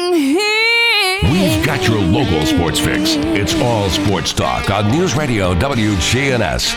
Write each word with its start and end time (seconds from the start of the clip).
We've 0.00 1.66
got 1.66 1.88
your 1.88 1.98
local 1.98 2.46
sports 2.46 2.78
fix. 2.78 3.16
It's 3.34 3.52
all 3.56 3.90
sports 3.90 4.32
talk 4.32 4.70
on 4.70 4.92
News 4.92 5.16
Radio 5.16 5.54
WGNS. 5.54 6.72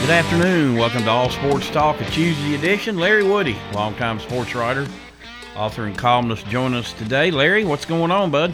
Good 0.00 0.10
afternoon. 0.10 0.76
Welcome 0.76 1.04
to 1.04 1.10
All 1.10 1.30
Sports 1.30 1.70
Talk, 1.70 2.00
a 2.00 2.04
Tuesday 2.10 2.56
edition. 2.56 2.98
Larry 2.98 3.22
Woody, 3.22 3.56
longtime 3.72 4.18
sports 4.18 4.52
writer, 4.56 4.88
author, 5.54 5.84
and 5.84 5.96
columnist, 5.96 6.44
joining 6.48 6.80
us 6.80 6.92
today. 6.94 7.30
Larry, 7.30 7.64
what's 7.64 7.84
going 7.84 8.10
on, 8.10 8.32
bud? 8.32 8.52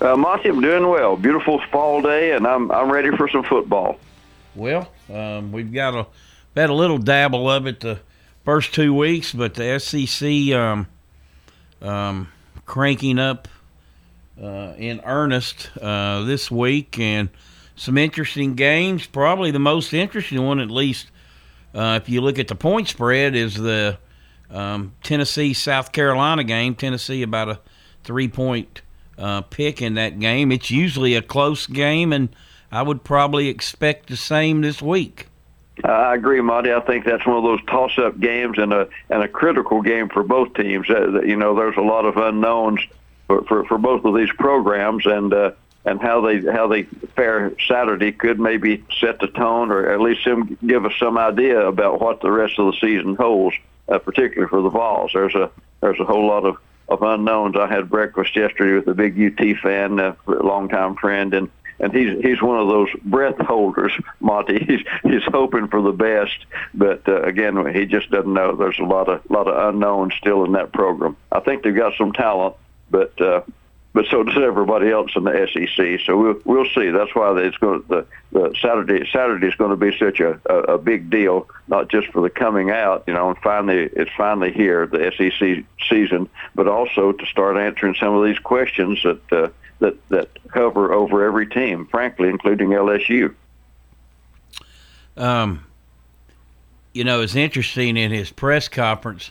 Uh, 0.00 0.16
Monty, 0.16 0.48
I'm 0.48 0.60
doing 0.60 0.88
well. 0.88 1.16
Beautiful 1.16 1.60
fall 1.72 2.00
day, 2.02 2.32
and 2.32 2.46
I'm 2.46 2.70
I'm 2.70 2.90
ready 2.90 3.10
for 3.16 3.28
some 3.28 3.42
football. 3.42 3.98
Well, 4.54 4.90
um, 5.12 5.50
we've 5.50 5.72
got 5.72 5.94
a 5.94 6.06
had 6.58 6.70
a 6.70 6.74
little 6.74 6.98
dabble 6.98 7.50
of 7.50 7.66
it 7.66 7.80
the 7.80 8.00
first 8.44 8.74
two 8.74 8.94
weeks, 8.94 9.32
but 9.32 9.54
the 9.54 9.78
SEC 9.78 10.54
um, 10.56 10.86
um, 11.82 12.28
cranking 12.64 13.18
up 13.18 13.48
uh, 14.40 14.74
in 14.76 15.00
earnest 15.04 15.70
uh, 15.80 16.22
this 16.22 16.50
week, 16.50 16.98
and 16.98 17.28
some 17.74 17.98
interesting 17.98 18.54
games. 18.54 19.06
Probably 19.06 19.50
the 19.50 19.58
most 19.58 19.92
interesting 19.92 20.44
one, 20.44 20.60
at 20.60 20.70
least 20.70 21.10
uh, 21.74 21.98
if 22.00 22.08
you 22.08 22.20
look 22.20 22.38
at 22.38 22.48
the 22.48 22.54
point 22.54 22.88
spread, 22.88 23.34
is 23.34 23.54
the 23.54 23.98
um, 24.50 24.94
Tennessee 25.02 25.52
South 25.52 25.92
Carolina 25.92 26.44
game. 26.44 26.74
Tennessee 26.74 27.22
about 27.22 27.48
a 27.48 27.60
three 28.04 28.28
point 28.28 28.82
uh, 29.18 29.42
pick 29.42 29.82
in 29.82 29.94
that 29.94 30.18
game. 30.18 30.52
It's 30.52 30.70
usually 30.70 31.14
a 31.14 31.22
close 31.22 31.66
game, 31.66 32.12
and 32.12 32.28
I 32.70 32.82
would 32.82 33.04
probably 33.04 33.48
expect 33.48 34.08
the 34.08 34.16
same 34.16 34.60
this 34.62 34.80
week. 34.80 35.26
I 35.84 36.14
agree, 36.14 36.40
Monty. 36.40 36.72
I 36.72 36.80
think 36.80 37.04
that's 37.04 37.24
one 37.26 37.36
of 37.36 37.44
those 37.44 37.64
toss-up 37.66 38.18
games 38.18 38.58
and 38.58 38.72
a 38.72 38.88
and 39.10 39.22
a 39.22 39.28
critical 39.28 39.80
game 39.80 40.08
for 40.08 40.22
both 40.22 40.54
teams. 40.54 40.90
Uh, 40.90 41.22
you 41.22 41.36
know, 41.36 41.54
there's 41.54 41.76
a 41.76 41.82
lot 41.82 42.04
of 42.04 42.16
unknowns 42.16 42.80
for 43.26 43.44
for, 43.44 43.64
for 43.64 43.78
both 43.78 44.04
of 44.04 44.16
these 44.16 44.32
programs, 44.38 45.06
and 45.06 45.32
uh, 45.32 45.52
and 45.84 46.00
how 46.00 46.20
they 46.20 46.40
how 46.40 46.66
they 46.66 46.82
fare 47.14 47.52
Saturday 47.68 48.10
could 48.10 48.40
maybe 48.40 48.84
set 49.00 49.20
the 49.20 49.28
tone, 49.28 49.70
or 49.70 49.90
at 49.90 50.00
least 50.00 50.24
some, 50.24 50.58
give 50.66 50.84
us 50.84 50.92
some 50.98 51.16
idea 51.16 51.60
about 51.66 52.00
what 52.00 52.20
the 52.20 52.30
rest 52.30 52.58
of 52.58 52.72
the 52.72 52.78
season 52.80 53.14
holds, 53.14 53.56
uh, 53.88 53.98
particularly 53.98 54.48
for 54.48 54.62
the 54.62 54.70
Vols. 54.70 55.12
There's 55.14 55.34
a 55.34 55.50
there's 55.80 56.00
a 56.00 56.04
whole 56.04 56.26
lot 56.26 56.44
of 56.44 56.56
of 56.88 57.02
unknowns. 57.02 57.56
I 57.56 57.66
had 57.66 57.90
breakfast 57.90 58.34
yesterday 58.36 58.74
with 58.74 58.88
a 58.88 58.94
big 58.94 59.20
UT 59.20 59.58
fan, 59.58 59.98
a 59.98 60.16
longtime 60.26 60.96
friend, 60.96 61.34
and 61.34 61.50
and 61.80 61.92
he's 61.92 62.20
he's 62.22 62.42
one 62.42 62.58
of 62.58 62.68
those 62.68 62.88
breath 63.04 63.38
holders, 63.38 63.92
Monty. 64.20 64.64
He's 64.64 64.80
he's 65.04 65.24
hoping 65.26 65.68
for 65.68 65.80
the 65.80 65.92
best, 65.92 66.46
but 66.74 67.08
uh, 67.08 67.22
again, 67.22 67.72
he 67.74 67.86
just 67.86 68.10
doesn't 68.10 68.32
know. 68.32 68.56
There's 68.56 68.78
a 68.78 68.84
lot 68.84 69.08
of 69.08 69.22
lot 69.30 69.46
of 69.46 69.74
unknowns 69.74 70.14
still 70.14 70.44
in 70.44 70.52
that 70.52 70.72
program. 70.72 71.16
I 71.30 71.40
think 71.40 71.62
they've 71.62 71.74
got 71.74 71.94
some 71.96 72.12
talent, 72.12 72.56
but 72.90 73.20
uh, 73.20 73.42
but 73.98 74.06
so 74.12 74.22
does 74.22 74.40
everybody 74.40 74.92
else 74.92 75.10
in 75.16 75.24
the 75.24 75.48
SEC. 75.52 76.06
So 76.06 76.16
we'll 76.16 76.40
we'll 76.44 76.70
see. 76.72 76.90
That's 76.90 77.12
why 77.16 77.36
it's 77.40 77.56
going 77.56 77.82
to, 77.82 77.88
the 77.88 78.06
the 78.30 78.54
Saturday 78.62 79.04
Saturday 79.12 79.48
is 79.48 79.56
going 79.56 79.72
to 79.72 79.76
be 79.76 79.90
such 79.98 80.20
a, 80.20 80.40
a 80.48 80.74
a 80.74 80.78
big 80.78 81.10
deal, 81.10 81.48
not 81.66 81.88
just 81.88 82.06
for 82.12 82.22
the 82.22 82.30
coming 82.30 82.70
out, 82.70 83.02
you 83.08 83.14
know, 83.14 83.30
and 83.30 83.38
finally 83.38 83.90
it's 83.92 84.12
finally 84.16 84.52
here 84.52 84.86
the 84.86 85.10
SEC 85.16 85.64
season, 85.90 86.28
but 86.54 86.68
also 86.68 87.10
to 87.10 87.26
start 87.26 87.56
answering 87.56 87.96
some 87.98 88.14
of 88.14 88.24
these 88.24 88.38
questions 88.38 89.02
that. 89.02 89.32
Uh, 89.32 89.48
that 89.80 89.96
that 90.08 90.28
hover 90.52 90.92
over 90.92 91.24
every 91.24 91.46
team, 91.46 91.86
frankly, 91.86 92.28
including 92.28 92.70
LSU. 92.70 93.32
Um, 95.16 95.64
you 96.92 97.04
know, 97.04 97.20
it's 97.20 97.36
interesting 97.36 97.96
in 97.96 98.10
his 98.10 98.32
press 98.32 98.66
conference. 98.66 99.30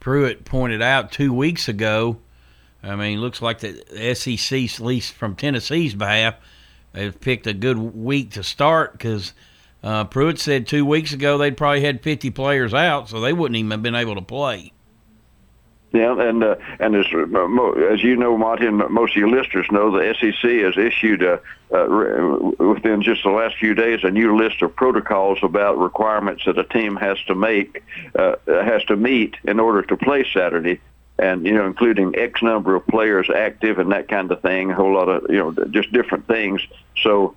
Pruitt 0.00 0.46
pointed 0.46 0.80
out 0.80 1.12
two 1.12 1.30
weeks 1.34 1.68
ago. 1.68 2.16
I 2.82 2.96
mean, 2.96 3.20
looks 3.20 3.40
like 3.40 3.60
the 3.60 4.14
SEC, 4.14 4.58
at 4.64 4.80
least 4.80 5.12
from 5.12 5.36
Tennessee's 5.36 5.94
behalf, 5.94 6.34
have 6.94 7.20
picked 7.20 7.46
a 7.46 7.54
good 7.54 7.78
week 7.78 8.32
to 8.32 8.42
start 8.42 8.92
because 8.92 9.32
uh, 9.82 10.04
Pruitt 10.04 10.38
said 10.38 10.66
two 10.66 10.84
weeks 10.84 11.12
ago 11.12 11.38
they'd 11.38 11.56
probably 11.56 11.82
had 11.82 12.02
50 12.02 12.30
players 12.30 12.74
out, 12.74 13.08
so 13.08 13.20
they 13.20 13.32
wouldn't 13.32 13.56
even 13.56 13.70
have 13.70 13.82
been 13.82 13.94
able 13.94 14.14
to 14.14 14.22
play. 14.22 14.72
Yeah, 15.92 16.18
and 16.18 16.42
uh, 16.42 16.56
and 16.80 16.96
as 16.96 17.04
uh, 17.12 17.70
as 17.92 18.02
you 18.02 18.16
know, 18.16 18.38
Monty, 18.38 18.64
and 18.64 18.78
most 18.88 19.12
of 19.12 19.16
your 19.16 19.28
listeners 19.28 19.66
know, 19.70 19.90
the 19.90 20.14
SEC 20.14 20.50
has 20.50 20.78
issued 20.78 21.22
a, 21.22 21.34
uh, 21.70 22.64
within 22.64 23.02
just 23.02 23.22
the 23.22 23.30
last 23.30 23.56
few 23.58 23.74
days 23.74 24.00
a 24.02 24.10
new 24.10 24.34
list 24.34 24.62
of 24.62 24.74
protocols 24.74 25.38
about 25.42 25.78
requirements 25.78 26.44
that 26.46 26.58
a 26.58 26.64
team 26.64 26.96
has 26.96 27.18
to 27.26 27.34
make 27.34 27.82
uh, 28.18 28.36
has 28.46 28.82
to 28.84 28.96
meet 28.96 29.34
in 29.44 29.60
order 29.60 29.82
to 29.82 29.94
play 29.98 30.24
Saturday, 30.32 30.80
and 31.22 31.46
you 31.46 31.54
know, 31.54 31.66
including 31.66 32.16
X 32.16 32.42
number 32.42 32.74
of 32.74 32.86
players 32.86 33.30
active 33.30 33.78
and 33.78 33.92
that 33.92 34.08
kind 34.08 34.30
of 34.30 34.42
thing. 34.42 34.70
A 34.70 34.74
whole 34.74 34.94
lot 34.94 35.08
of 35.08 35.30
you 35.30 35.38
know, 35.38 35.52
just 35.70 35.92
different 35.92 36.26
things. 36.26 36.60
So. 37.02 37.36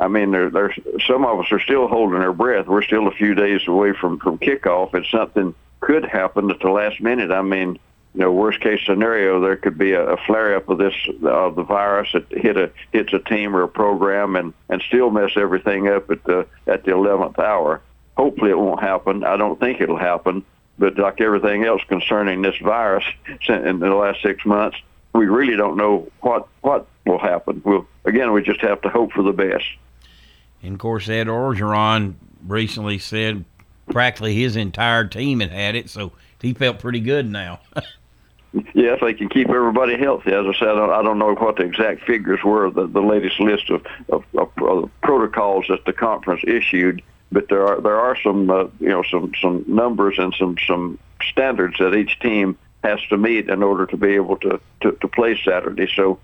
I 0.00 0.08
mean, 0.08 0.32
there, 0.32 0.50
there's 0.50 0.76
some 1.06 1.24
of 1.24 1.38
us 1.38 1.52
are 1.52 1.60
still 1.60 1.86
holding 1.86 2.18
our 2.18 2.32
breath. 2.32 2.66
We're 2.66 2.82
still 2.82 3.06
a 3.06 3.12
few 3.12 3.36
days 3.36 3.60
away 3.68 3.92
from 3.92 4.18
from 4.18 4.38
kickoff, 4.38 4.92
and 4.92 5.06
something 5.06 5.54
could 5.78 6.04
happen 6.04 6.50
at 6.50 6.58
the 6.58 6.68
last 6.68 7.00
minute. 7.00 7.30
I 7.30 7.42
mean, 7.42 7.78
you 8.14 8.20
know, 8.20 8.32
worst 8.32 8.60
case 8.60 8.80
scenario, 8.86 9.40
there 9.40 9.56
could 9.56 9.76
be 9.76 9.92
a, 9.92 10.02
a 10.02 10.16
flare 10.16 10.56
up 10.56 10.68
of 10.68 10.78
this 10.78 10.94
of 11.24 11.56
the 11.56 11.62
virus 11.62 12.10
that 12.12 12.26
hit 12.30 12.56
a 12.56 12.70
hits 12.92 13.12
a 13.12 13.18
team 13.18 13.54
or 13.54 13.62
a 13.62 13.68
program 13.68 14.36
and 14.36 14.52
and 14.68 14.82
still 14.82 15.10
mess 15.10 15.32
everything 15.36 15.88
up 15.88 16.10
at 16.10 16.22
the 16.24 16.46
at 16.66 16.84
the 16.84 16.92
eleventh 16.92 17.38
hour. 17.38 17.80
Hopefully, 18.16 18.50
it 18.50 18.58
won't 18.58 18.80
happen. 18.80 19.24
I 19.24 19.36
don't 19.36 19.58
think 19.58 19.80
it'll 19.80 19.96
happen. 19.96 20.44
But 20.78 20.98
like 20.98 21.20
everything 21.20 21.64
else 21.64 21.82
concerning 21.88 22.42
this 22.42 22.56
virus 22.58 23.04
in 23.48 23.78
the 23.78 23.94
last 23.94 24.22
six 24.22 24.44
months, 24.44 24.76
we 25.12 25.26
really 25.26 25.56
don't 25.56 25.76
know 25.76 26.10
what 26.20 26.48
what 26.62 26.86
will 27.06 27.18
happen. 27.18 27.62
We'll 27.64 27.86
again, 28.04 28.32
we 28.32 28.42
just 28.42 28.60
have 28.60 28.80
to 28.82 28.88
hope 28.88 29.12
for 29.12 29.22
the 29.22 29.32
best. 29.32 29.64
And 30.62 30.74
of 30.74 30.78
course, 30.80 31.08
Ed 31.08 31.28
Orgeron 31.28 32.14
recently 32.46 32.98
said 32.98 33.44
practically 33.90 34.34
his 34.34 34.56
entire 34.56 35.04
team 35.04 35.40
had 35.40 35.50
had 35.50 35.74
it, 35.74 35.90
so 35.90 36.12
he 36.40 36.54
felt 36.54 36.78
pretty 36.78 37.00
good 37.00 37.30
now. 37.30 37.60
yeah, 38.52 38.94
if 38.94 39.00
they 39.00 39.14
can 39.14 39.28
keep 39.28 39.48
everybody 39.48 39.96
healthy. 39.96 40.32
As 40.32 40.46
I 40.46 40.58
said, 40.58 40.68
I 40.68 41.02
don't 41.02 41.18
know 41.18 41.34
what 41.34 41.56
the 41.56 41.64
exact 41.64 42.04
figures 42.04 42.42
were, 42.44 42.70
the, 42.70 42.86
the 42.86 43.00
latest 43.00 43.40
list 43.40 43.70
of, 43.70 43.84
of, 44.08 44.24
of, 44.36 44.50
of 44.62 44.90
protocols 45.02 45.66
that 45.68 45.84
the 45.84 45.92
conference 45.92 46.42
issued, 46.46 47.02
but 47.34 47.48
there 47.48 47.66
are 47.66 47.80
there 47.80 47.98
are 47.98 48.16
some 48.22 48.48
uh, 48.48 48.64
you 48.80 48.88
know 48.88 49.02
some 49.10 49.32
some 49.42 49.64
numbers 49.66 50.14
and 50.18 50.34
some 50.38 50.56
some 50.66 50.98
standards 51.30 51.76
that 51.78 51.94
each 51.94 52.18
team 52.20 52.56
has 52.82 53.00
to 53.10 53.16
meet 53.16 53.50
in 53.50 53.62
order 53.62 53.86
to 53.86 53.96
be 53.96 54.14
able 54.14 54.36
to 54.38 54.60
to, 54.80 54.92
to 54.92 55.08
play 55.08 55.38
Saturday. 55.44 55.90
So 55.94 56.20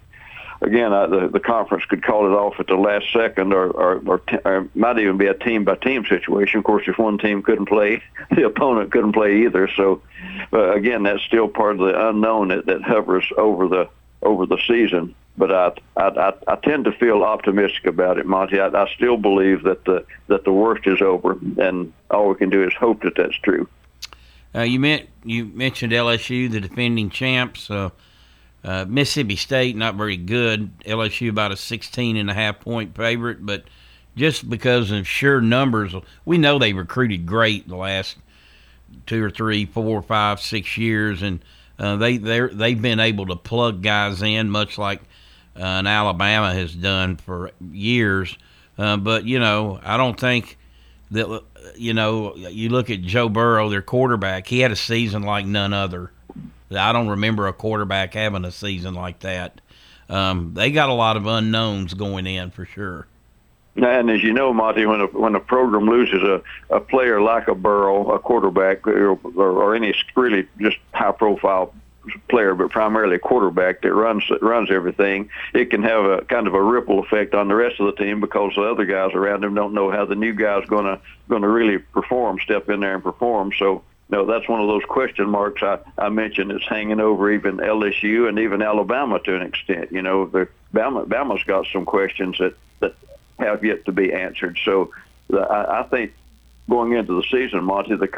again, 0.63 0.93
uh, 0.93 1.09
the 1.09 1.29
the 1.29 1.41
conference 1.41 1.85
could 1.87 2.05
call 2.05 2.27
it 2.27 2.35
off 2.35 2.61
at 2.61 2.69
the 2.69 2.77
last 2.77 3.13
second, 3.13 3.53
or 3.53 3.71
or, 3.71 4.03
or, 4.07 4.19
t- 4.21 4.39
or 4.45 4.69
might 4.75 4.99
even 4.99 5.19
be 5.19 5.27
a 5.27 5.35
team 5.35 5.65
by 5.65 5.75
team 5.75 6.07
situation. 6.07 6.59
Of 6.59 6.65
course, 6.65 6.85
if 6.87 6.97
one 6.97 7.19
team 7.19 7.43
couldn't 7.43 7.67
play, 7.67 8.03
the 8.31 8.47
opponent 8.47 8.93
couldn't 8.93 9.13
play 9.13 9.45
either. 9.45 9.69
So, 9.77 10.03
uh, 10.53 10.73
again, 10.73 11.03
that's 11.03 11.23
still 11.23 11.49
part 11.49 11.73
of 11.73 11.81
the 11.81 12.09
unknown 12.09 12.49
that, 12.49 12.67
that 12.67 12.83
hovers 12.83 13.27
over 13.37 13.69
the 13.69 13.89
over 14.23 14.47
the 14.47 14.59
season. 14.69 15.15
But 15.37 15.53
I, 15.53 15.73
I, 15.97 16.33
I, 16.49 16.57
tend 16.57 16.85
to 16.85 16.93
feel 16.93 17.23
optimistic 17.23 17.87
about 17.87 18.19
it, 18.19 18.27
Monty. 18.27 18.61
I, 18.61 18.67
I 18.67 18.91
still 18.95 19.17
believe 19.17 19.63
that 19.63 19.85
the 19.85 20.05
that 20.27 20.45
the 20.45 20.53
worst 20.53 20.87
is 20.87 21.01
over, 21.01 21.39
and 21.59 21.93
all 22.11 22.29
we 22.29 22.35
can 22.35 22.51
do 22.51 22.63
is 22.63 22.75
hope 22.75 23.03
that 23.03 23.15
that's 23.17 23.39
true. 23.39 23.67
Uh, 24.55 24.63
you 24.63 24.81
meant 24.81 25.09
you 25.25 25.47
mentioned 25.47 25.93
LSU, 25.93 26.51
the 26.51 26.61
defending 26.61 27.11
champs. 27.11 27.71
Uh, 27.71 27.91
uh, 28.63 28.85
Mississippi 28.87 29.37
State 29.37 29.77
not 29.77 29.95
very 29.95 30.17
good. 30.17 30.79
LSU 30.81 31.31
about 31.31 31.53
a 31.53 31.57
16 31.57 32.17
and 32.17 32.31
a 32.31 32.35
half 32.35 32.61
point 32.61 32.95
favorite, 32.95 33.45
but 33.45 33.65
just 34.17 34.51
because 34.51 34.91
of 34.91 35.09
sheer 35.09 35.41
numbers, 35.41 35.95
we 36.25 36.37
know 36.37 36.59
they 36.59 36.73
recruited 36.73 37.25
great 37.25 37.69
the 37.69 37.77
last 37.77 38.17
two 39.07 39.25
or 39.25 39.31
three, 39.31 39.65
four, 39.67 40.03
five, 40.03 40.41
six 40.41 40.77
years, 40.77 41.23
and 41.23 41.41
uh, 41.79 41.97
they 41.97 42.17
they 42.19 42.41
they've 42.41 42.83
been 42.83 43.01
able 43.01 43.27
to 43.27 43.37
plug 43.37 43.83
guys 43.83 44.21
in, 44.21 44.51
much 44.51 44.77
like 44.77 45.01
uh, 45.61 45.65
and 45.65 45.87
Alabama 45.87 46.55
has 46.55 46.75
done 46.75 47.17
for 47.17 47.51
years. 47.71 48.37
Uh, 48.79 48.97
but 48.97 49.25
you 49.27 49.39
know, 49.39 49.79
I 49.85 49.99
don't 49.99 50.19
think 50.19 50.57
that 51.11 51.43
you 51.77 51.93
know 51.93 52.35
you 52.35 52.71
look 52.71 52.89
at 52.89 53.03
Joe 53.03 53.29
Burrow, 53.29 53.69
their 53.69 53.83
quarterback. 53.83 54.47
He 54.47 54.61
had 54.61 54.73
a 54.73 54.77
season 54.77 55.23
like 55.23 55.45
none 55.45 55.75
other. 55.75 56.13
I 56.71 56.93
don't 56.93 57.09
remember 57.09 57.47
a 57.47 57.53
quarterback 57.53 58.15
having 58.15 58.45
a 58.45 58.53
season 58.53 58.95
like 58.95 59.21
that. 59.21 59.61
Um, 60.09 60.55
they 60.55 60.71
got 60.71 60.89
a 60.89 60.95
lot 60.95 61.17
of 61.17 61.27
unknowns 61.27 61.95
going 61.95 62.27
in 62.27 62.51
for 62.51 62.65
sure. 62.65 63.07
And 63.77 64.11
as 64.11 64.23
you 64.23 64.33
know, 64.33 64.53
Monty, 64.53 64.87
when 64.87 65.01
a 65.01 65.07
when 65.07 65.35
a 65.35 65.41
program 65.41 65.87
loses 65.87 66.23
a, 66.23 66.43
a 66.71 66.81
player 66.81 67.21
like 67.21 67.49
a 67.49 67.55
Burrow, 67.55 68.13
a 68.13 68.19
quarterback, 68.19 68.87
or, 68.87 69.11
or, 69.13 69.19
or 69.37 69.75
any 69.75 69.95
really 70.17 70.49
just 70.59 70.79
high 70.93 71.13
profile 71.13 71.73
player, 72.29 72.55
but 72.55 72.71
primarily 72.71 73.17
a 73.17 73.19
quarterback 73.19 73.83
that 73.83 73.93
runs 73.93 74.25
that 74.31 74.43
runs 74.43 74.71
everything, 74.71 75.31
it 75.55 75.71
can 75.71 75.83
have 75.83 76.05
a 76.05 76.23
kind 76.23 76.47
of 76.47 76.55
a 76.55 76.63
ripple 76.63 77.01
effect 77.01 77.35
on 77.35 77.49
the 77.49 77.55
rest 77.55 77.81
of 77.81 77.87
the 77.87 78.03
team 78.03 78.21
because 78.21 78.53
the 78.55 78.63
other 78.63 78.85
guys 78.85 79.13
around 79.15 79.45
him 79.45 79.55
don't 79.55 79.75
know 79.75 79.91
how 79.91 80.05
the 80.05 80.15
new 80.15 80.33
guy's 80.33 80.67
going 80.67 80.87
to 80.87 81.01
going 81.29 81.43
to 81.43 81.49
really 81.49 81.79
perform, 81.79 82.39
step 82.41 82.69
in 82.69 82.81
there 82.81 82.95
and 82.95 83.03
perform. 83.03 83.53
So. 83.59 83.83
No, 84.13 84.27
that's 84.27 84.49
one 84.49 84.61
of 84.61 84.67
those 84.67 84.83
question 84.89 85.31
marks 85.31 85.63
I, 85.63 85.79
I 85.97 86.09
mentioned 86.09 86.51
that's 86.51 86.67
hanging 86.67 86.99
over 86.99 87.31
even 87.31 87.59
LSU 87.59 88.29
and 88.29 88.41
even 88.41 88.61
Alabama 88.61 89.21
to 89.21 89.37
an 89.37 89.43
extent. 89.43 89.93
You 89.93 90.03
know, 90.03 90.27
the 90.27 90.49
Bama, 90.75 91.07
Bama's 91.07 91.45
got 91.45 91.69
some 91.73 91.85
questions 91.85 92.37
that, 92.39 92.57
that 92.81 92.97
have 93.39 93.65
yet 93.65 93.85
to 93.85 93.93
be 93.93 94.13
answered. 94.13 94.59
So 94.65 94.91
the, 95.29 95.39
I, 95.39 95.83
I 95.83 95.83
think 95.85 96.13
going 96.71 96.93
into 96.93 97.21
the 97.21 97.27
season, 97.31 97.65
Monty, 97.65 97.97
the 97.97 98.09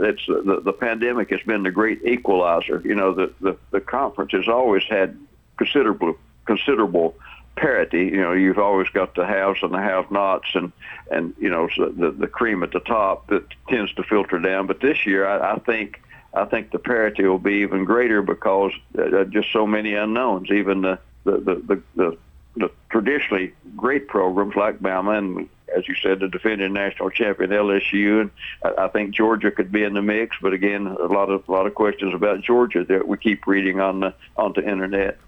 it's 0.00 0.26
the, 0.26 0.60
the 0.64 0.72
pandemic 0.72 1.30
has 1.30 1.42
been 1.42 1.62
the 1.62 1.70
great 1.70 2.02
equalizer. 2.04 2.82
You 2.84 2.94
know, 2.94 3.12
the, 3.12 3.32
the 3.40 3.56
the 3.70 3.80
conference 3.80 4.32
has 4.32 4.48
always 4.48 4.82
had 4.84 5.16
considerable 5.56 6.16
considerable 6.46 7.14
parity. 7.54 8.06
You 8.06 8.22
know, 8.22 8.32
you've 8.32 8.58
always 8.58 8.88
got 8.88 9.14
the 9.14 9.26
haves 9.26 9.62
and 9.62 9.72
the 9.72 9.80
have-nots, 9.80 10.48
and 10.54 10.72
and 11.10 11.34
you 11.38 11.50
know 11.50 11.68
so 11.76 11.90
the 11.90 12.10
the 12.10 12.26
cream 12.26 12.62
at 12.62 12.72
the 12.72 12.80
top 12.80 13.28
that 13.28 13.44
tends 13.68 13.92
to 13.94 14.02
filter 14.02 14.38
down. 14.38 14.66
But 14.66 14.80
this 14.80 15.06
year, 15.06 15.26
I, 15.26 15.54
I 15.54 15.58
think 15.58 16.00
I 16.32 16.46
think 16.46 16.70
the 16.70 16.78
parity 16.78 17.24
will 17.24 17.38
be 17.38 17.56
even 17.56 17.84
greater 17.84 18.22
because 18.22 18.72
uh, 18.98 19.24
just 19.24 19.52
so 19.52 19.66
many 19.66 19.94
unknowns. 19.94 20.50
Even 20.50 20.80
the 20.80 20.98
the 21.24 21.32
the, 21.32 21.54
the, 21.54 21.82
the 21.94 22.18
the 22.56 22.70
traditionally 22.90 23.52
great 23.76 24.08
programs 24.08 24.56
like 24.56 24.80
Bama 24.80 25.18
and 25.18 25.48
as 25.76 25.86
you 25.88 25.94
said, 25.94 26.20
the 26.20 26.28
defending 26.28 26.72
national 26.72 27.10
champion 27.10 27.50
LSU, 27.50 28.22
and 28.22 28.30
I, 28.62 28.84
I 28.84 28.88
think 28.88 29.14
Georgia 29.14 29.50
could 29.50 29.70
be 29.70 29.84
in 29.84 29.94
the 29.94 30.02
mix. 30.02 30.36
But 30.40 30.52
again, 30.52 30.86
a 30.86 31.06
lot 31.06 31.30
of 31.30 31.48
a 31.48 31.52
lot 31.52 31.66
of 31.66 31.74
questions 31.74 32.14
about 32.14 32.42
Georgia 32.42 32.84
that 32.84 33.06
we 33.06 33.18
keep 33.18 33.46
reading 33.46 33.80
on 33.80 34.00
the 34.00 34.14
on 34.36 34.52
the 34.54 34.68
internet. 34.68 35.18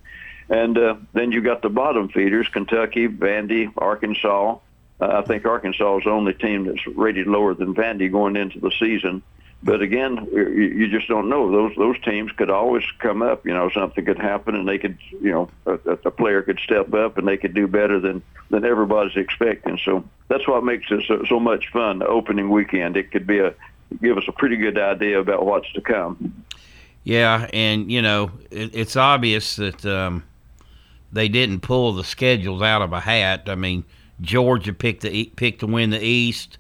And 0.48 0.76
uh, 0.76 0.96
then 1.12 1.31
you 1.31 1.40
got 1.42 1.62
the 1.62 1.69
bottom 1.69 2.08
feeders: 2.08 2.48
Kentucky, 2.48 3.08
Vandy, 3.08 3.72
Arkansas. 3.76 4.58
Uh, 5.00 5.22
I 5.22 5.22
think 5.22 5.46
Arkansas 5.46 5.98
is 5.98 6.04
the 6.04 6.10
only 6.10 6.34
team 6.34 6.64
that's 6.64 6.87
rated 6.87 7.26
lower 7.26 7.54
than 7.54 7.75
Vandy 7.75 8.10
going 8.10 8.37
into 8.37 8.60
the 8.60 8.72
season. 8.78 9.22
But 9.62 9.82
again, 9.82 10.26
you 10.32 10.88
just 10.88 11.06
don't 11.06 11.28
know. 11.28 11.50
Those 11.50 11.76
those 11.76 12.00
teams 12.00 12.32
could 12.32 12.48
always 12.48 12.84
come 12.98 13.20
up. 13.20 13.44
You 13.44 13.52
know, 13.52 13.68
something 13.68 14.04
could 14.04 14.18
happen, 14.18 14.54
and 14.54 14.66
they 14.66 14.78
could, 14.78 14.96
you 15.20 15.30
know, 15.30 15.50
a, 15.66 15.74
a 15.92 16.10
player 16.10 16.40
could 16.42 16.58
step 16.60 16.94
up, 16.94 17.18
and 17.18 17.28
they 17.28 17.36
could 17.36 17.52
do 17.52 17.66
better 17.66 18.00
than 18.00 18.22
than 18.48 18.64
everybody's 18.64 19.16
expecting. 19.16 19.78
So 19.84 20.02
that's 20.28 20.48
what 20.48 20.64
makes 20.64 20.90
it 20.90 21.04
so, 21.06 21.24
so 21.28 21.38
much 21.38 21.68
fun. 21.68 21.98
The 21.98 22.06
opening 22.06 22.48
weekend, 22.48 22.96
it 22.96 23.10
could 23.10 23.26
be 23.26 23.38
a 23.38 23.54
give 24.00 24.16
us 24.16 24.24
a 24.28 24.32
pretty 24.32 24.56
good 24.56 24.78
idea 24.78 25.20
about 25.20 25.44
what's 25.44 25.70
to 25.72 25.82
come. 25.82 26.44
Yeah, 27.04 27.48
and 27.52 27.92
you 27.92 28.00
know, 28.00 28.30
it, 28.50 28.74
it's 28.74 28.96
obvious 28.96 29.56
that 29.56 29.84
um, 29.84 30.24
they 31.12 31.28
didn't 31.28 31.60
pull 31.60 31.92
the 31.92 32.04
schedules 32.04 32.62
out 32.62 32.80
of 32.80 32.94
a 32.94 33.00
hat. 33.00 33.42
I 33.46 33.56
mean, 33.56 33.84
Georgia 34.20 34.72
picked 34.72 35.02
the 35.02 35.26
picked 35.36 35.60
to 35.60 35.66
win 35.66 35.90
the 35.90 36.02
East 36.02 36.58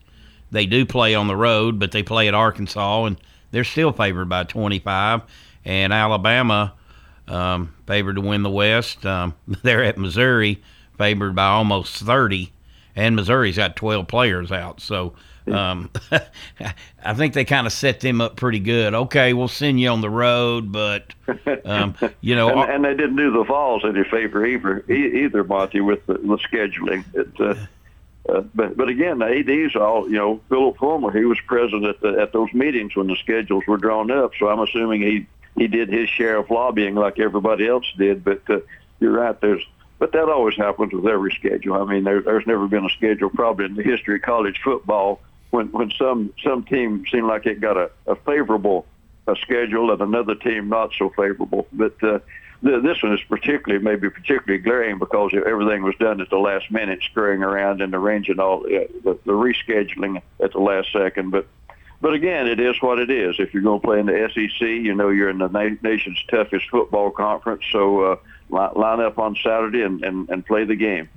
they 0.50 0.66
do 0.66 0.84
play 0.86 1.14
on 1.14 1.26
the 1.28 1.36
road, 1.36 1.78
but 1.78 1.92
they 1.92 2.02
play 2.02 2.28
at 2.28 2.34
Arkansas, 2.34 3.04
and 3.04 3.16
they're 3.50 3.64
still 3.64 3.92
favored 3.92 4.28
by 4.28 4.44
25. 4.44 5.22
And 5.64 5.92
Alabama 5.92 6.74
um, 7.28 7.74
favored 7.86 8.16
to 8.16 8.22
win 8.22 8.42
the 8.42 8.50
West. 8.50 9.04
Um, 9.06 9.34
they're 9.62 9.84
at 9.84 9.98
Missouri, 9.98 10.62
favored 10.98 11.34
by 11.34 11.46
almost 11.46 11.96
30, 11.96 12.52
and 12.96 13.16
Missouri's 13.16 13.56
got 13.56 13.76
12 13.76 14.08
players 14.08 14.52
out. 14.52 14.80
So 14.80 15.14
um, 15.46 15.90
I 17.04 17.14
think 17.14 17.34
they 17.34 17.44
kind 17.44 17.66
of 17.66 17.72
set 17.72 18.00
them 18.00 18.20
up 18.20 18.36
pretty 18.36 18.58
good. 18.58 18.94
Okay, 18.94 19.32
we'll 19.32 19.48
send 19.48 19.80
you 19.80 19.88
on 19.88 20.00
the 20.00 20.10
road, 20.10 20.72
but 20.72 21.14
um, 21.64 21.94
you 22.20 22.34
know, 22.34 22.48
and, 22.62 22.70
and, 22.70 22.84
they 22.84 22.94
didn't 22.94 23.16
do 23.16 23.30
the 23.32 23.44
Vols 23.44 23.84
any 23.84 24.04
favor 24.04 24.44
either, 24.44 24.84
either 24.90 25.44
Monty, 25.44 25.80
with 25.80 26.04
the, 26.06 26.14
the 26.14 26.38
scheduling. 26.38 27.04
It, 27.14 27.40
uh, 27.40 27.54
uh, 28.28 28.42
but 28.54 28.76
but 28.76 28.88
again, 28.88 29.18
the 29.18 29.26
ads 29.26 29.76
all 29.76 30.08
you 30.08 30.16
know. 30.16 30.40
Phillip 30.48 30.76
Fulmer, 30.78 31.10
he 31.10 31.24
was 31.24 31.38
present 31.46 31.84
at 31.84 32.00
the, 32.00 32.20
at 32.20 32.32
those 32.32 32.52
meetings 32.52 32.94
when 32.94 33.06
the 33.06 33.16
schedules 33.16 33.64
were 33.66 33.78
drawn 33.78 34.10
up. 34.10 34.32
So 34.38 34.48
I'm 34.48 34.60
assuming 34.60 35.00
he 35.02 35.26
he 35.56 35.68
did 35.68 35.88
his 35.88 36.08
share 36.08 36.36
of 36.36 36.50
lobbying 36.50 36.94
like 36.94 37.18
everybody 37.18 37.66
else 37.66 37.86
did. 37.96 38.22
But 38.24 38.42
uh, 38.48 38.60
you're 39.00 39.12
right. 39.12 39.40
There's 39.40 39.64
but 39.98 40.12
that 40.12 40.28
always 40.28 40.56
happens 40.56 40.92
with 40.92 41.06
every 41.06 41.32
schedule. 41.32 41.74
I 41.74 41.84
mean, 41.84 42.04
there, 42.04 42.22
there's 42.22 42.46
never 42.46 42.66
been 42.68 42.86
a 42.86 42.90
schedule 42.90 43.30
probably 43.30 43.66
in 43.66 43.74
the 43.74 43.82
history 43.82 44.16
of 44.16 44.22
college 44.22 44.60
football 44.62 45.20
when 45.50 45.68
when 45.72 45.90
some 45.92 46.32
some 46.42 46.64
team 46.64 47.04
seemed 47.10 47.26
like 47.26 47.46
it 47.46 47.60
got 47.60 47.76
a, 47.76 47.90
a 48.06 48.16
favorable 48.16 48.86
a 49.26 49.36
schedule 49.36 49.92
and 49.92 50.00
another 50.00 50.34
team 50.34 50.68
not 50.68 50.92
so 50.98 51.10
favorable. 51.10 51.66
But 51.72 52.02
uh, 52.02 52.20
this 52.62 53.02
one 53.02 53.14
is 53.14 53.20
particularly 53.28 53.82
maybe 53.82 54.10
particularly 54.10 54.62
glaring 54.62 54.98
because 54.98 55.32
everything 55.34 55.82
was 55.82 55.94
done 55.98 56.20
at 56.20 56.28
the 56.30 56.38
last 56.38 56.70
minute, 56.70 57.00
screwing 57.02 57.42
around 57.42 57.80
and 57.80 57.94
arranging 57.94 58.38
all 58.38 58.64
uh, 58.66 58.86
the, 59.02 59.18
the 59.24 59.32
rescheduling 59.32 60.20
at 60.42 60.52
the 60.52 60.60
last 60.60 60.92
second. 60.92 61.30
But 61.30 61.46
but 62.02 62.14
again, 62.14 62.46
it 62.46 62.60
is 62.60 62.80
what 62.80 62.98
it 62.98 63.10
is. 63.10 63.36
If 63.38 63.52
you're 63.52 63.62
going 63.62 63.80
to 63.80 63.86
play 63.86 64.00
in 64.00 64.06
the 64.06 64.30
SEC, 64.32 64.60
you 64.60 64.94
know 64.94 65.10
you're 65.10 65.28
in 65.30 65.38
the 65.38 65.48
na- 65.48 65.76
nation's 65.82 66.22
toughest 66.30 66.68
football 66.70 67.10
conference. 67.10 67.62
So 67.70 68.02
uh, 68.02 68.16
line 68.50 69.00
up 69.00 69.18
on 69.18 69.36
Saturday 69.42 69.82
and, 69.82 70.02
and, 70.02 70.28
and 70.28 70.44
play 70.44 70.64
the 70.64 70.76
game. 70.76 71.08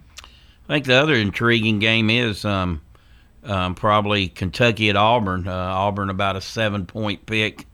I 0.69 0.75
think 0.75 0.85
the 0.85 0.95
other 0.95 1.15
intriguing 1.15 1.79
game 1.79 2.09
is 2.09 2.45
um, 2.45 2.81
um, 3.43 3.75
probably 3.75 4.27
Kentucky 4.29 4.89
at 4.89 4.95
Auburn. 4.95 5.47
Uh, 5.47 5.53
Auburn 5.53 6.09
about 6.09 6.35
a 6.35 6.41
seven 6.41 6.85
point 6.85 7.25
pick 7.25 7.65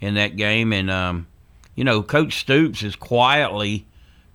in 0.00 0.14
that 0.14 0.36
game, 0.36 0.72
and 0.72 0.90
um, 0.90 1.26
you 1.74 1.84
know, 1.84 2.02
Coach 2.02 2.40
Stoops 2.40 2.80
has 2.82 2.96
quietly 2.96 3.86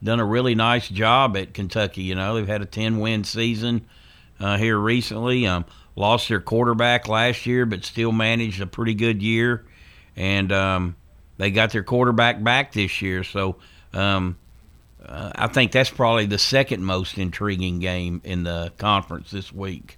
done 0.03 0.19
a 0.19 0.25
really 0.25 0.55
nice 0.55 0.88
job 0.89 1.36
at 1.38 1.53
Kentucky. 1.53 2.03
You 2.03 2.15
know, 2.15 2.36
they've 2.36 2.48
had 2.48 2.62
a 2.62 2.65
10 2.65 3.00
win 3.00 3.24
season 3.24 3.86
uh, 4.39 4.58
here 4.58 4.77
recently. 4.77 5.46
Um, 5.46 5.65
lost 5.96 6.29
their 6.29 6.39
quarterback 6.39 7.08
last 7.08 7.46
year, 7.46 7.65
but 7.65 7.84
still 7.84 8.12
managed 8.12 8.62
a 8.62 8.67
pretty 8.67 8.93
good 8.93 9.22
year. 9.22 9.65
And 10.15 10.51
um, 10.51 10.96
they 11.38 11.51
got 11.51 11.72
their 11.72 11.84
quarterback 11.84 12.43
back 12.43 12.72
this 12.72 13.01
year. 13.01 13.24
So 13.24 13.58
um, 13.93 14.38
uh, 15.05 15.31
I 15.36 15.48
think 15.48 15.72
that's 15.72 15.89
probably 15.89 16.25
the 16.25 16.38
second 16.38 16.84
most 16.84 17.17
intriguing 17.17 17.79
game 17.79 18.22
in 18.24 18.43
the 18.43 18.72
conference 18.77 19.31
this 19.31 19.51
week. 19.51 19.98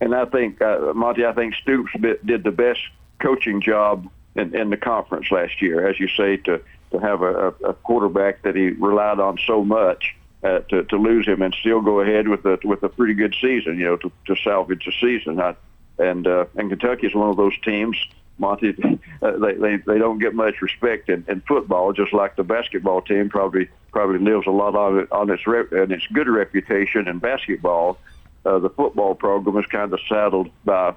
And 0.00 0.14
I 0.14 0.26
think, 0.26 0.62
uh, 0.62 0.92
Monty, 0.94 1.26
I 1.26 1.32
think 1.32 1.54
Stoops 1.54 1.90
did 2.24 2.44
the 2.44 2.52
best 2.52 2.80
coaching 3.18 3.60
job 3.60 4.08
in, 4.36 4.54
in 4.54 4.70
the 4.70 4.76
conference 4.76 5.30
last 5.30 5.60
year, 5.60 5.88
as 5.88 5.98
you 5.98 6.08
say, 6.08 6.36
to 6.38 6.60
to 6.90 6.98
have 6.98 7.22
a, 7.22 7.48
a 7.64 7.74
quarterback 7.74 8.42
that 8.42 8.56
he 8.56 8.68
relied 8.70 9.20
on 9.20 9.38
so 9.46 9.64
much 9.64 10.16
uh, 10.42 10.60
to, 10.70 10.84
to 10.84 10.96
lose 10.96 11.26
him 11.26 11.42
and 11.42 11.54
still 11.60 11.80
go 11.80 12.00
ahead 12.00 12.28
with 12.28 12.44
a 12.44 12.58
with 12.64 12.82
a 12.82 12.88
pretty 12.88 13.14
good 13.14 13.34
season, 13.40 13.78
you 13.78 13.84
know, 13.84 13.96
to, 13.96 14.12
to 14.26 14.36
salvage 14.36 14.84
the 14.84 14.92
season. 15.00 15.40
I, 15.40 15.54
and 15.98 16.26
uh, 16.26 16.46
and 16.56 16.68
Kentucky 16.68 17.06
is 17.08 17.14
one 17.14 17.30
of 17.30 17.36
those 17.36 17.58
teams. 17.62 17.96
Monty, 18.38 18.72
uh, 19.22 19.32
they, 19.32 19.54
they 19.54 19.76
they 19.78 19.98
don't 19.98 20.18
get 20.18 20.34
much 20.34 20.62
respect 20.62 21.08
in, 21.08 21.24
in 21.28 21.40
football, 21.42 21.92
just 21.92 22.12
like 22.12 22.36
the 22.36 22.44
basketball 22.44 23.02
team 23.02 23.28
probably 23.28 23.68
probably 23.90 24.18
lives 24.18 24.46
a 24.46 24.50
lot 24.50 24.76
on 24.76 25.00
it 25.00 25.12
on 25.12 25.30
its 25.30 25.46
rep, 25.46 25.72
and 25.72 25.90
its 25.90 26.06
good 26.12 26.28
reputation 26.28 27.08
in 27.08 27.18
basketball. 27.18 27.98
Uh, 28.46 28.58
the 28.60 28.70
football 28.70 29.14
program 29.14 29.58
is 29.58 29.66
kind 29.66 29.92
of 29.92 29.98
saddled 30.08 30.48
by 30.64 30.94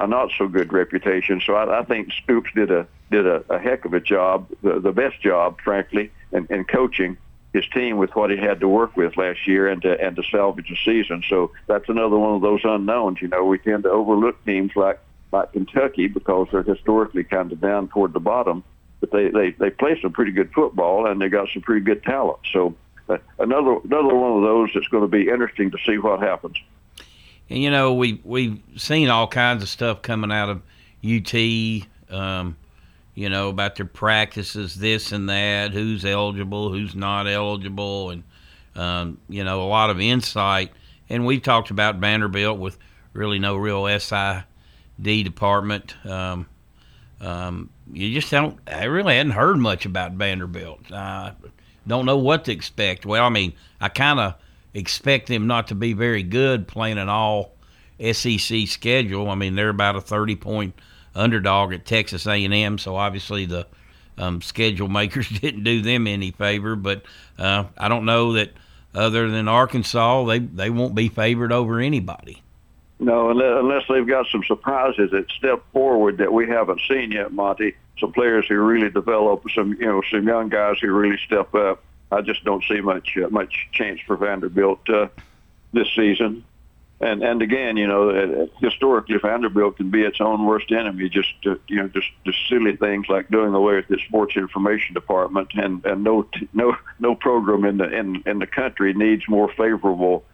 a 0.00 0.06
not 0.06 0.30
so 0.38 0.48
good 0.48 0.72
reputation. 0.72 1.40
So 1.46 1.54
I, 1.54 1.80
I 1.80 1.84
think 1.84 2.12
Stoops 2.22 2.50
did 2.54 2.70
a 2.70 2.86
did 3.10 3.26
a, 3.26 3.44
a 3.50 3.58
heck 3.58 3.84
of 3.84 3.94
a 3.94 4.00
job, 4.00 4.48
the, 4.62 4.80
the 4.80 4.92
best 4.92 5.20
job, 5.20 5.60
frankly, 5.60 6.10
in, 6.32 6.46
in 6.50 6.64
coaching. 6.64 7.16
his 7.56 7.66
team 7.72 7.96
with 7.96 8.14
what 8.14 8.30
he 8.30 8.36
had 8.36 8.60
to 8.60 8.68
work 8.68 8.96
with 8.96 9.16
last 9.16 9.46
year 9.46 9.68
and 9.68 9.82
to, 9.82 10.00
and 10.00 10.14
to 10.16 10.22
salvage 10.30 10.68
the 10.68 10.76
season. 10.84 11.22
So 11.28 11.50
that's 11.66 11.88
another 11.88 12.18
one 12.18 12.34
of 12.34 12.42
those 12.42 12.60
unknowns. 12.64 13.20
You 13.22 13.28
know, 13.28 13.44
we 13.44 13.58
tend 13.58 13.84
to 13.84 13.90
overlook 13.90 14.44
teams 14.44 14.72
like 14.76 15.00
like 15.32 15.52
Kentucky 15.52 16.06
because 16.06 16.46
they're 16.52 16.62
historically 16.62 17.24
kind 17.24 17.50
of 17.50 17.60
down 17.60 17.88
toward 17.88 18.12
the 18.12 18.20
bottom, 18.20 18.62
but 19.00 19.10
they 19.10 19.28
they 19.30 19.50
they 19.52 19.70
play 19.70 19.98
some 20.00 20.12
pretty 20.12 20.32
good 20.32 20.52
football 20.52 21.06
and 21.06 21.20
they 21.20 21.28
got 21.28 21.48
some 21.52 21.62
pretty 21.62 21.84
good 21.84 22.02
talent. 22.04 22.38
So 22.52 22.74
uh, 23.08 23.18
another 23.38 23.78
another 23.84 24.14
one 24.14 24.36
of 24.36 24.42
those 24.42 24.70
that's 24.74 24.88
going 24.88 25.02
to 25.02 25.08
be 25.08 25.28
interesting 25.28 25.70
to 25.70 25.78
see 25.86 25.98
what 25.98 26.20
happens. 26.20 26.56
And 27.48 27.62
you 27.62 27.70
know, 27.70 27.94
we 27.94 28.20
we've 28.24 28.60
seen 28.76 29.08
all 29.08 29.28
kinds 29.28 29.62
of 29.62 29.68
stuff 29.68 30.02
coming 30.02 30.32
out 30.32 30.48
of 30.48 30.62
UT. 31.04 31.34
Um, 32.10 32.56
you 33.16 33.30
know 33.30 33.48
about 33.48 33.76
their 33.76 33.86
practices, 33.86 34.76
this 34.76 35.10
and 35.10 35.28
that, 35.28 35.72
who's 35.72 36.04
eligible, 36.04 36.70
who's 36.70 36.94
not 36.94 37.26
eligible, 37.26 38.10
and 38.10 38.22
um, 38.76 39.18
you 39.28 39.42
know 39.42 39.62
a 39.62 39.68
lot 39.68 39.90
of 39.90 39.98
insight. 39.98 40.70
And 41.08 41.24
we 41.24 41.40
talked 41.40 41.70
about 41.70 41.96
Vanderbilt 41.96 42.58
with 42.58 42.78
really 43.14 43.38
no 43.38 43.56
real 43.56 43.86
SID 43.98 44.52
department. 45.02 45.94
Um, 46.04 46.46
um, 47.20 47.70
you 47.90 48.12
just 48.12 48.30
don't. 48.30 48.58
I 48.66 48.84
really 48.84 49.16
hadn't 49.16 49.32
heard 49.32 49.56
much 49.56 49.86
about 49.86 50.12
Vanderbilt. 50.12 50.92
I 50.92 51.32
don't 51.86 52.04
know 52.04 52.18
what 52.18 52.44
to 52.44 52.52
expect. 52.52 53.06
Well, 53.06 53.24
I 53.24 53.30
mean, 53.30 53.54
I 53.80 53.88
kind 53.88 54.20
of 54.20 54.34
expect 54.76 55.28
them 55.28 55.46
not 55.46 55.68
to 55.68 55.74
be 55.74 55.94
very 55.94 56.22
good 56.22 56.68
playing 56.68 56.98
an 56.98 57.08
all 57.08 57.52
SEC 58.12 58.68
schedule. 58.68 59.30
I 59.30 59.34
mean, 59.34 59.54
they're 59.54 59.70
about 59.70 59.96
a 59.96 60.00
30 60.00 60.36
point 60.36 60.74
underdog 61.14 61.72
at 61.72 61.86
Texas 61.86 62.26
A&M, 62.26 62.78
so 62.78 62.96
obviously 62.96 63.46
the 63.46 63.66
um, 64.18 64.42
schedule 64.42 64.88
makers 64.88 65.28
didn't 65.40 65.64
do 65.64 65.80
them 65.80 66.06
any 66.06 66.30
favor. 66.30 66.76
But 66.76 67.02
uh, 67.38 67.64
I 67.76 67.88
don't 67.88 68.04
know 68.04 68.34
that 68.34 68.50
other 68.94 69.30
than 69.30 69.48
Arkansas, 69.48 70.24
they 70.24 70.38
they 70.38 70.70
won't 70.70 70.94
be 70.94 71.08
favored 71.08 71.52
over 71.52 71.80
anybody. 71.80 72.42
No, 72.98 73.30
unless 73.30 73.82
they've 73.88 74.06
got 74.06 74.26
some 74.32 74.42
surprises 74.44 75.10
that 75.10 75.30
step 75.30 75.62
forward 75.72 76.16
that 76.16 76.32
we 76.32 76.48
haven't 76.48 76.80
seen 76.88 77.12
yet, 77.12 77.30
Monty. 77.30 77.74
Some 78.00 78.12
players 78.12 78.46
who 78.48 78.56
really 78.56 78.88
develop, 78.88 79.44
some 79.54 79.74
you 79.74 79.86
know, 79.86 80.02
some 80.10 80.26
young 80.26 80.48
guys 80.48 80.78
who 80.80 80.90
really 80.92 81.18
step 81.26 81.54
up. 81.54 81.82
I 82.10 82.20
just 82.20 82.44
don't 82.44 82.64
see 82.64 82.80
much 82.80 83.16
uh, 83.16 83.28
much 83.28 83.68
chance 83.72 84.00
for 84.06 84.16
Vanderbilt 84.16 84.88
uh, 84.88 85.08
this 85.72 85.88
season. 85.94 86.44
And 86.98 87.22
and 87.22 87.42
again, 87.42 87.76
you 87.76 87.86
know, 87.86 88.10
uh, 88.10 88.46
historically 88.60 89.18
Vanderbilt 89.18 89.76
can 89.76 89.90
be 89.90 90.02
its 90.02 90.20
own 90.20 90.46
worst 90.46 90.72
enemy. 90.72 91.10
Just 91.10 91.28
to, 91.42 91.60
you 91.68 91.76
know, 91.76 91.88
just 91.88 92.08
just 92.24 92.38
silly 92.48 92.76
things 92.76 93.06
like 93.08 93.28
doing 93.28 93.52
away 93.52 93.76
with 93.76 93.88
the 93.88 93.98
sports 94.06 94.36
information 94.36 94.94
department, 94.94 95.48
and 95.54 95.84
and 95.84 96.02
no 96.02 96.26
no 96.54 96.76
no 96.98 97.14
program 97.14 97.64
in 97.64 97.76
the 97.76 97.90
in 97.90 98.22
in 98.24 98.38
the 98.38 98.46
country 98.46 98.94
needs 98.94 99.28
more 99.28 99.52
favorable 99.52 100.24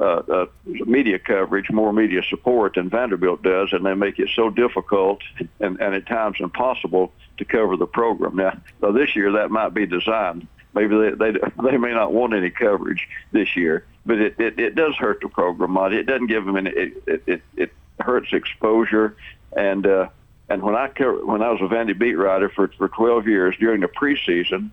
uh, 0.00 0.22
uh, 0.32 0.46
media 0.64 1.18
coverage, 1.18 1.70
more 1.70 1.92
media 1.92 2.22
support 2.28 2.74
than 2.74 2.90
Vanderbilt 2.90 3.42
does, 3.42 3.72
and 3.72 3.84
they 3.84 3.94
make 3.94 4.18
it 4.18 4.28
so 4.34 4.50
difficult 4.50 5.20
and, 5.60 5.80
and 5.80 5.94
at 5.94 6.06
times 6.06 6.36
impossible 6.40 7.12
to 7.36 7.44
cover 7.44 7.76
the 7.76 7.86
program. 7.86 8.36
Now, 8.36 8.60
now 8.82 8.92
this 8.92 9.14
year 9.14 9.32
that 9.32 9.50
might 9.50 9.74
be 9.74 9.86
designed. 9.86 10.46
Maybe 10.74 10.96
they, 10.96 11.32
they 11.32 11.38
they 11.62 11.76
may 11.76 11.92
not 11.92 12.12
want 12.12 12.34
any 12.34 12.50
coverage 12.50 13.08
this 13.32 13.56
year, 13.56 13.84
but 14.06 14.18
it, 14.18 14.38
it, 14.38 14.58
it 14.58 14.74
does 14.74 14.94
hurt 14.96 15.20
the 15.20 15.28
program. 15.28 15.76
It 15.92 16.04
doesn't 16.04 16.28
give 16.28 16.44
them 16.44 16.56
any. 16.56 16.70
It 16.70 17.02
it, 17.06 17.22
it, 17.26 17.42
it 17.56 17.72
hurts 17.98 18.32
exposure, 18.32 19.16
and 19.56 19.86
uh, 19.86 20.08
and 20.48 20.62
when 20.62 20.76
I 20.76 20.88
when 20.88 21.42
I 21.42 21.50
was 21.50 21.60
a 21.60 21.72
Vandy 21.72 21.98
beat 21.98 22.14
writer 22.14 22.48
for 22.48 22.68
for 22.78 22.88
12 22.88 23.26
years 23.26 23.56
during 23.58 23.80
the 23.80 23.88
preseason, 23.88 24.70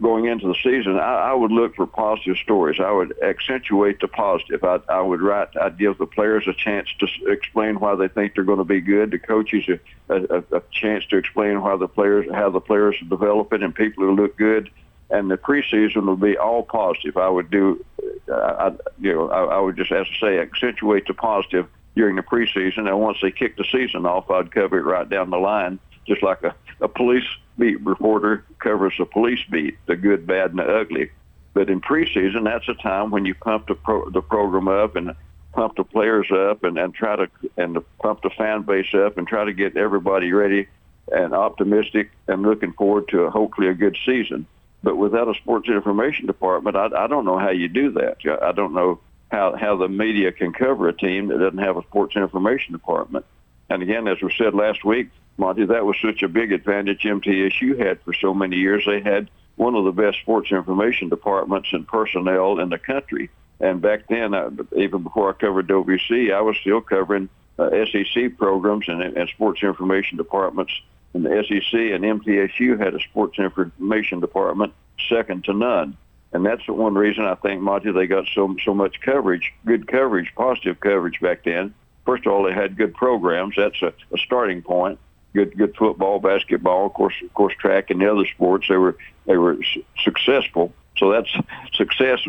going 0.00 0.26
into 0.26 0.48
the 0.48 0.56
season, 0.62 0.98
I, 0.98 1.30
I 1.30 1.32
would 1.34 1.52
look 1.52 1.76
for 1.76 1.86
positive 1.86 2.36
stories. 2.38 2.80
I 2.80 2.90
would 2.90 3.14
accentuate 3.22 4.00
the 4.00 4.08
positive. 4.08 4.64
I, 4.64 4.80
I 4.88 5.00
would 5.00 5.22
write. 5.22 5.48
I'd 5.60 5.78
give 5.78 5.98
the 5.98 6.06
players 6.06 6.46
a 6.46 6.54
chance 6.54 6.88
to 6.98 7.06
explain 7.30 7.78
why 7.78 7.94
they 7.94 8.08
think 8.08 8.34
they're 8.34 8.44
going 8.44 8.58
to 8.58 8.64
be 8.64 8.80
good. 8.80 9.10
The 9.10 9.18
coaches 9.18 9.64
a, 10.08 10.14
a, 10.14 10.56
a 10.56 10.62
chance 10.72 11.06
to 11.06 11.16
explain 11.16 11.60
why 11.62 11.76
the 11.76 11.88
players, 11.88 12.26
how 12.32 12.50
the 12.50 12.60
players 12.60 12.96
are 13.00 13.08
developing, 13.08 13.62
and 13.62 13.74
people 13.74 14.04
who 14.04 14.16
look 14.16 14.36
good 14.36 14.70
and 15.10 15.30
the 15.30 15.36
preseason 15.36 16.06
would 16.06 16.20
be 16.20 16.36
all 16.36 16.62
positive. 16.62 17.16
I 17.16 17.28
would 17.28 17.50
do, 17.50 17.84
uh, 18.28 18.34
I, 18.34 18.72
you 19.00 19.14
know, 19.14 19.28
I, 19.30 19.56
I 19.56 19.60
would 19.60 19.76
just, 19.76 19.92
as 19.92 20.06
I 20.16 20.20
say, 20.20 20.38
accentuate 20.38 21.06
the 21.06 21.14
positive 21.14 21.68
during 21.94 22.16
the 22.16 22.22
preseason. 22.22 22.88
And 22.88 23.00
once 23.00 23.18
they 23.22 23.30
kick 23.30 23.56
the 23.56 23.64
season 23.70 24.06
off, 24.06 24.30
I'd 24.30 24.50
cover 24.50 24.78
it 24.78 24.82
right 24.82 25.08
down 25.08 25.30
the 25.30 25.38
line, 25.38 25.78
just 26.06 26.22
like 26.22 26.42
a, 26.42 26.54
a 26.80 26.88
police 26.88 27.24
beat 27.58 27.80
reporter 27.84 28.44
covers 28.58 28.94
a 29.00 29.06
police 29.06 29.40
beat, 29.50 29.78
the 29.86 29.96
good, 29.96 30.26
bad, 30.26 30.50
and 30.50 30.58
the 30.58 30.64
ugly. 30.64 31.10
But 31.54 31.70
in 31.70 31.80
preseason, 31.80 32.44
that's 32.44 32.68
a 32.68 32.74
time 32.74 33.10
when 33.10 33.24
you 33.24 33.34
pump 33.34 33.68
the 33.68 33.74
pro, 33.74 34.10
the 34.10 34.20
program 34.20 34.68
up 34.68 34.96
and 34.96 35.14
pump 35.52 35.76
the 35.76 35.84
players 35.84 36.30
up 36.30 36.64
and, 36.64 36.76
and 36.76 36.94
try 36.94 37.16
to 37.16 37.28
and 37.56 37.78
pump 37.98 38.20
the 38.22 38.30
fan 38.30 38.62
base 38.62 38.92
up 38.94 39.16
and 39.16 39.26
try 39.26 39.44
to 39.44 39.54
get 39.54 39.76
everybody 39.76 40.32
ready 40.32 40.68
and 41.10 41.32
optimistic 41.32 42.10
and 42.28 42.42
looking 42.42 42.72
forward 42.74 43.08
to 43.08 43.22
a, 43.22 43.30
hopefully 43.30 43.68
a 43.68 43.74
good 43.74 43.96
season. 44.04 44.46
But 44.86 44.98
without 44.98 45.26
a 45.26 45.34
sports 45.34 45.68
information 45.68 46.26
department, 46.26 46.76
I, 46.76 46.86
I 46.96 47.08
don't 47.08 47.24
know 47.24 47.38
how 47.38 47.50
you 47.50 47.66
do 47.66 47.90
that. 47.94 48.18
I 48.40 48.52
don't 48.52 48.72
know 48.72 49.00
how, 49.32 49.56
how 49.56 49.76
the 49.76 49.88
media 49.88 50.30
can 50.30 50.52
cover 50.52 50.86
a 50.88 50.92
team 50.92 51.26
that 51.26 51.38
doesn't 51.38 51.58
have 51.58 51.76
a 51.76 51.82
sports 51.82 52.14
information 52.14 52.72
department. 52.72 53.26
And 53.68 53.82
again, 53.82 54.06
as 54.06 54.22
we 54.22 54.32
said 54.38 54.54
last 54.54 54.84
week, 54.84 55.08
Monty, 55.38 55.66
that 55.66 55.84
was 55.84 55.96
such 56.00 56.22
a 56.22 56.28
big 56.28 56.52
advantage 56.52 57.02
MTSU 57.02 57.76
had 57.84 58.00
for 58.02 58.14
so 58.14 58.32
many 58.32 58.58
years. 58.58 58.84
They 58.86 59.00
had 59.00 59.28
one 59.56 59.74
of 59.74 59.84
the 59.86 59.90
best 59.90 60.20
sports 60.20 60.52
information 60.52 61.08
departments 61.08 61.70
and 61.72 61.84
personnel 61.84 62.60
in 62.60 62.68
the 62.68 62.78
country. 62.78 63.28
And 63.58 63.82
back 63.82 64.06
then, 64.08 64.34
uh, 64.34 64.50
even 64.76 65.02
before 65.02 65.30
I 65.30 65.32
covered 65.32 65.66
WC, 65.66 66.32
I 66.32 66.42
was 66.42 66.56
still 66.58 66.80
covering 66.80 67.28
uh, 67.58 67.70
SEC 67.86 68.38
programs 68.38 68.86
and, 68.86 69.02
and 69.02 69.28
sports 69.30 69.64
information 69.64 70.16
departments 70.16 70.80
and 71.16 71.24
the 71.24 71.44
SEC 71.48 71.72
and 71.72 72.04
MTSU 72.04 72.78
had 72.78 72.94
a 72.94 73.00
sports 73.00 73.38
information 73.38 74.20
department 74.20 74.74
second 75.08 75.44
to 75.44 75.54
none. 75.54 75.96
And 76.32 76.44
that's 76.44 76.64
the 76.66 76.74
one 76.74 76.94
reason 76.94 77.24
I 77.24 77.34
think, 77.36 77.62
Monty, 77.62 77.92
they 77.92 78.06
got 78.06 78.26
so 78.34 78.54
so 78.64 78.74
much 78.74 79.00
coverage, 79.00 79.52
good 79.64 79.86
coverage, 79.86 80.32
positive 80.36 80.78
coverage 80.80 81.20
back 81.20 81.44
then. 81.44 81.74
First 82.04 82.26
of 82.26 82.32
all, 82.32 82.42
they 82.42 82.52
had 82.52 82.76
good 82.76 82.94
programs. 82.94 83.54
That's 83.56 83.80
a, 83.80 83.92
a 84.12 84.18
starting 84.18 84.60
point. 84.62 84.98
Good, 85.32 85.56
good 85.56 85.74
football, 85.76 86.18
basketball, 86.18 86.86
of 86.86 86.94
course, 86.94 87.14
of 87.22 87.32
course, 87.34 87.54
track 87.58 87.90
and 87.90 88.00
the 88.00 88.10
other 88.10 88.26
sports. 88.26 88.66
They 88.68 88.76
were 88.76 88.96
they 89.26 89.36
were 89.36 89.56
su- 89.62 89.84
successful. 90.02 90.72
So 90.98 91.12
that's 91.12 91.30
success 91.74 92.20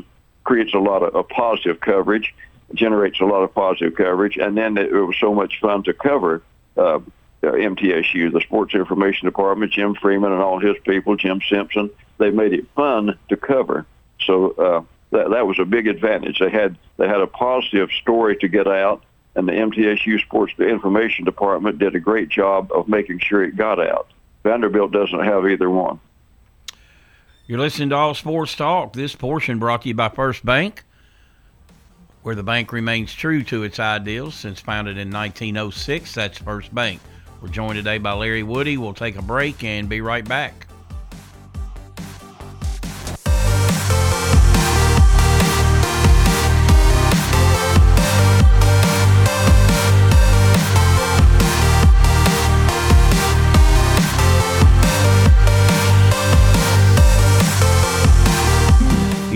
creates 0.43 0.73
a 0.73 0.79
lot 0.79 1.03
of, 1.03 1.15
of 1.15 1.27
positive 1.27 1.79
coverage, 1.81 2.33
generates 2.73 3.19
a 3.19 3.25
lot 3.25 3.43
of 3.43 3.53
positive 3.53 3.95
coverage, 3.95 4.37
and 4.37 4.57
then 4.57 4.77
it, 4.77 4.93
it 4.93 5.01
was 5.01 5.17
so 5.19 5.33
much 5.33 5.59
fun 5.59 5.83
to 5.83 5.93
cover. 5.93 6.41
Uh, 6.77 6.99
uh, 7.43 7.47
MTSU, 7.47 8.31
the 8.31 8.41
Sports 8.41 8.73
Information 8.73 9.25
Department, 9.25 9.71
Jim 9.71 9.95
Freeman 9.95 10.31
and 10.31 10.41
all 10.41 10.59
his 10.59 10.75
people, 10.83 11.15
Jim 11.15 11.41
Simpson, 11.49 11.89
they 12.17 12.31
made 12.31 12.53
it 12.53 12.67
fun 12.75 13.17
to 13.29 13.37
cover. 13.37 13.85
So 14.25 14.51
uh, 14.51 14.83
that 15.11 15.29
that 15.29 15.47
was 15.47 15.59
a 15.59 15.65
big 15.65 15.87
advantage. 15.87 16.39
They 16.39 16.49
had 16.49 16.77
they 16.97 17.07
had 17.07 17.21
a 17.21 17.27
positive 17.27 17.89
story 18.01 18.37
to 18.37 18.47
get 18.47 18.67
out, 18.67 19.03
and 19.35 19.47
the 19.47 19.53
MTSU 19.53 20.19
Sports 20.21 20.53
Information 20.57 21.25
Department 21.25 21.79
did 21.79 21.95
a 21.95 21.99
great 21.99 22.29
job 22.29 22.71
of 22.71 22.87
making 22.87 23.19
sure 23.19 23.43
it 23.43 23.55
got 23.55 23.79
out. 23.79 24.07
Vanderbilt 24.43 24.91
doesn't 24.91 25.23
have 25.23 25.47
either 25.47 25.69
one. 25.69 25.99
You're 27.45 27.59
listening 27.59 27.89
to 27.89 27.95
All 27.95 28.13
Sports 28.13 28.55
Talk. 28.55 28.93
This 28.93 29.15
portion 29.15 29.59
brought 29.59 29.83
to 29.83 29.87
you 29.87 29.93
by 29.93 30.09
First 30.09 30.45
Bank, 30.45 30.83
where 32.23 32.35
the 32.35 32.43
bank 32.43 32.73
remains 32.73 33.13
true 33.13 33.43
to 33.43 33.63
its 33.63 33.79
ideals 33.79 34.35
since 34.35 34.59
founded 34.59 34.97
in 34.97 35.11
1906. 35.11 36.13
That's 36.13 36.39
First 36.39 36.75
Bank. 36.75 36.99
We're 37.41 37.49
joined 37.49 37.75
today 37.75 37.99
by 37.99 38.13
Larry 38.13 38.43
Woody. 38.43 38.77
We'll 38.77 38.93
take 38.93 39.15
a 39.15 39.21
break 39.21 39.63
and 39.63 39.87
be 39.87 40.01
right 40.01 40.27
back. 40.27 40.66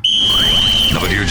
ciao. 0.00 0.71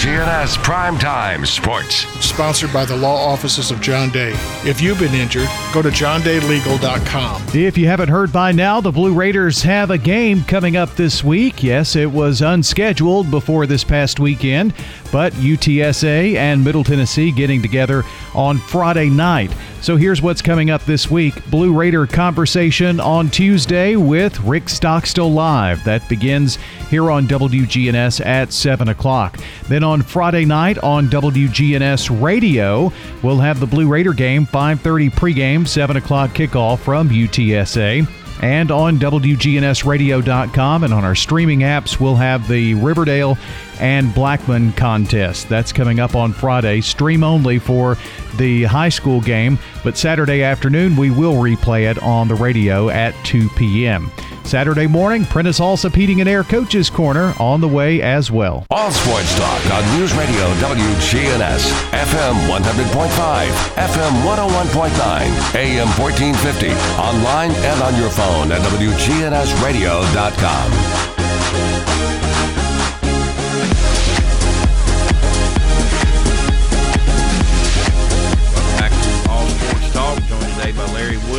WGNS 0.01 0.57
Primetime 0.63 1.45
Sports. 1.45 2.07
Sponsored 2.25 2.73
by 2.73 2.85
the 2.85 2.95
law 2.97 3.23
offices 3.23 3.69
of 3.69 3.81
John 3.81 4.09
Day. 4.09 4.31
If 4.65 4.81
you've 4.81 4.97
been 4.97 5.13
injured, 5.13 5.47
go 5.71 5.83
to 5.83 5.89
johndaylegal.com. 5.89 7.43
If 7.53 7.77
you 7.77 7.85
haven't 7.85 8.09
heard 8.09 8.33
by 8.33 8.51
now, 8.51 8.81
the 8.81 8.91
Blue 8.91 9.13
Raiders 9.13 9.61
have 9.61 9.91
a 9.91 9.99
game 9.99 10.43
coming 10.45 10.75
up 10.75 10.95
this 10.95 11.23
week. 11.23 11.61
Yes, 11.61 11.95
it 11.95 12.11
was 12.11 12.41
unscheduled 12.41 13.29
before 13.29 13.67
this 13.67 13.83
past 13.83 14.19
weekend, 14.19 14.73
but 15.11 15.33
UTSA 15.33 16.33
and 16.33 16.63
Middle 16.63 16.83
Tennessee 16.83 17.31
getting 17.31 17.61
together 17.61 18.03
on 18.33 18.57
Friday 18.57 19.07
night. 19.07 19.51
So 19.81 19.97
here's 19.97 20.21
what's 20.21 20.43
coming 20.43 20.69
up 20.69 20.83
this 20.85 21.09
week 21.09 21.49
Blue 21.49 21.73
Raider 21.73 22.05
conversation 22.05 22.99
on 22.99 23.29
Tuesday 23.29 23.95
with 23.95 24.39
Rick 24.41 24.69
Stockstill 24.69 25.31
Live. 25.31 25.83
That 25.85 26.07
begins 26.07 26.57
here 26.91 27.09
on 27.09 27.27
WGNS 27.27 28.23
at 28.23 28.53
7 28.53 28.89
o'clock. 28.89 29.39
Then 29.67 29.83
on 29.91 30.01
Friday 30.01 30.45
night 30.45 30.77
on 30.77 31.09
WGNS 31.09 32.21
Radio, 32.21 32.93
we'll 33.21 33.39
have 33.39 33.59
the 33.59 33.67
Blue 33.67 33.89
Raider 33.89 34.13
game, 34.13 34.47
5.30 34.47 35.11
pregame, 35.11 35.67
7 35.67 35.97
o'clock 35.97 36.29
kickoff 36.31 36.79
from 36.79 37.09
UTSA. 37.09 38.09
And 38.41 38.71
on 38.71 38.97
WGNSradio.com 38.97 40.83
and 40.85 40.93
on 40.93 41.03
our 41.03 41.13
streaming 41.13 41.59
apps, 41.59 41.99
we'll 41.99 42.15
have 42.15 42.47
the 42.47 42.73
Riverdale 42.75 43.37
and 43.81 44.13
Blackman 44.13 44.71
contest. 44.73 45.49
That's 45.49 45.73
coming 45.73 45.99
up 45.99 46.15
on 46.15 46.31
Friday. 46.31 46.81
Stream 46.81 47.23
only 47.23 47.57
for 47.59 47.97
the 48.37 48.63
high 48.63 48.89
school 48.89 49.19
game, 49.19 49.57
but 49.83 49.97
Saturday 49.97 50.43
afternoon 50.43 50.95
we 50.95 51.09
will 51.09 51.33
replay 51.33 51.89
it 51.89 51.97
on 52.01 52.27
the 52.27 52.35
radio 52.35 52.89
at 52.89 53.15
2 53.25 53.49
p.m. 53.49 54.11
Saturday 54.43 54.87
morning, 54.87 55.23
Prentice 55.25 55.59
Allsup 55.59 55.95
Heating 55.95 56.19
and 56.19 56.27
Air 56.29 56.43
Coaches 56.43 56.89
Corner 56.89 57.33
on 57.39 57.61
the 57.61 57.67
way 57.67 58.01
as 58.01 58.31
well. 58.31 58.65
All 58.69 58.91
sports 58.91 59.37
talk 59.37 59.71
on 59.71 59.83
News 59.97 60.13
Radio 60.13 60.53
WGNS, 60.55 61.71
FM 61.91 62.33
100.5, 62.49 63.47
FM 63.75 64.23
101.9, 64.25 65.55
AM 65.55 65.87
1450, 65.99 66.71
online 66.99 67.51
and 67.51 67.81
on 67.81 67.95
your 67.99 68.09
phone 68.09 68.51
at 68.51 68.61
WGNSradio.com. 68.61 71.20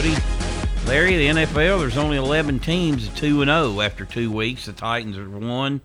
by 0.02 0.20
Larry 0.86 1.16
the 1.16 1.28
NFL, 1.28 1.78
there's 1.78 1.96
only 1.96 2.16
11 2.16 2.58
teams 2.58 3.08
2 3.10 3.42
and 3.42 3.48
0 3.48 3.80
after 3.80 4.04
two 4.04 4.32
weeks. 4.32 4.66
The 4.66 4.72
Titans 4.72 5.16
are 5.16 5.28
one, 5.28 5.80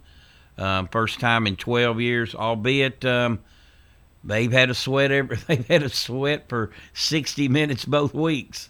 um, 0.57 0.87
first 0.87 1.19
time 1.19 1.45
in 1.45 1.55
12 1.55 2.01
years, 2.01 2.33
albeit 2.33 3.05
um, 3.05 3.39
they've 4.23 4.51
had 4.51 4.71
a 4.71 4.73
sweat 4.73 5.11
every, 5.11 5.37
they've 5.47 5.67
had 5.67 5.83
a 5.83 5.89
sweat 5.89 6.49
for 6.49 6.71
60 6.93 7.47
minutes 7.47 7.85
both 7.85 8.15
weeks. 8.15 8.69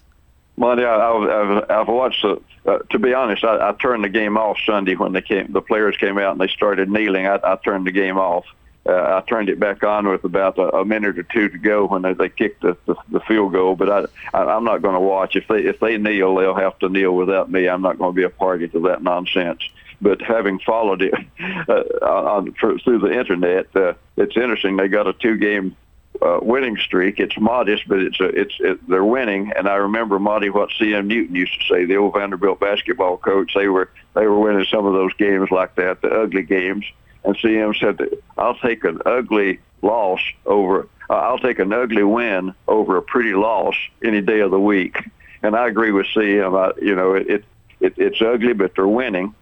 Monday, 0.57 0.85
I, 0.85 0.95
I've, 0.95 1.71
I've 1.71 1.87
watched. 1.87 2.23
The, 2.23 2.41
uh, 2.69 2.79
to 2.89 2.99
be 2.99 3.13
honest, 3.13 3.45
I, 3.45 3.69
I 3.69 3.71
turned 3.73 4.03
the 4.03 4.09
game 4.09 4.37
off 4.37 4.57
Sunday 4.65 4.95
when 4.95 5.13
they 5.13 5.21
came. 5.21 5.53
The 5.53 5.61
players 5.61 5.95
came 5.95 6.17
out 6.17 6.33
and 6.33 6.41
they 6.41 6.49
started 6.49 6.89
kneeling. 6.89 7.25
I, 7.25 7.39
I 7.41 7.55
turned 7.55 7.87
the 7.87 7.91
game 7.91 8.17
off. 8.17 8.45
Uh, 8.87 9.21
I 9.21 9.29
turned 9.29 9.49
it 9.49 9.59
back 9.59 9.83
on 9.83 10.07
with 10.07 10.23
about 10.23 10.57
a, 10.57 10.77
a 10.77 10.85
minute 10.85 11.19
or 11.19 11.23
two 11.23 11.49
to 11.49 11.57
go 11.57 11.85
when 11.87 12.03
they, 12.03 12.13
they 12.13 12.29
kicked 12.29 12.61
the, 12.61 12.77
the, 12.85 12.95
the 13.09 13.19
field 13.21 13.51
goal. 13.51 13.75
But 13.75 13.89
I, 13.89 14.37
I, 14.37 14.43
I'm 14.55 14.63
not 14.63 14.81
going 14.81 14.93
to 14.93 15.01
watch. 15.01 15.35
If 15.35 15.47
they 15.47 15.63
if 15.63 15.79
they 15.79 15.97
kneel, 15.97 16.35
they'll 16.35 16.55
have 16.55 16.79
to 16.79 16.89
kneel 16.89 17.13
without 17.13 17.51
me. 17.51 17.67
I'm 17.67 17.81
not 17.81 17.97
going 17.97 18.13
to 18.13 18.15
be 18.15 18.23
a 18.23 18.29
party 18.29 18.67
to 18.69 18.79
that 18.81 19.03
nonsense. 19.03 19.61
But 19.99 20.21
having 20.21 20.59
followed 20.59 21.01
it 21.01 21.13
uh, 21.69 22.05
on, 22.05 22.53
for, 22.53 22.77
through 22.79 22.99
the 22.99 23.17
internet, 23.17 23.75
uh, 23.75 23.93
it's 24.15 24.37
interesting. 24.37 24.77
They 24.77 24.87
got 24.87 25.07
a 25.07 25.13
two-game 25.13 25.75
uh, 26.21 26.39
winning 26.41 26.77
streak. 26.77 27.19
It's 27.19 27.37
modest, 27.37 27.87
but 27.87 27.99
it's 27.99 28.19
a, 28.19 28.25
it's 28.25 28.55
it, 28.59 28.87
they're 28.87 29.03
winning. 29.03 29.51
And 29.55 29.67
I 29.67 29.75
remember 29.75 30.19
Monty 30.19 30.49
what 30.49 30.69
C.M. 30.77 31.07
Newton 31.07 31.35
used 31.35 31.59
to 31.59 31.67
say, 31.67 31.85
the 31.85 31.97
old 31.97 32.13
Vanderbilt 32.13 32.59
basketball 32.59 33.17
coach. 33.17 33.53
They 33.53 33.67
were 33.67 33.89
they 34.13 34.25
were 34.27 34.39
winning 34.39 34.65
some 34.71 34.85
of 34.85 34.93
those 34.93 35.13
games 35.15 35.51
like 35.51 35.75
that, 35.75 36.01
the 36.01 36.09
ugly 36.09 36.43
games. 36.43 36.85
And 37.27 37.37
CM 37.39 37.77
said, 37.77 37.99
"I'll 38.37 38.55
take 38.55 38.85
an 38.85 39.01
ugly 39.05 39.59
loss 39.81 40.21
over. 40.45 40.87
Uh, 41.09 41.13
I'll 41.13 41.39
take 41.39 41.59
an 41.59 41.73
ugly 41.73 42.03
win 42.03 42.55
over 42.69 42.95
a 42.95 43.01
pretty 43.01 43.33
loss 43.33 43.75
any 44.01 44.21
day 44.21 44.39
of 44.39 44.49
the 44.49 44.59
week." 44.59 44.97
And 45.43 45.53
I 45.53 45.67
agree 45.67 45.91
with 45.91 46.07
CM. 46.15 46.57
I, 46.57 46.79
you 46.81 46.95
know, 46.95 47.15
it, 47.15 47.27
it, 47.29 47.45
it 47.81 47.93
it's 47.97 48.21
ugly, 48.21 48.53
but 48.53 48.75
they're 48.75 48.87
winning, 48.87 49.35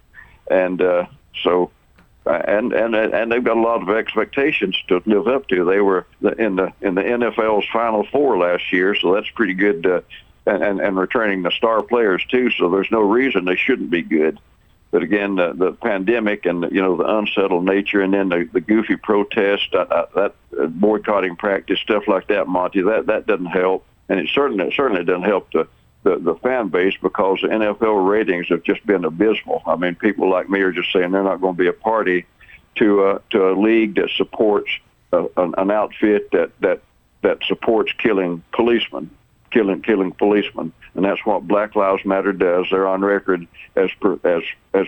and 0.50 0.82
uh, 0.82 1.06
so 1.44 1.70
and 2.26 2.72
and 2.72 2.96
and 2.96 3.30
they've 3.30 3.44
got 3.44 3.56
a 3.56 3.60
lot 3.60 3.82
of 3.82 3.90
expectations 3.96 4.76
to 4.88 5.00
live 5.06 5.28
up 5.28 5.46
to. 5.48 5.64
They 5.64 5.80
were 5.80 6.06
in 6.38 6.56
the 6.56 6.72
in 6.80 6.96
the 6.96 7.02
NFL's 7.02 7.66
Final 7.72 8.04
Four 8.10 8.36
last 8.36 8.72
year, 8.72 8.96
so 8.96 9.14
that's 9.14 9.30
pretty 9.30 9.54
good. 9.54 9.86
Uh, 9.86 10.00
and, 10.44 10.60
and 10.60 10.80
and 10.80 10.96
returning 10.96 11.42
the 11.42 11.52
star 11.52 11.82
players 11.82 12.24
too, 12.28 12.50
so 12.50 12.68
there's 12.68 12.90
no 12.90 13.00
reason 13.00 13.44
they 13.44 13.54
shouldn't 13.54 13.90
be 13.90 14.02
good. 14.02 14.40
But 14.90 15.02
again, 15.02 15.34
the, 15.34 15.52
the 15.52 15.72
pandemic 15.72 16.46
and 16.46 16.62
you 16.70 16.80
know 16.80 16.96
the 16.96 17.18
unsettled 17.18 17.64
nature, 17.64 18.00
and 18.00 18.14
then 18.14 18.28
the, 18.28 18.48
the 18.52 18.60
goofy 18.60 18.96
protest, 18.96 19.74
uh, 19.74 19.78
uh, 19.78 20.06
that 20.14 20.34
uh, 20.58 20.66
boycotting 20.66 21.36
practice, 21.36 21.80
stuff 21.80 22.04
like 22.06 22.28
that, 22.28 22.46
Monty, 22.46 22.82
that 22.82 23.06
that 23.06 23.26
doesn't 23.26 23.46
help, 23.46 23.84
and 24.08 24.20
it 24.20 24.28
certainly 24.32 24.72
certainly 24.74 25.04
doesn't 25.04 25.24
help 25.24 25.50
the 25.52 25.68
the, 26.04 26.18
the 26.18 26.34
fan 26.36 26.68
base 26.68 26.94
because 27.02 27.40
the 27.42 27.48
NFL 27.48 28.08
ratings 28.08 28.48
have 28.48 28.62
just 28.62 28.86
been 28.86 29.04
abysmal. 29.04 29.60
I 29.66 29.74
mean, 29.74 29.96
people 29.96 30.30
like 30.30 30.48
me 30.48 30.60
are 30.60 30.70
just 30.70 30.92
saying 30.92 31.10
they're 31.10 31.24
not 31.24 31.40
going 31.40 31.56
to 31.56 31.62
be 31.62 31.68
a 31.68 31.72
party 31.72 32.26
to 32.76 33.08
a 33.08 33.20
to 33.30 33.50
a 33.50 33.52
league 33.58 33.96
that 33.96 34.10
supports 34.16 34.70
a, 35.12 35.26
an, 35.36 35.54
an 35.58 35.70
outfit 35.72 36.30
that 36.30 36.52
that 36.60 36.80
that 37.22 37.38
supports 37.46 37.92
killing 37.98 38.42
policemen, 38.52 39.10
killing 39.50 39.82
killing 39.82 40.12
policemen, 40.12 40.72
and 40.94 41.04
that's 41.04 41.24
what 41.24 41.46
Black 41.46 41.76
Lives 41.76 42.04
Matter 42.04 42.32
does. 42.32 42.66
They're 42.70 42.86
on 42.86 43.02
record 43.02 43.46
as 43.74 43.90
per, 44.00 44.18
as 44.24 44.42
as 44.74 44.86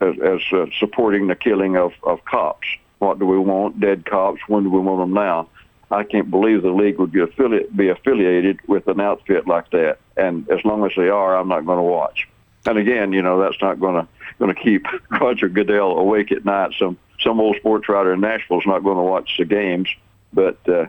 as, 0.00 0.14
as 0.20 0.40
uh, 0.52 0.66
supporting 0.78 1.26
the 1.26 1.36
killing 1.36 1.76
of 1.76 1.92
of 2.02 2.24
cops. 2.24 2.66
What 2.98 3.18
do 3.18 3.26
we 3.26 3.38
want? 3.38 3.80
Dead 3.80 4.04
cops. 4.04 4.40
When 4.48 4.64
do 4.64 4.70
we 4.70 4.80
want 4.80 5.00
them 5.00 5.12
now? 5.12 5.48
I 5.90 6.04
can't 6.04 6.30
believe 6.30 6.62
the 6.62 6.70
league 6.70 6.98
would 6.98 7.12
be, 7.12 7.20
affiliate, 7.20 7.74
be 7.74 7.88
affiliated 7.88 8.60
with 8.66 8.86
an 8.88 9.00
outfit 9.00 9.46
like 9.46 9.70
that. 9.70 9.98
And 10.18 10.48
as 10.50 10.62
long 10.64 10.84
as 10.84 10.92
they 10.96 11.08
are, 11.08 11.34
I'm 11.34 11.48
not 11.48 11.64
going 11.64 11.78
to 11.78 11.82
watch. 11.82 12.28
And 12.66 12.76
again, 12.76 13.12
you 13.12 13.22
know, 13.22 13.40
that's 13.40 13.60
not 13.62 13.80
going 13.80 13.94
to 13.94 14.08
going 14.38 14.54
to 14.54 14.60
keep 14.60 14.86
Roger 15.10 15.48
Goodell 15.48 15.98
awake 15.98 16.30
at 16.32 16.44
night 16.44 16.74
some 16.78 16.98
some 17.20 17.40
old 17.40 17.56
sports 17.56 17.88
writer 17.88 18.12
in 18.12 18.20
Nashville 18.20 18.60
is 18.60 18.66
not 18.66 18.84
going 18.84 18.96
to 18.96 19.02
watch 19.02 19.36
the 19.38 19.44
games, 19.44 19.88
but 20.32 20.56
uh, 20.68 20.86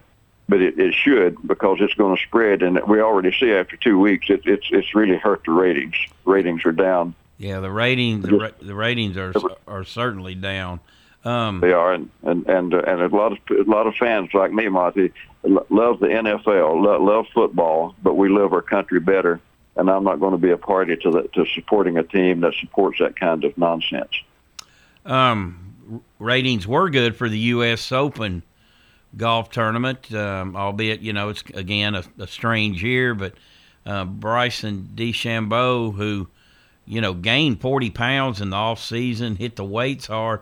but 0.50 0.62
it, 0.62 0.80
it 0.80 0.94
should 0.96 1.38
because 1.48 1.78
it's 1.80 1.94
going 1.94 2.18
to 2.18 2.22
spread, 2.24 2.64
and 2.64 2.82
we 2.88 3.00
already 3.00 3.32
see 3.40 3.52
after 3.52 3.78
two 3.78 4.00
weeks 4.00 4.30
it, 4.30 4.42
it's 4.46 4.68
it's 4.72 4.96
really 4.96 5.16
hurt 5.16 5.44
the 5.46 5.52
ratings. 5.52 5.96
Ratings 6.26 6.66
are 6.66 6.72
down. 6.72 7.14
Yeah, 7.38 7.60
the 7.60 7.72
ratings 7.72 8.26
the, 8.26 8.36
ra- 8.36 8.50
the 8.60 8.76
ratings 8.76 9.16
are 9.16 9.34
are 9.68 9.84
certainly 9.84 10.36
down. 10.36 10.80
Um, 11.24 11.60
they 11.60 11.72
are, 11.72 11.94
and 11.94 12.10
and 12.24 12.48
and, 12.48 12.74
uh, 12.74 12.82
and 12.88 13.02
a 13.02 13.08
lot 13.16 13.34
of 13.34 13.38
a 13.52 13.70
lot 13.70 13.86
of 13.86 13.96
fans 13.96 14.34
like 14.34 14.52
me, 14.52 14.68
Monty, 14.70 15.12
love 15.44 16.00
the 16.00 16.08
NFL, 16.08 16.84
love, 16.84 17.02
love 17.02 17.26
football, 17.34 17.94
but 18.02 18.16
we 18.16 18.28
love 18.28 18.52
our 18.52 18.64
country 18.64 19.00
better. 19.00 19.40
And 19.76 19.90
I'm 19.90 20.04
not 20.04 20.20
going 20.20 20.32
to 20.32 20.38
be 20.38 20.50
a 20.50 20.58
party 20.58 20.98
to 20.98 21.12
the, 21.12 21.22
to 21.36 21.46
supporting 21.54 21.98
a 21.98 22.04
team 22.04 22.42
that 22.42 22.54
supports 22.60 23.00
that 23.00 23.18
kind 23.18 23.46
of 23.46 23.58
nonsense. 23.58 24.12
Um, 25.06 26.04
ratings 26.18 26.68
were 26.68 26.90
good 26.90 27.16
for 27.16 27.30
the 27.30 27.40
U.S. 27.40 27.92
Open 27.94 28.44
golf 29.18 29.50
tournament, 29.50 30.14
um, 30.14 30.56
albeit 30.56 31.02
you 31.02 31.14
know 31.14 31.30
it's 31.30 31.44
again 31.54 31.96
a, 31.96 32.04
a 32.18 32.28
strange 32.28 32.84
year. 32.84 33.14
But 33.16 33.34
uh, 33.86 34.06
Bryson 34.06 34.90
DeChambeau, 34.96 35.96
who 35.96 36.28
you 36.86 37.02
know 37.02 37.14
gained 37.14 37.62
40 37.62 37.90
pounds 37.92 38.42
in 38.42 38.50
the 38.50 38.56
off 38.56 38.82
season, 38.82 39.36
hit 39.36 39.56
the 39.56 39.66
weights 39.66 40.08
hard. 40.08 40.42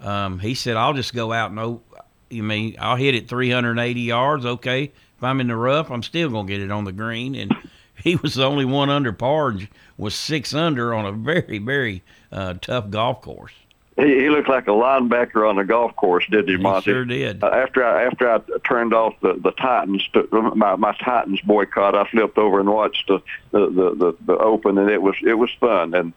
Um, 0.00 0.38
he 0.38 0.54
said, 0.54 0.76
"I'll 0.76 0.94
just 0.94 1.14
go 1.14 1.32
out 1.32 1.50
and 1.50 1.58
oh, 1.58 1.82
you 2.30 2.42
mean 2.42 2.76
I'll 2.78 2.96
hit 2.96 3.14
it 3.14 3.28
380 3.28 4.00
yards. 4.00 4.44
Okay, 4.44 4.84
if 4.84 5.22
I'm 5.22 5.40
in 5.40 5.48
the 5.48 5.56
rough, 5.56 5.90
I'm 5.90 6.02
still 6.02 6.30
gonna 6.30 6.48
get 6.48 6.60
it 6.60 6.70
on 6.70 6.84
the 6.84 6.92
green." 6.92 7.34
And 7.34 7.54
he 8.02 8.16
was 8.16 8.34
the 8.34 8.44
only 8.44 8.64
one 8.64 8.90
under 8.90 9.12
par, 9.12 9.54
was 9.96 10.14
six 10.14 10.54
under 10.54 10.94
on 10.94 11.06
a 11.06 11.12
very 11.12 11.58
very 11.58 12.02
uh, 12.32 12.54
tough 12.60 12.90
golf 12.90 13.22
course. 13.22 13.52
He, 13.96 14.20
he 14.20 14.30
looked 14.30 14.48
like 14.48 14.66
a 14.66 14.72
linebacker 14.72 15.48
on 15.48 15.58
a 15.58 15.64
golf 15.64 15.96
course, 15.96 16.24
didn't 16.30 16.48
he, 16.48 16.56
Monty? 16.56 16.90
He 16.90 16.94
sure 16.94 17.04
did. 17.04 17.42
Uh, 17.42 17.48
after 17.48 17.82
I 17.82 18.04
after 18.04 18.30
I 18.30 18.40
turned 18.66 18.92
off 18.92 19.14
the 19.20 19.34
the 19.34 19.52
Titans, 19.52 20.06
to, 20.12 20.28
my 20.54 20.76
my 20.76 20.94
Titans 21.02 21.40
boycott, 21.40 21.94
I 21.94 22.04
flipped 22.10 22.36
over 22.36 22.60
and 22.60 22.68
watched 22.68 23.08
the 23.08 23.20
the, 23.52 23.66
the 23.70 23.94
the 23.94 24.16
the 24.26 24.38
Open, 24.38 24.76
and 24.76 24.90
it 24.90 25.00
was 25.00 25.16
it 25.22 25.34
was 25.34 25.50
fun. 25.58 25.94
And 25.94 26.12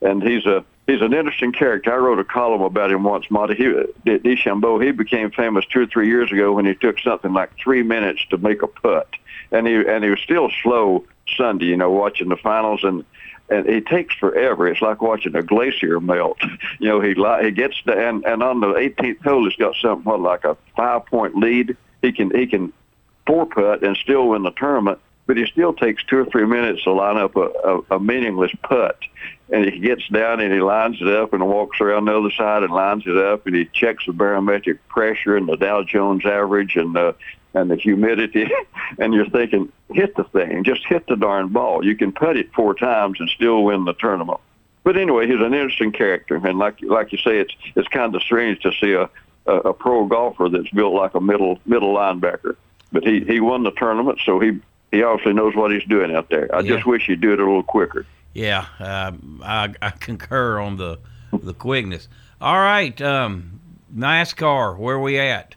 and 0.00 0.22
he's 0.22 0.46
a 0.46 0.64
he's 0.86 1.00
an 1.00 1.12
interesting 1.12 1.52
character. 1.52 1.92
I 1.92 1.96
wrote 1.96 2.20
a 2.20 2.24
column 2.24 2.62
about 2.62 2.92
him 2.92 3.02
once, 3.02 3.28
Monty. 3.30 3.56
He, 3.56 3.64
DeChambeau, 4.06 4.84
he 4.84 4.92
became 4.92 5.32
famous 5.32 5.64
two 5.66 5.82
or 5.82 5.86
three 5.86 6.06
years 6.06 6.30
ago 6.30 6.52
when 6.52 6.66
he 6.66 6.74
took 6.74 7.00
something 7.00 7.32
like 7.32 7.50
three 7.56 7.82
minutes 7.82 8.24
to 8.30 8.38
make 8.38 8.62
a 8.62 8.68
putt, 8.68 9.08
and 9.50 9.66
he 9.66 9.74
and 9.74 10.04
he 10.04 10.10
was 10.10 10.20
still 10.20 10.50
slow 10.62 11.04
Sunday, 11.36 11.66
you 11.66 11.76
know, 11.76 11.90
watching 11.90 12.28
the 12.28 12.36
finals, 12.36 12.84
and 12.84 13.04
and 13.48 13.66
it 13.66 13.86
takes 13.86 14.14
forever. 14.14 14.66
It's 14.66 14.80
like 14.80 15.02
watching 15.02 15.36
a 15.36 15.42
glacier 15.42 16.00
melt. 16.00 16.38
You 16.80 16.88
know, 16.88 17.00
he 17.00 17.14
li- 17.14 17.44
he 17.44 17.50
gets 17.50 17.80
to 17.82 17.92
and 17.92 18.24
and 18.24 18.42
on 18.42 18.60
the 18.60 18.66
18th 18.66 19.22
hole, 19.22 19.44
he's 19.44 19.56
got 19.56 19.74
something 19.80 20.04
what 20.04 20.20
like 20.20 20.44
a 20.44 20.56
five 20.76 21.06
point 21.06 21.36
lead. 21.36 21.76
He 22.02 22.12
can 22.12 22.34
he 22.36 22.46
can 22.46 22.72
four 23.26 23.46
putt 23.46 23.82
and 23.82 23.96
still 23.96 24.28
win 24.28 24.42
the 24.42 24.50
tournament, 24.50 24.98
but 25.26 25.36
he 25.36 25.46
still 25.46 25.72
takes 25.72 26.04
two 26.04 26.18
or 26.18 26.24
three 26.26 26.46
minutes 26.46 26.82
to 26.84 26.92
line 26.92 27.16
up 27.16 27.36
a, 27.36 27.40
a, 27.40 27.96
a 27.96 28.00
meaningless 28.00 28.52
putt. 28.62 28.98
And 29.50 29.64
he 29.64 29.78
gets 29.78 30.06
down 30.08 30.40
and 30.40 30.52
he 30.52 30.60
lines 30.60 30.96
it 31.00 31.08
up 31.08 31.32
and 31.32 31.46
walks 31.46 31.80
around 31.80 32.06
the 32.06 32.18
other 32.18 32.30
side 32.30 32.62
and 32.62 32.72
lines 32.72 33.04
it 33.06 33.16
up 33.16 33.46
and 33.46 33.54
he 33.54 33.66
checks 33.66 34.04
the 34.06 34.12
barometric 34.12 34.86
pressure 34.88 35.36
and 35.36 35.48
the 35.48 35.56
Dow 35.56 35.82
Jones 35.84 36.24
average 36.26 36.76
and 36.76 36.96
uh, 36.96 37.12
and 37.54 37.70
the 37.70 37.76
humidity, 37.76 38.50
and 38.98 39.14
you're 39.14 39.30
thinking, 39.30 39.72
hit 39.92 40.16
the 40.16 40.24
thing, 40.24 40.64
just 40.64 40.84
hit 40.86 41.06
the 41.06 41.16
darn 41.16 41.48
ball. 41.48 41.84
You 41.84 41.96
can 41.96 42.12
putt 42.12 42.36
it 42.36 42.52
four 42.52 42.74
times 42.74 43.20
and 43.20 43.28
still 43.30 43.64
win 43.64 43.84
the 43.84 43.94
tournament. 43.94 44.40
But 44.82 44.98
anyway, 44.98 45.26
he's 45.26 45.40
an 45.40 45.54
interesting 45.54 45.92
character, 45.92 46.36
and 46.36 46.58
like 46.58 46.82
like 46.82 47.10
you 47.12 47.18
say, 47.18 47.38
it's 47.38 47.54
it's 47.74 47.88
kind 47.88 48.14
of 48.14 48.22
strange 48.22 48.60
to 48.60 48.72
see 48.72 48.92
a 48.92 49.08
a, 49.46 49.70
a 49.70 49.72
pro 49.72 50.04
golfer 50.06 50.48
that's 50.48 50.68
built 50.70 50.94
like 50.94 51.14
a 51.14 51.20
middle 51.20 51.58
middle 51.64 51.94
linebacker. 51.94 52.56
But 52.92 53.04
he 53.04 53.20
he 53.20 53.40
won 53.40 53.62
the 53.62 53.70
tournament, 53.72 54.20
so 54.24 54.40
he 54.40 54.60
he 54.92 55.02
obviously 55.02 55.32
knows 55.32 55.56
what 55.56 55.72
he's 55.72 55.84
doing 55.84 56.14
out 56.14 56.28
there. 56.28 56.54
I 56.54 56.60
yeah. 56.60 56.74
just 56.74 56.86
wish 56.86 57.06
he'd 57.06 57.20
do 57.20 57.32
it 57.32 57.40
a 57.40 57.44
little 57.44 57.62
quicker. 57.62 58.06
Yeah, 58.34 58.66
uh, 58.78 59.12
I, 59.42 59.74
I 59.80 59.90
concur 59.90 60.58
on 60.58 60.76
the 60.76 60.98
the 61.32 61.54
quickness. 61.54 62.08
All 62.40 62.58
right, 62.58 63.00
um, 63.00 63.60
NASCAR, 63.94 64.76
where 64.76 64.96
are 64.96 65.00
we 65.00 65.18
at? 65.18 65.54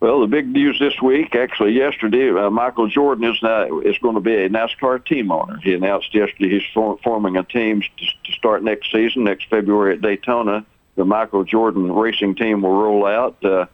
Well, 0.00 0.20
the 0.20 0.28
big 0.28 0.46
news 0.46 0.78
this 0.78 1.02
week, 1.02 1.34
actually 1.34 1.72
yesterday, 1.72 2.30
uh, 2.30 2.50
Michael 2.50 2.86
Jordan 2.86 3.24
is 3.24 3.42
now, 3.42 3.80
is 3.80 3.98
going 3.98 4.14
to 4.14 4.20
be 4.20 4.34
a 4.34 4.48
NASCAR 4.48 5.04
team 5.04 5.32
owner. 5.32 5.58
He 5.58 5.74
announced 5.74 6.14
yesterday 6.14 6.50
he's 6.50 6.62
for, 6.72 6.98
forming 7.02 7.36
a 7.36 7.42
team 7.42 7.80
to, 7.80 8.06
to 8.24 8.32
start 8.32 8.62
next 8.62 8.92
season, 8.92 9.24
next 9.24 9.50
February 9.50 9.94
at 9.94 10.00
Daytona. 10.00 10.64
The 10.94 11.04
Michael 11.04 11.42
Jordan 11.42 11.90
racing 11.90 12.36
team 12.36 12.62
will 12.62 12.80
roll 12.80 13.06
out. 13.06 13.44
Uh, 13.44 13.66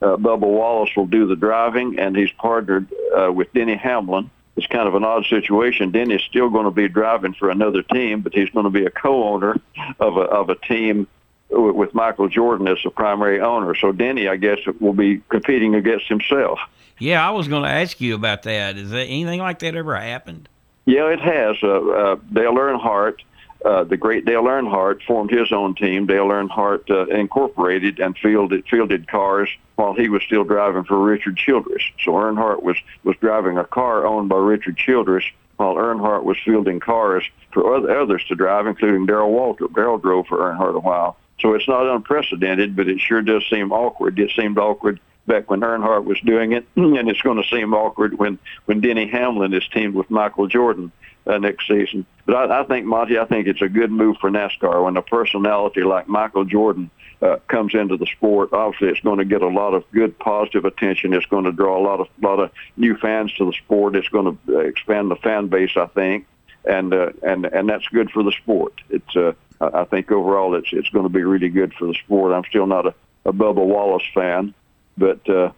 uh, 0.00 0.16
Bubba 0.16 0.40
Wallace 0.46 0.90
will 0.96 1.06
do 1.06 1.26
the 1.26 1.36
driving, 1.36 1.98
and 1.98 2.16
he's 2.16 2.30
partnered 2.32 2.86
uh, 3.16 3.32
with 3.32 3.52
Denny 3.52 3.76
Hamlin. 3.76 4.30
It's 4.56 4.66
kind 4.68 4.86
of 4.86 4.94
an 4.94 5.02
odd 5.02 5.26
situation. 5.26 5.90
Denny's 5.90 6.22
still 6.22 6.48
going 6.48 6.66
to 6.66 6.70
be 6.70 6.88
driving 6.88 7.34
for 7.34 7.50
another 7.50 7.82
team, 7.82 8.20
but 8.20 8.34
he's 8.34 8.50
going 8.50 8.64
to 8.64 8.70
be 8.70 8.84
a 8.84 8.90
co-owner 8.90 9.56
of 9.98 10.16
a 10.16 10.20
of 10.20 10.48
a 10.50 10.54
team 10.54 11.08
with 11.52 11.94
Michael 11.94 12.28
Jordan 12.28 12.68
as 12.68 12.78
the 12.82 12.90
primary 12.90 13.40
owner. 13.40 13.74
So 13.74 13.92
Denny, 13.92 14.28
I 14.28 14.36
guess, 14.36 14.58
will 14.80 14.92
be 14.92 15.20
competing 15.28 15.74
against 15.74 16.06
himself. 16.06 16.58
Yeah, 16.98 17.26
I 17.26 17.30
was 17.30 17.48
going 17.48 17.64
to 17.64 17.68
ask 17.68 18.00
you 18.00 18.14
about 18.14 18.44
that. 18.44 18.76
Is 18.76 18.90
that 18.90 19.04
anything 19.04 19.40
like 19.40 19.58
that 19.60 19.74
ever 19.74 19.96
happened? 19.96 20.48
Yeah, 20.84 21.08
it 21.08 21.20
has. 21.20 21.56
Uh, 21.62 21.68
uh, 21.68 22.16
Dale 22.32 22.54
Earnhardt, 22.54 23.20
uh, 23.64 23.84
the 23.84 23.96
great 23.96 24.24
Dale 24.24 24.44
Earnhardt, 24.44 25.02
formed 25.04 25.30
his 25.30 25.52
own 25.52 25.74
team. 25.74 26.06
Dale 26.06 26.26
Earnhardt 26.26 26.90
uh, 26.90 27.06
incorporated 27.06 28.00
and 28.00 28.16
fielded 28.18 28.66
fielded 28.68 29.08
cars 29.08 29.48
while 29.76 29.94
he 29.94 30.08
was 30.08 30.22
still 30.22 30.44
driving 30.44 30.84
for 30.84 30.98
Richard 30.98 31.36
Childress. 31.36 31.82
So 32.04 32.12
Earnhardt 32.12 32.62
was 32.62 32.76
was 33.04 33.16
driving 33.20 33.58
a 33.58 33.64
car 33.64 34.06
owned 34.06 34.28
by 34.28 34.36
Richard 34.36 34.76
Childress 34.76 35.24
while 35.56 35.74
Earnhardt 35.74 36.24
was 36.24 36.36
fielding 36.44 36.80
cars 36.80 37.24
for 37.52 37.76
other, 37.76 38.00
others 38.00 38.24
to 38.28 38.34
drive, 38.34 38.66
including 38.66 39.06
Darrell 39.06 39.32
Waltrip. 39.32 39.74
Darrell 39.74 39.98
drove 39.98 40.26
for 40.26 40.38
Earnhardt 40.38 40.74
a 40.74 40.80
while. 40.80 41.16
So 41.42 41.54
it's 41.54 41.68
not 41.68 41.86
unprecedented, 41.86 42.76
but 42.76 42.88
it 42.88 43.00
sure 43.00 43.20
does 43.20 43.44
seem 43.50 43.72
awkward. 43.72 44.18
It 44.18 44.30
seemed 44.36 44.58
awkward 44.58 45.00
back 45.26 45.50
when 45.50 45.60
Earnhardt 45.60 46.04
was 46.04 46.18
doing 46.20 46.52
it, 46.52 46.66
and 46.76 47.08
it's 47.08 47.20
going 47.20 47.42
to 47.42 47.48
seem 47.48 47.74
awkward 47.74 48.18
when 48.18 48.38
when 48.64 48.80
Denny 48.80 49.08
Hamlin 49.08 49.52
is 49.52 49.66
teamed 49.68 49.94
with 49.94 50.10
Michael 50.10 50.46
Jordan 50.46 50.92
uh, 51.26 51.38
next 51.38 51.66
season. 51.66 52.06
But 52.26 52.36
I, 52.36 52.60
I 52.60 52.64
think 52.64 52.86
Monty, 52.86 53.18
I 53.18 53.26
think 53.26 53.48
it's 53.48 53.62
a 53.62 53.68
good 53.68 53.90
move 53.90 54.16
for 54.20 54.30
NASCAR 54.30 54.84
when 54.84 54.96
a 54.96 55.02
personality 55.02 55.82
like 55.82 56.08
Michael 56.08 56.44
Jordan 56.44 56.90
uh, 57.20 57.36
comes 57.48 57.74
into 57.74 57.96
the 57.96 58.06
sport. 58.06 58.52
Obviously, 58.52 58.88
it's 58.88 59.00
going 59.00 59.18
to 59.18 59.24
get 59.24 59.42
a 59.42 59.48
lot 59.48 59.74
of 59.74 59.84
good, 59.92 60.18
positive 60.18 60.64
attention. 60.64 61.12
It's 61.12 61.26
going 61.26 61.44
to 61.44 61.52
draw 61.52 61.78
a 61.78 61.82
lot 61.82 62.00
of 62.00 62.08
lot 62.20 62.38
of 62.38 62.50
new 62.76 62.96
fans 62.96 63.32
to 63.34 63.46
the 63.46 63.52
sport. 63.52 63.96
It's 63.96 64.08
going 64.08 64.38
to 64.46 64.58
expand 64.60 65.10
the 65.10 65.16
fan 65.16 65.48
base, 65.48 65.72
I 65.76 65.86
think, 65.86 66.26
and 66.64 66.92
uh, 66.94 67.10
and 67.22 67.46
and 67.46 67.68
that's 67.68 67.86
good 67.88 68.10
for 68.10 68.22
the 68.22 68.32
sport. 68.32 68.80
It's 68.90 69.16
uh, 69.16 69.32
I 69.62 69.84
think 69.84 70.10
overall 70.10 70.54
it's 70.54 70.68
it's 70.72 70.88
going 70.90 71.04
to 71.04 71.12
be 71.12 71.22
really 71.22 71.48
good 71.48 71.72
for 71.74 71.86
the 71.86 71.94
sport. 71.94 72.32
I'm 72.32 72.44
still 72.48 72.66
not 72.66 72.86
a, 72.86 72.94
a 73.24 73.32
Bubba 73.32 73.64
Wallace 73.64 74.02
fan, 74.14 74.54
but 74.96 75.28
uh, 75.28 75.52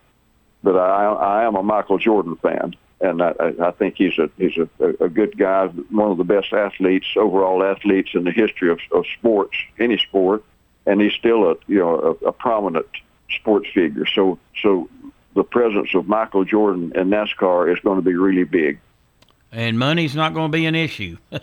but 0.62 0.76
I 0.76 1.04
I 1.06 1.44
am 1.44 1.56
a 1.56 1.62
Michael 1.62 1.98
Jordan 1.98 2.36
fan, 2.36 2.74
and 3.00 3.22
I, 3.22 3.34
I 3.62 3.70
think 3.72 3.96
he's 3.96 4.18
a 4.18 4.30
he's 4.36 4.56
a, 4.56 5.04
a 5.04 5.08
good 5.08 5.36
guy, 5.38 5.66
one 5.66 6.10
of 6.10 6.18
the 6.18 6.24
best 6.24 6.52
athletes, 6.52 7.06
overall 7.16 7.62
athletes 7.62 8.10
in 8.14 8.24
the 8.24 8.30
history 8.30 8.70
of, 8.70 8.80
of 8.92 9.04
sports, 9.18 9.56
any 9.78 9.98
sport, 9.98 10.44
and 10.86 11.00
he's 11.00 11.12
still 11.12 11.50
a 11.50 11.56
you 11.66 11.78
know 11.78 12.18
a, 12.22 12.28
a 12.28 12.32
prominent 12.32 12.86
sports 13.30 13.68
figure. 13.72 14.06
So 14.06 14.38
so 14.62 14.88
the 15.34 15.44
presence 15.44 15.94
of 15.94 16.08
Michael 16.08 16.44
Jordan 16.44 16.92
in 16.94 17.10
NASCAR 17.10 17.72
is 17.72 17.80
going 17.80 17.96
to 17.96 18.04
be 18.04 18.14
really 18.14 18.44
big 18.44 18.80
and 19.54 19.78
money's 19.78 20.16
not 20.16 20.34
going 20.34 20.50
to 20.50 20.56
be 20.56 20.66
an 20.66 20.74
issue. 20.74 21.16
uh, 21.32 21.38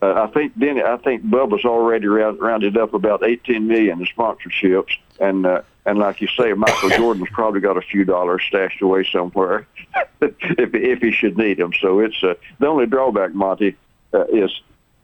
I 0.00 0.28
think 0.28 0.58
Denny, 0.58 0.82
I 0.82 0.96
think 0.98 1.24
Bubba's 1.24 1.64
already 1.64 2.06
round, 2.06 2.40
rounded 2.40 2.76
up 2.76 2.94
about 2.94 3.24
18 3.24 3.66
million 3.66 4.00
in 4.00 4.06
sponsorships, 4.06 4.92
and 5.20 5.44
uh, 5.44 5.62
and 5.84 5.98
like 5.98 6.20
you 6.20 6.28
say, 6.28 6.52
Michael 6.52 6.90
Jordan's 6.90 7.28
probably 7.32 7.60
got 7.60 7.76
a 7.76 7.82
few 7.82 8.04
dollars 8.04 8.42
stashed 8.46 8.80
away 8.80 9.06
somewhere 9.10 9.66
if 10.20 10.34
if 10.74 11.00
he 11.00 11.10
should 11.10 11.36
need 11.36 11.58
them. 11.58 11.72
So 11.80 11.98
it's 12.00 12.22
uh, 12.22 12.34
the 12.60 12.66
only 12.66 12.86
drawback, 12.86 13.34
Monty, 13.34 13.76
uh, 14.14 14.26
is 14.26 14.50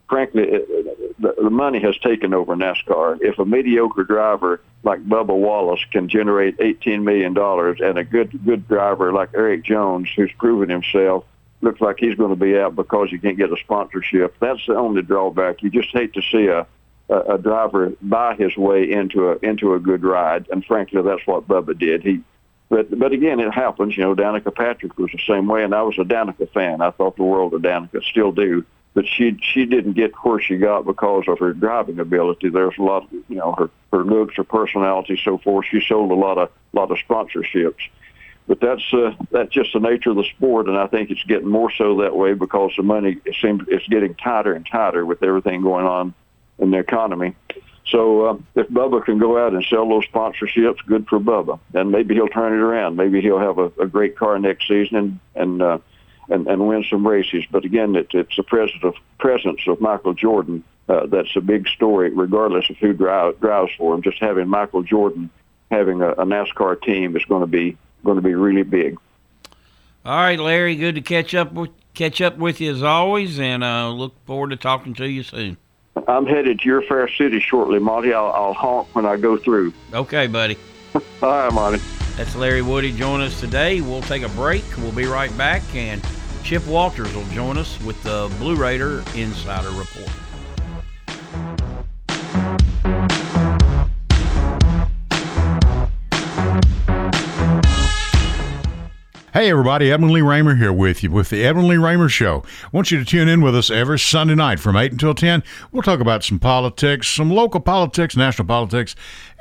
frankly 0.08 0.44
it, 0.44 1.20
the, 1.20 1.34
the 1.42 1.50
money 1.50 1.80
has 1.80 1.98
taken 1.98 2.32
over 2.34 2.54
NASCAR. 2.54 3.18
If 3.20 3.38
a 3.38 3.44
mediocre 3.44 4.04
driver 4.04 4.60
like 4.84 5.04
Bubba 5.04 5.36
Wallace 5.36 5.84
can 5.90 6.08
generate 6.08 6.56
18 6.60 7.02
million 7.02 7.34
dollars, 7.34 7.80
and 7.82 7.98
a 7.98 8.04
good 8.04 8.44
good 8.44 8.68
driver 8.68 9.12
like 9.12 9.30
Erik 9.34 9.64
Jones, 9.64 10.08
who's 10.14 10.30
proven 10.38 10.68
himself 10.68 11.24
looks 11.64 11.80
like 11.80 11.96
he's 11.98 12.14
going 12.14 12.30
to 12.30 12.36
be 12.36 12.56
out 12.56 12.76
because 12.76 13.10
he 13.10 13.18
can't 13.18 13.36
get 13.36 13.52
a 13.52 13.56
sponsorship. 13.56 14.36
That's 14.38 14.64
the 14.66 14.76
only 14.76 15.02
drawback. 15.02 15.62
You 15.62 15.70
just 15.70 15.90
hate 15.90 16.12
to 16.14 16.22
see 16.22 16.46
a 16.46 16.66
a, 17.08 17.34
a 17.34 17.38
driver 17.38 17.92
buy 18.00 18.34
his 18.34 18.56
way 18.56 18.90
into 18.90 19.30
a 19.30 19.38
into 19.42 19.74
a 19.74 19.78
good 19.78 20.02
ride, 20.02 20.46
and 20.50 20.64
frankly, 20.64 21.02
that's 21.02 21.26
what 21.26 21.46
Bubba 21.46 21.78
did. 21.78 22.02
He, 22.02 22.20
but 22.68 22.96
but 22.98 23.12
again, 23.12 23.40
it 23.40 23.52
happens. 23.52 23.96
You 23.96 24.04
know, 24.04 24.14
Danica 24.14 24.54
Patrick 24.54 24.96
was 24.98 25.10
the 25.12 25.20
same 25.26 25.46
way, 25.46 25.64
and 25.64 25.74
I 25.74 25.82
was 25.82 25.98
a 25.98 26.04
Danica 26.04 26.48
fan. 26.50 26.80
I 26.80 26.90
thought 26.92 27.16
the 27.16 27.22
world 27.22 27.52
of 27.52 27.62
Danica, 27.62 28.02
still 28.04 28.32
do. 28.32 28.64
but 28.94 29.06
she 29.06 29.36
she 29.42 29.66
didn't 29.66 29.94
get 29.94 30.12
where 30.22 30.40
she 30.40 30.56
got 30.56 30.86
because 30.86 31.24
of 31.26 31.40
her 31.40 31.52
driving 31.52 31.98
ability. 31.98 32.48
There's 32.48 32.78
a 32.78 32.82
lot, 32.82 33.02
of, 33.04 33.12
you 33.12 33.36
know, 33.36 33.52
her 33.58 33.68
her 33.92 34.04
looks, 34.04 34.36
her 34.36 34.44
personality, 34.44 35.20
so 35.22 35.36
forth. 35.38 35.66
She 35.70 35.80
sold 35.86 36.12
a 36.12 36.14
lot 36.14 36.38
of 36.38 36.50
lot 36.72 36.90
of 36.90 36.98
sponsorships, 36.98 37.90
but 38.46 38.60
that's 38.60 38.82
uh, 38.92 39.12
that's 39.30 39.52
just 39.52 39.72
the 39.72 39.80
nature 39.80 40.10
of 40.10 40.16
the 40.16 40.24
sport, 40.36 40.68
and 40.68 40.76
I 40.76 40.86
think 40.86 41.10
it's 41.10 41.22
getting 41.24 41.48
more 41.48 41.72
so 41.72 42.02
that 42.02 42.14
way 42.14 42.34
because 42.34 42.72
the 42.76 42.82
money 42.82 43.16
it 43.24 43.36
seems 43.40 43.62
it's 43.68 43.86
getting 43.88 44.14
tighter 44.14 44.52
and 44.52 44.66
tighter 44.66 45.04
with 45.06 45.22
everything 45.22 45.62
going 45.62 45.86
on 45.86 46.14
in 46.58 46.70
the 46.70 46.78
economy. 46.78 47.34
So 47.86 48.26
uh, 48.26 48.38
if 48.54 48.68
Bubba 48.68 49.04
can 49.04 49.18
go 49.18 49.38
out 49.38 49.54
and 49.54 49.64
sell 49.64 49.88
those 49.88 50.06
sponsorships, 50.06 50.78
good 50.86 51.06
for 51.06 51.18
Bubba, 51.18 51.58
and 51.74 51.90
maybe 51.90 52.14
he'll 52.14 52.28
turn 52.28 52.52
it 52.52 52.62
around. 52.62 52.96
Maybe 52.96 53.20
he'll 53.20 53.38
have 53.38 53.58
a, 53.58 53.70
a 53.80 53.86
great 53.86 54.16
car 54.16 54.38
next 54.38 54.68
season 54.68 54.96
and 54.96 55.20
and, 55.34 55.62
uh, 55.62 55.78
and 56.28 56.46
and 56.46 56.68
win 56.68 56.84
some 56.88 57.06
races. 57.06 57.44
But 57.50 57.64
again, 57.64 57.96
it, 57.96 58.08
it's 58.12 58.36
the 58.36 58.42
presence 58.42 58.84
of 58.84 58.94
presence 59.18 59.60
of 59.66 59.80
Michael 59.80 60.14
Jordan 60.14 60.64
uh, 60.88 61.06
that's 61.06 61.34
a 61.36 61.40
big 61.40 61.66
story, 61.68 62.10
regardless 62.10 62.68
of 62.68 62.76
who 62.76 62.92
drive, 62.92 63.40
drives 63.40 63.72
for 63.78 63.94
him. 63.94 64.02
Just 64.02 64.18
having 64.18 64.48
Michael 64.48 64.82
Jordan 64.82 65.30
having 65.70 66.02
a, 66.02 66.10
a 66.10 66.24
NASCAR 66.24 66.80
team 66.82 67.16
is 67.16 67.24
going 67.24 67.40
to 67.40 67.46
be 67.46 67.76
going 68.04 68.16
to 68.16 68.22
be 68.22 68.34
really 68.34 68.62
big. 68.62 68.98
All 70.04 70.16
right, 70.16 70.38
Larry. 70.38 70.76
Good 70.76 70.94
to 70.96 71.00
catch 71.00 71.34
up 71.34 71.52
with 71.52 71.70
catch 71.94 72.20
up 72.20 72.36
with 72.36 72.60
you 72.60 72.72
as 72.72 72.82
always, 72.82 73.40
and 73.40 73.64
uh, 73.64 73.90
look 73.90 74.14
forward 74.26 74.50
to 74.50 74.56
talking 74.56 74.94
to 74.94 75.08
you 75.08 75.22
soon. 75.22 75.56
I'm 76.08 76.26
headed 76.26 76.60
to 76.60 76.66
your 76.66 76.82
fair 76.82 77.08
city 77.08 77.40
shortly, 77.40 77.78
Monty. 77.78 78.12
I'll, 78.12 78.32
I'll 78.32 78.52
honk 78.52 78.94
when 78.94 79.06
I 79.06 79.16
go 79.16 79.36
through. 79.36 79.72
Okay, 79.92 80.26
buddy. 80.26 80.58
All 80.94 81.02
right, 81.30 81.52
Monty. 81.52 81.80
That's 82.16 82.36
Larry 82.36 82.62
Woody 82.62 82.92
joining 82.92 83.26
us 83.26 83.40
today. 83.40 83.80
We'll 83.80 84.02
take 84.02 84.22
a 84.22 84.28
break. 84.30 84.64
We'll 84.78 84.92
be 84.92 85.06
right 85.06 85.36
back, 85.38 85.62
and 85.74 86.04
Chip 86.42 86.66
Walters 86.66 87.12
will 87.14 87.26
join 87.26 87.56
us 87.56 87.80
with 87.82 88.00
the 88.02 88.32
Blue 88.38 88.56
Raider 88.56 89.02
Insider 89.14 89.70
Report. 89.70 90.10
Hey 99.34 99.50
everybody, 99.50 99.90
Edmund 99.90 100.12
Lee 100.12 100.20
Raymer 100.20 100.54
here 100.54 100.72
with 100.72 101.02
you 101.02 101.10
with 101.10 101.30
the 101.30 101.44
Edmund 101.44 101.66
Lee 101.66 101.76
Raymer 101.76 102.08
Show. 102.08 102.44
I 102.66 102.68
want 102.70 102.92
you 102.92 103.00
to 103.00 103.04
tune 103.04 103.26
in 103.26 103.40
with 103.40 103.56
us 103.56 103.68
every 103.68 103.98
Sunday 103.98 104.36
night 104.36 104.60
from 104.60 104.76
8 104.76 104.92
until 104.92 105.12
10. 105.12 105.42
We'll 105.72 105.82
talk 105.82 105.98
about 105.98 106.22
some 106.22 106.38
politics, 106.38 107.08
some 107.08 107.32
local 107.32 107.58
politics, 107.58 108.16
national 108.16 108.46
politics, 108.46 108.94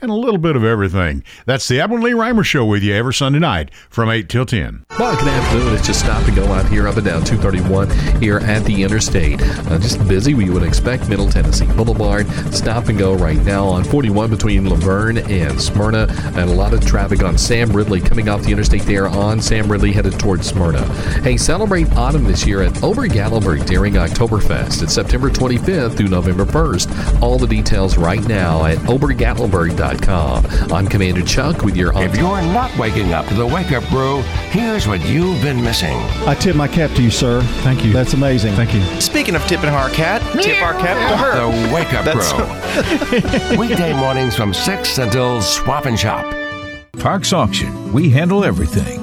and 0.04 0.12
a 0.12 0.16
little 0.16 0.38
bit 0.38 0.56
of 0.56 0.64
everything. 0.66 1.24
That's 1.46 1.68
the 1.68 1.80
Edmund 1.80 2.04
Lee 2.04 2.12
Reimer 2.12 2.44
Show 2.44 2.66
with 2.66 2.84
you 2.84 2.94
every 2.94 3.14
Sunday 3.14 3.40
night 3.40 3.74
from 3.90 4.10
8 4.10 4.28
till 4.28 4.46
10. 4.46 4.86
Well, 5.00 5.16
good 5.16 5.30
afternoon. 5.30 5.74
It's 5.74 5.88
just 5.88 6.02
stop 6.02 6.28
and 6.28 6.36
go 6.36 6.46
out 6.48 6.68
here 6.68 6.88
up 6.88 6.98
and 6.98 7.06
down 7.06 7.24
231 7.24 7.90
here 8.22 8.40
at 8.40 8.64
the 8.66 8.84
interstate. 8.84 9.42
Uh, 9.42 9.80
just 9.80 10.06
busy, 10.08 10.34
we 10.34 10.50
would 10.50 10.62
expect. 10.62 11.08
Middle 11.08 11.30
Tennessee 11.30 11.66
Boulevard, 11.68 12.28
stop 12.54 12.90
and 12.90 13.00
go 13.00 13.16
right 13.16 13.42
now 13.44 13.66
on 13.66 13.84
41 13.86 14.30
between 14.30 14.66
La 14.66 14.76
Vergne 14.76 15.20
and 15.20 15.60
Smyrna, 15.60 16.08
and 16.36 16.50
a 16.50 16.54
lot 16.54 16.74
of 16.74 16.86
traffic 16.86 17.24
on 17.24 17.38
Sam 17.38 17.72
Ridley 17.72 18.02
coming 18.02 18.28
off 18.28 18.44
the 18.44 18.52
interstate 18.52 18.84
there 18.84 19.08
on 19.08 19.42
Sam 19.42 19.72
Ridley 19.72 19.94
headed 19.94 20.20
towards 20.20 20.48
Smyrna. 20.48 20.84
Hey, 21.22 21.38
celebrate 21.38 21.92
autumn 21.94 22.26
this 22.26 22.46
year 22.46 22.62
at 22.62 22.84
Ober 22.84 23.08
Gatlinburg 23.08 23.66
during 23.66 23.94
Oktoberfest. 23.94 24.84
It's 24.84 24.94
September 24.94 25.30
25th 25.30 25.96
through 25.96 26.10
November 26.10 26.46
1st. 26.46 27.22
All 27.22 27.40
the 27.40 27.48
details 27.48 27.98
right 27.98 28.26
now 28.28 28.66
at 28.66 28.78
obergatlinburg.com. 28.80 29.93
I'm 30.02 30.88
Commander 30.88 31.22
Chuck 31.22 31.64
with 31.64 31.76
your. 31.76 31.92
If 32.02 32.16
you're 32.16 32.42
not 32.42 32.76
waking 32.78 33.14
up 33.14 33.28
to 33.28 33.34
the 33.34 33.46
Wake 33.46 33.72
Up 33.72 33.88
Brew, 33.90 34.22
here's 34.50 34.88
what 34.88 35.06
you've 35.06 35.42
been 35.42 35.62
missing. 35.64 35.96
I 36.28 36.36
tip 36.36 36.56
my 36.56 36.68
cap 36.68 36.92
to 36.92 37.04
you, 37.04 37.12
sir. 37.12 37.42
Thank 37.62 37.84
you. 37.86 37.94
That's 37.94 38.14
amazing. 38.14 38.54
Thank 38.54 38.74
you. 38.74 38.84
Speaking 39.00 39.36
of 39.36 39.46
tipping 39.46 39.70
our 39.70 39.90
cat, 39.90 40.22
tip 40.42 40.62
our 40.62 40.74
cap 40.74 40.98
to 41.12 41.18
her. 41.18 41.36
The 41.36 41.74
Wake 41.74 41.94
Up 41.94 42.06
Brew. 42.06 43.58
Weekday 43.58 43.94
mornings 43.94 44.36
from 44.36 44.54
6 44.54 44.98
until 44.98 45.42
Swap 45.42 45.86
and 45.86 46.00
Shop. 46.00 46.26
Parks 47.00 47.34
Auction. 47.34 47.92
We 47.94 48.10
handle 48.10 48.44
everything. 48.44 49.03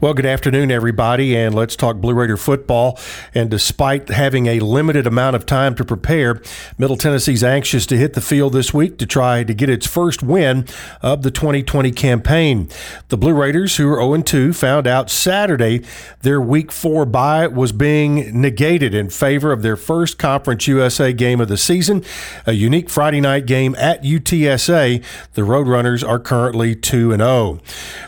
Well, 0.00 0.14
good 0.14 0.26
afternoon, 0.26 0.70
everybody, 0.70 1.36
and 1.36 1.54
let's 1.54 1.76
talk 1.76 1.96
Blue 1.96 2.14
Raider 2.14 2.36
football. 2.36 2.98
And 3.34 3.50
despite 3.50 4.08
having 4.08 4.46
a 4.46 4.60
limited 4.60 5.06
amount 5.06 5.36
of 5.36 5.46
time 5.46 5.74
to 5.76 5.84
prepare, 5.84 6.40
Middle 6.78 6.96
Tennessee's 6.96 7.42
anxious 7.42 7.86
to 7.86 7.96
hit 7.96 8.14
the 8.14 8.20
field 8.20 8.52
this 8.52 8.72
week 8.72 8.98
to 8.98 9.06
try 9.06 9.44
to 9.44 9.54
get 9.54 9.68
its 9.68 9.86
first 9.86 10.22
win 10.22 10.66
of 11.02 11.22
the 11.22 11.30
2020 11.30 11.90
campaign. 11.92 12.68
The 13.08 13.16
Blue 13.16 13.34
Raiders, 13.34 13.76
who 13.76 13.88
are 13.90 14.00
0 14.00 14.22
2, 14.22 14.52
found 14.52 14.86
out 14.86 15.10
Saturday 15.10 15.82
their 16.22 16.40
Week 16.40 16.70
4 16.70 17.04
bye 17.06 17.46
was 17.46 17.72
being 17.72 18.40
negated 18.40 18.94
in 18.94 19.10
favor 19.10 19.52
of 19.52 19.62
their 19.62 19.76
first 19.76 20.18
Conference 20.18 20.66
USA 20.68 21.12
game 21.12 21.40
of 21.40 21.48
the 21.48 21.56
season, 21.56 22.04
a 22.46 22.52
unique 22.52 22.88
Friday 22.88 23.20
night 23.20 23.46
game 23.46 23.74
at 23.76 24.02
UTSA. 24.02 25.02
The 25.34 25.42
Roadrunners 25.42 26.06
are 26.06 26.18
currently 26.18 26.74
2 26.76 27.12
and 27.12 27.20
0. 27.20 27.60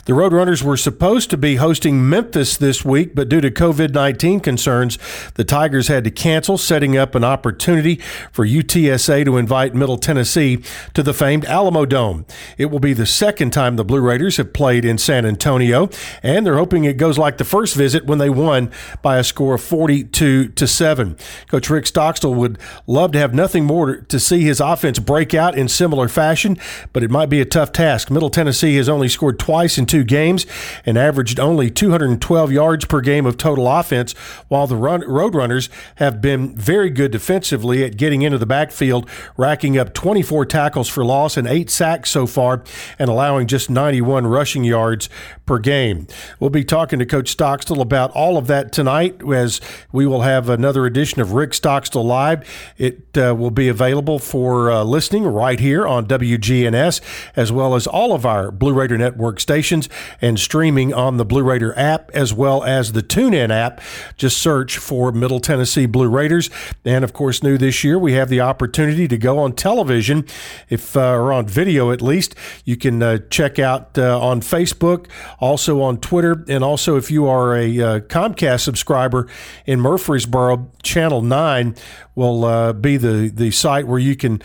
The 0.04 0.12
Roadrunners 0.12 0.62
were 0.62 0.76
supposed 0.76 1.31
to 1.32 1.38
be 1.38 1.56
hosting 1.56 2.10
Memphis 2.10 2.58
this 2.58 2.84
week, 2.84 3.14
but 3.14 3.26
due 3.26 3.40
to 3.40 3.50
COVID 3.50 3.94
19 3.94 4.40
concerns, 4.40 4.98
the 5.34 5.44
Tigers 5.44 5.88
had 5.88 6.04
to 6.04 6.10
cancel, 6.10 6.58
setting 6.58 6.94
up 6.94 7.14
an 7.14 7.24
opportunity 7.24 7.96
for 8.30 8.46
UTSA 8.46 9.24
to 9.24 9.38
invite 9.38 9.74
Middle 9.74 9.96
Tennessee 9.96 10.62
to 10.92 11.02
the 11.02 11.14
famed 11.14 11.44
Alamodome. 11.44 12.28
It 12.58 12.66
will 12.66 12.80
be 12.80 12.92
the 12.92 13.06
second 13.06 13.50
time 13.50 13.76
the 13.76 13.84
Blue 13.84 14.02
Raiders 14.02 14.36
have 14.36 14.52
played 14.52 14.84
in 14.84 14.98
San 14.98 15.24
Antonio, 15.24 15.88
and 16.22 16.44
they're 16.44 16.58
hoping 16.58 16.84
it 16.84 16.98
goes 16.98 17.16
like 17.16 17.38
the 17.38 17.44
first 17.44 17.76
visit 17.76 18.04
when 18.04 18.18
they 18.18 18.28
won 18.28 18.70
by 19.00 19.16
a 19.16 19.24
score 19.24 19.54
of 19.54 19.62
42 19.62 20.48
to 20.48 20.66
7. 20.66 21.16
Coach 21.48 21.70
Rick 21.70 21.86
Stockstill 21.86 22.34
would 22.34 22.58
love 22.86 23.12
to 23.12 23.18
have 23.18 23.32
nothing 23.32 23.64
more 23.64 23.96
to 23.96 24.20
see 24.20 24.42
his 24.42 24.60
offense 24.60 24.98
break 24.98 25.32
out 25.32 25.56
in 25.56 25.66
similar 25.66 26.08
fashion, 26.08 26.58
but 26.92 27.02
it 27.02 27.10
might 27.10 27.30
be 27.30 27.40
a 27.40 27.46
tough 27.46 27.72
task. 27.72 28.10
Middle 28.10 28.28
Tennessee 28.28 28.76
has 28.76 28.90
only 28.90 29.08
scored 29.08 29.38
twice 29.38 29.78
in 29.78 29.86
two 29.86 30.04
games 30.04 30.44
and 30.84 30.98
averaged 30.98 31.21
only 31.38 31.70
212 31.70 32.52
yards 32.52 32.84
per 32.84 33.00
game 33.00 33.26
of 33.26 33.36
total 33.36 33.68
offense, 33.68 34.12
while 34.48 34.66
the 34.66 34.76
run, 34.76 35.02
Roadrunners 35.02 35.68
have 35.96 36.20
been 36.20 36.54
very 36.54 36.90
good 36.90 37.10
defensively 37.10 37.84
at 37.84 37.96
getting 37.96 38.22
into 38.22 38.38
the 38.38 38.46
backfield, 38.46 39.08
racking 39.36 39.78
up 39.78 39.94
24 39.94 40.46
tackles 40.46 40.88
for 40.88 41.04
loss 41.04 41.36
and 41.36 41.46
eight 41.46 41.70
sacks 41.70 42.10
so 42.10 42.26
far, 42.26 42.62
and 42.98 43.08
allowing 43.08 43.46
just 43.46 43.70
91 43.70 44.26
rushing 44.26 44.64
yards 44.64 45.08
per 45.46 45.58
game. 45.58 46.06
We'll 46.40 46.50
be 46.50 46.64
talking 46.64 46.98
to 46.98 47.06
Coach 47.06 47.28
Stockstill 47.28 47.80
about 47.80 48.10
all 48.12 48.36
of 48.36 48.46
that 48.46 48.72
tonight 48.72 49.20
as 49.32 49.60
we 49.92 50.06
will 50.06 50.22
have 50.22 50.48
another 50.48 50.86
edition 50.86 51.20
of 51.20 51.32
Rick 51.32 51.54
Stockstill 51.54 52.04
Live. 52.04 52.48
It 52.78 53.16
uh, 53.16 53.34
will 53.34 53.50
be 53.50 53.68
available 53.68 54.18
for 54.18 54.70
uh, 54.70 54.84
listening 54.84 55.24
right 55.24 55.58
here 55.58 55.86
on 55.86 56.06
WGNS, 56.06 57.00
as 57.36 57.52
well 57.52 57.74
as 57.74 57.86
all 57.86 58.14
of 58.14 58.24
our 58.24 58.50
Blue 58.50 58.72
Raider 58.72 58.98
Network 58.98 59.40
stations 59.40 59.88
and 60.20 60.38
streaming 60.38 60.92
on 60.92 61.11
the 61.16 61.24
Blue 61.24 61.42
Raider 61.42 61.76
app, 61.78 62.10
as 62.12 62.32
well 62.32 62.62
as 62.64 62.92
the 62.92 63.02
TuneIn 63.02 63.50
app. 63.50 63.80
Just 64.16 64.38
search 64.38 64.78
for 64.78 65.12
Middle 65.12 65.40
Tennessee 65.40 65.86
Blue 65.86 66.08
Raiders. 66.08 66.50
And 66.84 67.04
of 67.04 67.12
course, 67.12 67.42
new 67.42 67.58
this 67.58 67.84
year, 67.84 67.98
we 67.98 68.12
have 68.14 68.28
the 68.28 68.40
opportunity 68.40 69.08
to 69.08 69.18
go 69.18 69.38
on 69.38 69.52
television, 69.52 70.26
if 70.68 70.96
uh, 70.96 71.12
or 71.12 71.32
on 71.32 71.46
video 71.46 71.90
at 71.90 72.02
least. 72.02 72.34
You 72.64 72.76
can 72.76 73.02
uh, 73.02 73.18
check 73.30 73.58
out 73.58 73.98
uh, 73.98 74.20
on 74.20 74.40
Facebook, 74.40 75.06
also 75.38 75.80
on 75.82 75.98
Twitter, 75.98 76.44
and 76.48 76.62
also 76.64 76.96
if 76.96 77.10
you 77.10 77.26
are 77.26 77.56
a 77.56 77.80
uh, 77.80 78.00
Comcast 78.00 78.60
subscriber 78.60 79.28
in 79.66 79.80
Murfreesboro, 79.80 80.70
Channel 80.82 81.22
9 81.22 81.74
will 82.14 82.44
uh, 82.44 82.72
be 82.72 82.96
the, 82.96 83.30
the 83.32 83.50
site 83.50 83.86
where 83.86 83.98
you 83.98 84.16
can 84.16 84.42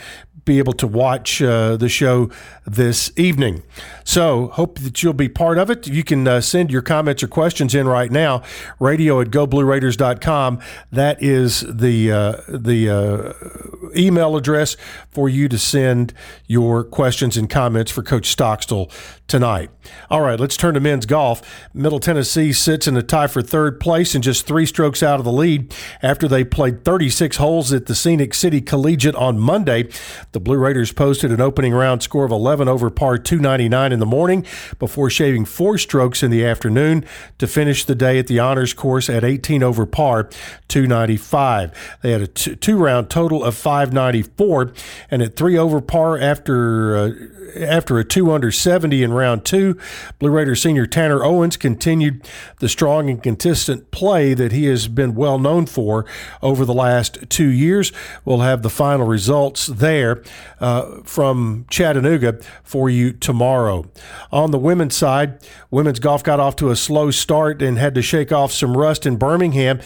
be 0.48 0.58
able 0.58 0.74
to 0.74 0.88
watch 0.88 1.42
uh, 1.42 1.78
the 1.78 1.90
show 1.90 2.32
this 2.68 3.12
evening. 3.16 3.64
So, 4.04 4.50
hope 4.50 4.80
that 4.80 5.02
you'll 5.02 5.14
be 5.14 5.30
part 5.30 5.58
of 5.58 5.70
it. 5.70 5.88
You 5.88 6.04
can 6.04 6.28
uh, 6.28 6.42
send 6.42 6.70
your 6.70 6.82
comments 6.82 7.24
or 7.24 7.28
questions 7.28 7.74
in 7.74 7.88
right 7.88 8.12
now. 8.12 8.44
Radio 8.80 9.22
at 9.22 9.28
goblueraiders.com. 9.28 10.60
That 10.92 11.22
is 11.24 11.62
the 11.62 12.12
uh, 12.12 12.42
the 12.48 12.90
uh, 12.90 13.98
email 13.98 14.36
address 14.36 14.76
for 15.10 15.30
you 15.30 15.48
to 15.48 15.58
send 15.58 16.14
your 16.46 16.84
questions 16.84 17.38
and 17.38 17.50
comments 17.50 17.92
for 17.92 18.04
Coach 18.04 18.28
Stockstill 18.28 18.92
tonight. 19.28 19.70
All 20.10 20.22
right, 20.22 20.40
let's 20.40 20.58
turn 20.58 20.74
to 20.74 20.80
men's 20.80 21.06
golf. 21.06 21.42
Middle 21.74 22.00
Tennessee 22.00 22.54
sits 22.54 22.88
in 22.88 22.98
a 22.98 23.04
tie 23.04 23.28
for 23.28 23.42
third 23.42 23.80
place 23.80 24.16
and 24.16 24.24
just 24.24 24.46
three 24.46 24.66
strokes 24.66 25.04
out 25.04 25.20
of 25.20 25.26
the 25.26 25.32
lead 25.32 25.74
after 26.02 26.28
they 26.28 26.44
played 26.44 26.84
36 26.84 27.38
holes 27.38 27.72
at 27.74 27.86
the 27.86 27.96
Scenic 27.96 28.34
City 28.34 28.62
Collegiate 28.62 29.16
on 29.16 29.40
Monday. 29.40 29.90
The 30.32 30.40
Blue 30.40 30.58
Raiders 30.58 30.92
posted 30.92 31.32
an 31.32 31.42
opening 31.42 31.74
round 31.74 32.04
score 32.04 32.26
of 32.26 32.32
11 32.32 32.57
over 32.66 32.90
par 32.90 33.18
299 33.18 33.92
in 33.92 34.00
the 34.00 34.06
morning 34.06 34.46
before 34.80 35.10
shaving 35.10 35.46
four 35.46 35.78
strokes 35.78 36.24
in 36.24 36.32
the 36.32 36.46
afternoon 36.46 37.06
to 37.38 37.46
finish 37.46 37.86
the 37.86 37.96
day 37.96 38.18
at 38.18 38.28
the 38.28 38.40
honors 38.40 38.74
course 38.74 39.10
at 39.10 39.24
18 39.24 39.62
over 39.62 39.86
par 39.86 40.30
295. 40.68 41.98
They 42.02 42.12
had 42.12 42.22
a 42.22 42.28
two 42.28 42.78
round 42.78 43.10
total 43.10 43.44
of 43.44 43.56
594 43.56 44.74
and 45.12 45.22
at 45.22 45.36
three 45.36 45.58
over 45.58 45.82
par 45.82 46.18
after 46.18 46.96
uh, 46.96 47.12
after 47.56 47.98
a 47.98 48.04
two 48.04 48.32
under 48.32 48.52
70 48.52 49.04
in 49.04 49.14
round 49.14 49.46
two, 49.46 49.78
Blue 50.20 50.30
Raiders 50.30 50.62
senior 50.62 50.86
Tanner 50.86 51.24
Owens 51.24 51.58
continued 51.58 52.28
the 52.60 52.70
strong 52.70 53.10
and 53.10 53.22
consistent 53.22 53.92
play 53.92 54.34
that 54.34 54.52
he 54.52 54.66
has 54.66 54.88
been 54.88 55.16
well 55.16 55.40
known 55.40 55.66
for 55.66 56.06
over 56.42 56.66
the 56.66 56.74
last 56.74 57.30
two 57.30 57.48
years. 57.48 57.92
We'll 58.26 58.40
have 58.40 58.62
the 58.62 58.70
final 58.70 59.08
results 59.08 59.68
there 59.68 60.24
uh, 60.60 61.02
from 61.04 61.66
Chattanooga 61.70 62.40
for 62.64 62.90
you 62.90 63.14
tomorrow. 63.14 63.86
On 64.32 64.52
the 64.52 64.60
women's 64.60 64.96
side, 64.96 65.40
women's 65.72 66.00
golf 66.00 66.24
got 66.24 66.40
off 66.40 66.56
to 66.58 66.70
a 66.70 66.76
slow 66.76 67.12
start 67.12 67.62
and 67.62 67.78
had 67.78 67.96
to 67.96 68.02
shake 68.02 68.32
off 68.32 68.52
some 68.52 68.76
rust 68.76 69.06
in 69.06 69.18
Birmingham 69.18 69.80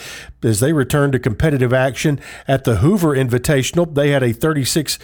as 0.43 0.59
they 0.59 0.73
returned 0.73 1.13
to 1.13 1.19
competitive 1.19 1.73
action 1.73 2.19
at 2.47 2.63
the 2.63 2.77
Hoover 2.77 3.15
Invitational. 3.15 3.93
They 3.93 4.11
had 4.11 4.23
a 4.23 4.33
36 4.33 4.97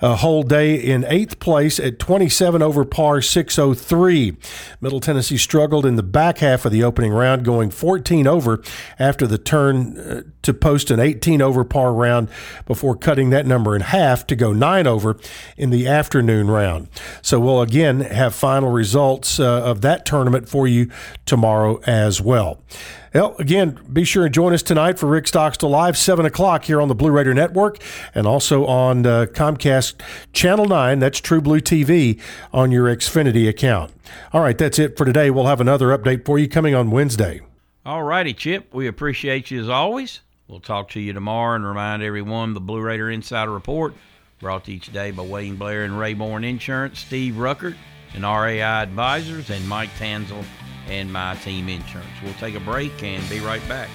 uh, 0.00 0.16
hole 0.16 0.42
day 0.42 0.74
in 0.74 1.04
eighth 1.08 1.38
place 1.38 1.78
at 1.78 1.98
27 1.98 2.62
over 2.62 2.84
par 2.84 3.22
603. 3.22 4.36
Middle 4.80 5.00
Tennessee 5.00 5.38
struggled 5.38 5.86
in 5.86 5.96
the 5.96 6.02
back 6.02 6.38
half 6.38 6.64
of 6.64 6.72
the 6.72 6.84
opening 6.84 7.12
round, 7.12 7.44
going 7.44 7.70
14 7.70 8.26
over 8.26 8.62
after 8.98 9.26
the 9.26 9.38
turn 9.38 9.98
uh, 9.98 10.22
to 10.42 10.52
post 10.52 10.90
an 10.90 11.00
18 11.00 11.40
over 11.40 11.64
par 11.64 11.92
round 11.92 12.28
before 12.66 12.96
cutting 12.96 13.30
that 13.30 13.46
number 13.46 13.74
in 13.74 13.82
half 13.82 14.26
to 14.26 14.36
go 14.36 14.52
9 14.52 14.86
over 14.86 15.16
in 15.56 15.70
the 15.70 15.86
afternoon 15.86 16.50
round. 16.50 16.88
So 17.22 17.40
we'll 17.40 17.62
again 17.62 18.00
have 18.00 18.34
final 18.34 18.70
results 18.70 19.40
uh, 19.40 19.64
of 19.64 19.80
that 19.82 20.04
tournament 20.04 20.48
for 20.48 20.68
you 20.68 20.90
tomorrow 21.24 21.80
as 21.86 22.20
well. 22.20 22.60
Well, 23.14 23.36
again, 23.38 23.78
be 23.92 24.02
sure 24.02 24.24
and 24.24 24.34
join 24.34 24.52
us 24.52 24.62
tonight 24.64 24.98
for 24.98 25.06
Rick 25.06 25.28
Stockstill 25.28 25.70
Live, 25.70 25.96
7 25.96 26.26
o'clock 26.26 26.64
here 26.64 26.80
on 26.80 26.88
the 26.88 26.96
Blue 26.96 27.12
Raider 27.12 27.32
Network 27.32 27.78
and 28.12 28.26
also 28.26 28.66
on 28.66 29.06
uh, 29.06 29.26
Comcast 29.26 30.00
Channel 30.32 30.64
9. 30.64 30.98
That's 30.98 31.20
True 31.20 31.40
Blue 31.40 31.60
TV 31.60 32.20
on 32.52 32.72
your 32.72 32.86
Xfinity 32.86 33.48
account. 33.48 33.92
All 34.32 34.40
right, 34.40 34.58
that's 34.58 34.80
it 34.80 34.96
for 34.96 35.04
today. 35.04 35.30
We'll 35.30 35.46
have 35.46 35.60
another 35.60 35.96
update 35.96 36.24
for 36.24 36.40
you 36.40 36.48
coming 36.48 36.74
on 36.74 36.90
Wednesday. 36.90 37.40
All 37.86 38.02
righty, 38.02 38.34
Chip. 38.34 38.74
We 38.74 38.88
appreciate 38.88 39.48
you 39.48 39.60
as 39.60 39.68
always. 39.68 40.20
We'll 40.48 40.58
talk 40.58 40.90
to 40.90 41.00
you 41.00 41.12
tomorrow 41.12 41.54
and 41.54 41.64
remind 41.64 42.02
everyone 42.02 42.52
the 42.52 42.60
Blue 42.60 42.80
Raider 42.80 43.12
Insider 43.12 43.52
Report 43.52 43.94
brought 44.40 44.64
to 44.64 44.72
each 44.72 44.92
day 44.92 45.12
by 45.12 45.22
Wayne 45.22 45.54
Blair 45.54 45.84
and 45.84 45.94
Rayborn 45.94 46.44
Insurance, 46.44 46.98
Steve 46.98 47.34
Ruckert 47.34 47.76
and 48.12 48.24
RAI 48.24 48.60
Advisors, 48.60 49.50
and 49.50 49.68
Mike 49.68 49.90
Tanzel 50.00 50.44
and 50.88 51.12
My 51.12 51.34
Team 51.36 51.68
Insurance. 51.68 52.08
We'll 52.22 52.34
take 52.34 52.54
a 52.54 52.60
break 52.60 53.02
and 53.02 53.28
be 53.28 53.40
right 53.40 53.66
back. 53.68 53.88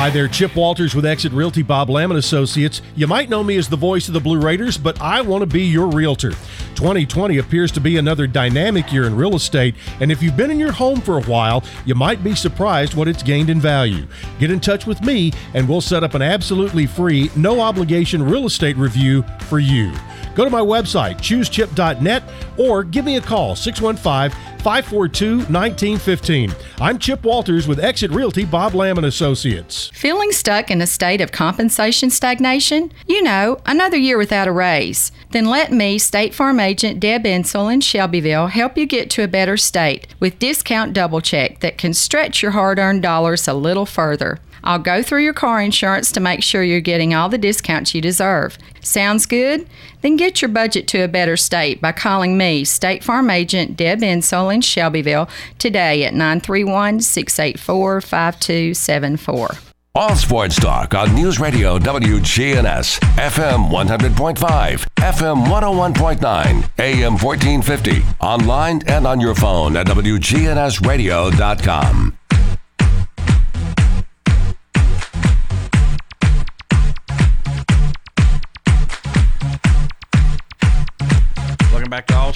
Hi 0.00 0.08
there, 0.08 0.28
Chip 0.28 0.56
Walters 0.56 0.94
with 0.94 1.04
Exit 1.04 1.30
Realty 1.30 1.60
Bob 1.60 1.90
Lamb 1.90 2.10
Associates. 2.12 2.80
You 2.96 3.06
might 3.06 3.28
know 3.28 3.44
me 3.44 3.58
as 3.58 3.68
the 3.68 3.76
voice 3.76 4.08
of 4.08 4.14
the 4.14 4.20
Blue 4.20 4.40
Raiders, 4.40 4.78
but 4.78 4.98
I 4.98 5.20
want 5.20 5.42
to 5.42 5.46
be 5.46 5.60
your 5.60 5.88
realtor. 5.88 6.30
2020 6.74 7.36
appears 7.36 7.70
to 7.72 7.82
be 7.82 7.98
another 7.98 8.26
dynamic 8.26 8.90
year 8.94 9.04
in 9.04 9.14
real 9.14 9.34
estate, 9.34 9.74
and 10.00 10.10
if 10.10 10.22
you've 10.22 10.38
been 10.38 10.50
in 10.50 10.58
your 10.58 10.72
home 10.72 11.02
for 11.02 11.18
a 11.18 11.24
while, 11.24 11.62
you 11.84 11.94
might 11.94 12.24
be 12.24 12.34
surprised 12.34 12.94
what 12.94 13.08
it's 13.08 13.22
gained 13.22 13.50
in 13.50 13.60
value. 13.60 14.06
Get 14.38 14.50
in 14.50 14.58
touch 14.58 14.86
with 14.86 15.02
me, 15.02 15.34
and 15.52 15.68
we'll 15.68 15.82
set 15.82 16.02
up 16.02 16.14
an 16.14 16.22
absolutely 16.22 16.86
free, 16.86 17.30
no 17.36 17.60
obligation 17.60 18.22
real 18.22 18.46
estate 18.46 18.78
review 18.78 19.22
for 19.40 19.58
you. 19.58 19.92
Go 20.34 20.44
to 20.44 20.50
my 20.50 20.60
website, 20.60 21.16
choosechip.net, 21.16 22.22
or 22.56 22.84
give 22.84 23.04
me 23.04 23.16
a 23.16 23.20
call, 23.20 23.56
615 23.56 24.30
542 24.60 25.36
1915. 25.36 26.54
I'm 26.80 26.98
Chip 26.98 27.24
Walters 27.24 27.66
with 27.66 27.80
Exit 27.80 28.10
Realty 28.10 28.44
Bob 28.44 28.74
Lamb 28.74 28.98
and 28.98 29.06
Associates. 29.06 29.90
Feeling 29.94 30.32
stuck 30.32 30.70
in 30.70 30.82
a 30.82 30.86
state 30.86 31.20
of 31.20 31.32
compensation 31.32 32.10
stagnation? 32.10 32.92
You 33.06 33.22
know, 33.22 33.58
another 33.64 33.96
year 33.96 34.18
without 34.18 34.48
a 34.48 34.52
raise. 34.52 35.12
Then 35.30 35.46
let 35.46 35.72
me, 35.72 35.98
State 35.98 36.34
Farm 36.34 36.60
agent 36.60 37.00
Deb 37.00 37.24
Insel 37.24 37.72
in 37.72 37.80
Shelbyville, 37.80 38.48
help 38.48 38.76
you 38.76 38.84
get 38.84 39.08
to 39.10 39.22
a 39.22 39.28
better 39.28 39.56
state 39.56 40.06
with 40.20 40.38
discount 40.38 40.92
double 40.92 41.20
check 41.20 41.60
that 41.60 41.78
can 41.78 41.94
stretch 41.94 42.42
your 42.42 42.52
hard 42.52 42.78
earned 42.78 43.02
dollars 43.02 43.48
a 43.48 43.54
little 43.54 43.86
further. 43.86 44.38
I'll 44.64 44.78
go 44.78 45.02
through 45.02 45.24
your 45.24 45.34
car 45.34 45.60
insurance 45.60 46.10
to 46.12 46.20
make 46.20 46.42
sure 46.42 46.62
you're 46.62 46.80
getting 46.80 47.12
all 47.14 47.28
the 47.28 47.38
discounts 47.38 47.94
you 47.94 48.00
deserve. 48.00 48.56
Sounds 48.80 49.26
good? 49.26 49.66
Then 50.02 50.16
get 50.16 50.42
your 50.42 50.48
budget 50.48 50.86
to 50.88 51.02
a 51.02 51.08
better 51.08 51.36
state 51.36 51.80
by 51.80 51.92
calling 51.92 52.36
me, 52.38 52.64
State 52.64 53.04
Farm 53.04 53.30
Agent 53.30 53.76
Deb 53.76 54.00
Insole 54.00 54.52
in 54.54 54.60
Shelbyville, 54.60 55.28
today 55.58 56.04
at 56.04 56.14
931 56.14 57.00
684 57.00 58.00
5274. 58.00 59.48
All 59.92 60.14
sports 60.14 60.54
talk 60.54 60.94
on 60.94 61.12
News 61.16 61.40
Radio 61.40 61.76
WGNS, 61.76 63.00
FM 63.16 63.70
100.5, 63.70 64.86
FM 64.94 65.46
101.9, 65.46 66.70
AM 66.78 67.18
1450, 67.18 68.00
online 68.20 68.82
and 68.86 69.04
on 69.04 69.18
your 69.18 69.34
phone 69.34 69.76
at 69.76 69.88
WGNSradio.com. 69.88 72.19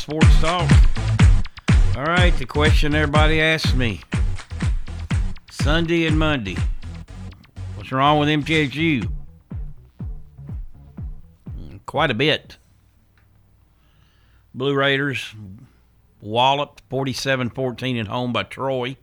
Sports 0.05 0.39
Talk. 0.39 0.71
All 1.97 2.05
right, 2.05 2.37
the 2.37 2.45
question 2.45 2.95
everybody 2.95 3.41
asks 3.41 3.73
me 3.73 4.03
Sunday 5.51 6.05
and 6.05 6.19
Monday. 6.19 6.59
What's 7.75 7.91
wrong 7.91 8.19
with 8.19 8.29
MTSU? 8.29 9.11
Quite 11.87 12.11
a 12.11 12.15
bit. 12.15 12.59
Blue 14.53 14.75
Raiders 14.75 15.35
walloped 16.21 16.83
47 16.91 17.49
14 17.49 17.97
at 17.97 18.07
home 18.07 18.35
by 18.35 18.43
Troy. 18.43 18.99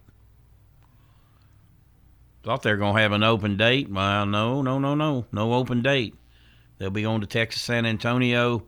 Thought 2.43 2.61
they 2.61 2.69
were 2.69 2.77
going 2.77 2.97
to 2.97 3.01
have 3.01 3.11
an 3.11 3.23
open 3.23 3.57
date. 3.57 3.89
Well, 3.89 4.27
no, 4.27 4.61
no, 4.61 4.77
no, 4.77 4.93
no. 4.93 5.25
No 5.31 5.53
open 5.55 5.81
date. 5.81 6.13
They'll 6.77 6.91
be 6.91 7.01
going 7.01 7.21
to 7.21 7.27
Texas 7.27 7.63
San 7.63 7.87
Antonio 7.87 8.67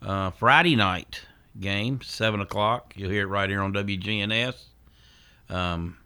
uh, 0.00 0.30
Friday 0.30 0.76
night 0.76 1.22
game, 1.58 2.00
7 2.02 2.40
o'clock. 2.40 2.94
You'll 2.96 3.10
hear 3.10 3.22
it 3.22 3.30
right 3.30 3.48
here 3.48 3.62
on 3.62 3.72
WGNS. 3.72 4.56
Um, 5.48 5.98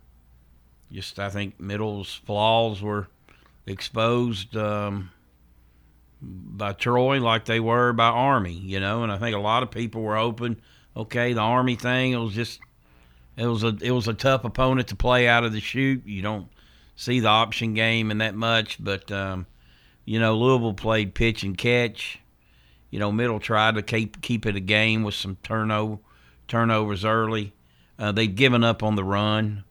just, 0.92 1.18
I 1.18 1.30
think 1.30 1.60
Middle's 1.60 2.20
flaws 2.26 2.82
were 2.82 3.08
exposed 3.66 4.56
um, 4.56 5.10
by 6.20 6.72
Troy 6.72 7.20
like 7.20 7.44
they 7.44 7.60
were 7.60 7.92
by 7.92 8.08
Army, 8.08 8.54
you 8.54 8.80
know, 8.80 9.02
and 9.02 9.12
I 9.12 9.18
think 9.18 9.36
a 9.36 9.40
lot 9.40 9.62
of 9.62 9.70
people 9.70 10.02
were 10.02 10.16
open. 10.16 10.60
okay, 10.96 11.32
the 11.32 11.40
Army 11.40 11.76
thing, 11.76 12.12
it 12.12 12.18
was 12.18 12.34
just, 12.34 12.60
it 13.36 13.46
was 13.46 13.62
a, 13.62 13.76
it 13.80 13.92
was 13.92 14.08
a 14.08 14.14
tough 14.14 14.44
opponent 14.44 14.88
to 14.88 14.96
play 14.96 15.28
out 15.28 15.44
of 15.44 15.52
the 15.52 15.60
chute. 15.60 16.04
You 16.06 16.22
don't 16.22 16.48
see 16.96 17.20
the 17.20 17.28
option 17.28 17.74
game 17.74 18.10
and 18.10 18.20
that 18.20 18.34
much, 18.34 18.82
but, 18.82 19.10
um, 19.12 19.46
you 20.04 20.18
know, 20.18 20.36
Louisville 20.36 20.74
played 20.74 21.14
pitch 21.14 21.44
and 21.44 21.56
catch 21.56 22.18
you 22.90 22.98
know, 22.98 23.12
Middle 23.12 23.40
tried 23.40 23.74
to 23.74 23.82
keep 23.82 24.20
keep 24.22 24.46
it 24.46 24.56
a 24.56 24.60
game 24.60 25.02
with 25.02 25.14
some 25.14 25.36
turnover 25.42 25.98
turnovers 26.46 27.04
early. 27.04 27.52
Uh, 27.98 28.12
they've 28.12 28.34
given 28.34 28.64
up 28.64 28.82
on 28.82 28.96
the 28.96 29.04
run. 29.04 29.64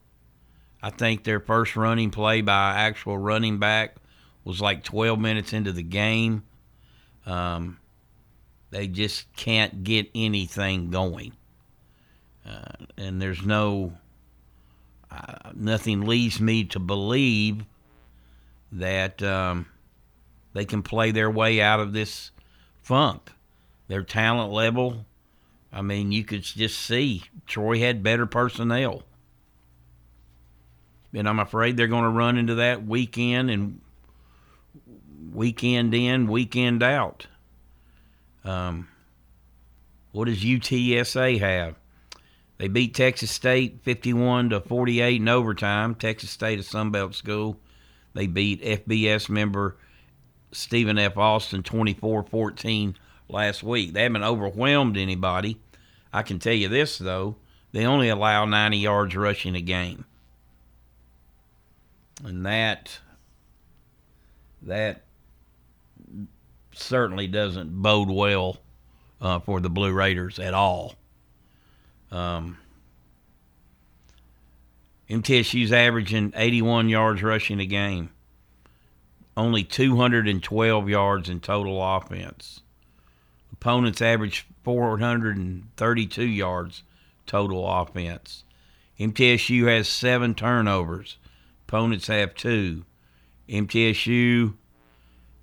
I 0.81 0.91
think 0.91 1.23
their 1.23 1.39
first 1.39 1.75
running 1.75 2.11
play 2.11 2.41
by 2.41 2.75
actual 2.75 3.17
running 3.17 3.57
back 3.57 3.95
was 4.43 4.61
like 4.61 4.83
12 4.83 5.19
minutes 5.19 5.51
into 5.51 5.71
the 5.71 5.83
game. 5.83 6.43
Um, 7.25 7.79
they 8.69 8.87
just 8.87 9.33
can't 9.35 9.83
get 9.83 10.09
anything 10.13 10.91
going, 10.91 11.33
uh, 12.47 12.85
and 12.97 13.21
there's 13.21 13.43
no 13.43 13.93
uh, 15.09 15.51
nothing 15.55 16.01
leads 16.01 16.39
me 16.39 16.65
to 16.65 16.79
believe 16.79 17.65
that 18.71 19.23
um, 19.23 19.65
they 20.53 20.65
can 20.65 20.83
play 20.83 21.11
their 21.11 21.31
way 21.31 21.61
out 21.61 21.79
of 21.79 21.93
this 21.93 22.31
funk. 22.87 23.33
Their 23.89 24.03
talent 24.03 24.51
level, 24.51 25.05
I 25.73 25.81
mean, 25.81 26.11
you 26.11 26.23
could 26.23 26.43
just 26.43 26.79
see 26.79 27.23
Troy 27.45 27.79
had 27.79 28.01
better 28.01 28.25
personnel. 28.25 29.03
And 31.13 31.27
I'm 31.27 31.39
afraid 31.39 31.75
they're 31.75 31.87
going 31.87 32.03
to 32.03 32.09
run 32.09 32.37
into 32.37 32.55
that 32.55 32.85
weekend 32.85 33.49
and 33.49 33.81
weekend 35.33 35.93
in, 35.93 36.27
weekend 36.27 36.81
out. 36.81 37.27
Um, 38.43 38.87
what 40.11 40.25
does 40.25 40.43
UTSA 40.43 41.39
have? 41.39 41.75
They 42.57 42.69
beat 42.69 42.95
Texas 42.95 43.31
State 43.31 43.81
51 43.83 44.51
to 44.51 44.61
48 44.61 45.21
in 45.21 45.27
overtime. 45.27 45.93
Texas 45.95 46.29
State, 46.29 46.59
a 46.59 46.63
Sunbelt 46.63 47.15
school. 47.15 47.59
They 48.13 48.27
beat 48.27 48.63
FBS 48.63 49.29
member 49.29 49.77
Stephen 50.51 50.97
F. 50.97 51.17
Austin 51.17 51.63
24 51.63 52.23
14 52.23 52.95
last 53.29 53.63
week. 53.63 53.93
They 53.93 54.03
haven't 54.03 54.23
overwhelmed 54.23 54.97
anybody. 54.97 55.59
I 56.13 56.23
can 56.23 56.39
tell 56.39 56.53
you 56.53 56.69
this, 56.69 56.97
though 56.97 57.35
they 57.71 57.85
only 57.85 58.09
allow 58.09 58.45
90 58.45 58.77
yards 58.77 59.15
rushing 59.15 59.55
a 59.55 59.61
game. 59.61 60.05
And 62.23 62.45
that 62.45 62.99
that 64.63 65.03
certainly 66.73 67.27
doesn't 67.27 67.81
bode 67.81 68.09
well 68.09 68.57
uh, 69.21 69.39
for 69.39 69.59
the 69.59 69.69
Blue 69.69 69.93
Raiders 69.93 70.39
at 70.39 70.53
all. 70.53 70.95
Um, 72.11 72.57
MTSU's 75.09 75.71
averaging 75.71 76.33
81 76.35 76.89
yards 76.89 77.21
rushing 77.21 77.59
a 77.59 77.65
game 77.65 78.09
only 79.37 79.63
212 79.63 80.89
yards 80.89 81.29
in 81.29 81.39
total 81.39 81.81
offense. 81.81 82.61
Opponents 83.53 84.01
average 84.01 84.47
432 84.63 86.23
yards 86.23 86.83
total 87.27 87.69
offense. 87.69 88.43
MTSU 88.99 89.67
has 89.67 89.87
seven 89.87 90.33
turnovers. 90.33 91.17
Opponents 91.67 92.07
have 92.07 92.33
two. 92.33 92.83
MTSU 93.47 94.55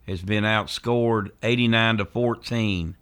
has 0.08 0.22
been 0.22 0.44
outscored 0.44 1.30
89 1.42 1.98
to 1.98 2.04
14 2.04 2.96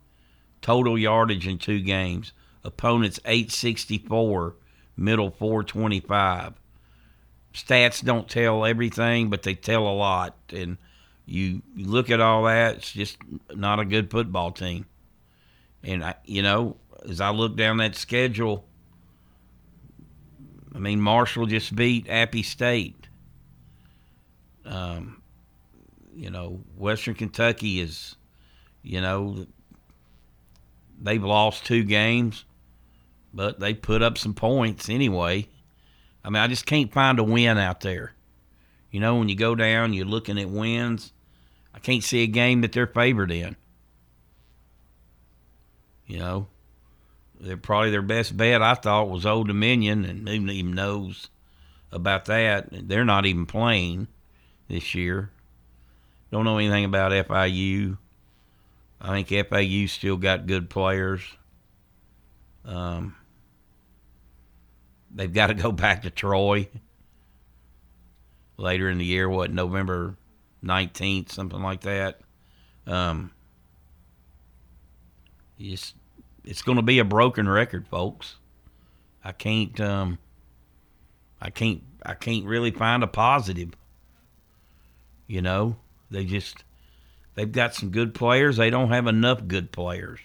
total 0.61 0.99
yardage 0.99 1.49
in 1.49 1.57
two 1.59 1.81
games. 1.81 2.33
Opponents 2.65 3.19
864, 3.25 4.55
middle 4.97 5.31
425 5.31 6.53
stats 7.53 8.05
don't 8.05 8.29
tell 8.29 8.65
everything, 8.65 9.31
but 9.31 9.43
they 9.43 9.55
tell 9.55 9.87
a 9.87 9.95
lot. 9.95 10.37
And 10.51 10.79
you, 11.27 11.63
look 11.77 12.11
at 12.11 12.21
all 12.21 12.45
that, 12.45 12.77
it's 12.77 12.93
just 12.93 13.19
not 13.55 13.81
a 13.81 13.85
good 13.85 14.11
football 14.11 14.51
team. 14.51 14.87
And 15.85 16.05
I, 16.05 16.15
you 16.25 16.43
know, 16.43 16.77
as 17.09 17.21
I 17.21 17.31
look 17.31 17.57
down 17.57 17.79
that 17.79 17.97
schedule, 17.97 18.65
I 20.75 20.79
mean, 20.79 21.01
Marshall 21.01 21.47
just 21.47 21.75
beat 21.75 22.09
Appy 22.09 22.43
State. 22.43 23.09
Um, 24.65 25.23
you 26.15 26.31
know, 26.31 26.61
Western 26.77 27.15
Kentucky 27.15 27.81
is, 27.81 28.17
you 28.83 29.01
know, 29.01 29.47
they've 31.01 31.23
lost 31.23 31.67
two 31.67 31.83
games, 31.85 32.45
but 33.35 33.59
they 33.61 33.75
put 33.75 34.03
up 34.03 34.17
some 34.17 34.35
points 34.35 34.89
anyway. 34.89 35.49
I 36.25 36.31
mean, 36.31 36.43
I 36.43 36.47
just 36.47 36.67
can't 36.67 36.93
find 36.93 37.19
a 37.19 37.25
win 37.25 37.59
out 37.59 37.81
there. 37.81 38.15
You 38.91 39.01
know, 39.01 39.17
when 39.17 39.29
you 39.29 39.35
go 39.35 39.55
down, 39.55 39.93
you're 39.93 40.05
looking 40.05 40.39
at 40.39 40.49
wins. 40.49 41.13
I 41.75 41.79
can't 41.79 42.05
see 42.05 42.23
a 42.23 42.27
game 42.27 42.61
that 42.61 42.73
they're 42.73 42.87
favored 42.87 43.31
in. 43.31 43.57
You 46.07 46.19
know, 46.19 46.47
they're 47.41 47.57
probably 47.57 47.91
their 47.91 48.03
best 48.03 48.37
bet. 48.37 48.63
I 48.63 48.75
thought 48.75 49.09
was 49.09 49.25
Old 49.25 49.49
Dominion, 49.49 50.05
and 50.05 50.29
who 50.29 50.35
even 50.51 50.75
knows 50.75 51.31
about 51.91 52.27
that? 52.27 52.69
They're 52.71 53.05
not 53.05 53.27
even 53.27 53.47
playing 53.47 54.09
this 54.69 54.95
year. 54.95 55.31
Don't 56.31 56.45
know 56.45 56.59
anything 56.59 56.85
about 56.85 57.13
FIU. 57.13 57.97
I 59.01 59.23
think 59.23 59.49
FAU 59.49 59.87
still 59.87 60.17
got 60.17 60.47
good 60.47 60.71
players. 60.71 61.23
Um, 62.65 63.17
they've 65.15 65.33
got 65.33 65.49
to 65.49 65.55
go 65.55 65.73
back 65.73 66.03
to 66.03 66.11
Troy 66.11 66.69
later 68.57 68.89
in 68.89 68.99
the 68.99 69.05
year. 69.05 69.29
What 69.29 69.53
November 69.53 70.17
nineteenth, 70.63 71.33
something 71.33 71.63
like 71.63 71.83
that. 71.83 72.21
Um, 72.87 73.31
it's 75.59 75.95
it's 76.45 76.63
going 76.63 76.77
to 76.77 76.83
be 76.83 76.99
a 76.99 77.05
broken 77.05 77.49
record, 77.49 77.87
folks. 77.89 78.37
I 79.25 79.33
can't 79.33 79.79
um, 79.81 80.19
I 81.41 81.51
can't 81.51 81.83
I 82.05 82.15
can't 82.15 82.45
really 82.45 82.71
find 82.71 83.03
a 83.03 83.07
positive. 83.07 83.71
You 85.27 85.43
know, 85.43 85.77
they 86.11 86.25
just 86.25 86.65
they've 87.35 87.51
got 87.51 87.75
some 87.75 87.91
good 87.91 88.15
players. 88.15 88.57
They 88.57 88.71
don't 88.71 88.91
have 88.91 89.07
enough 89.07 89.47
good 89.47 89.73
players. 89.73 90.21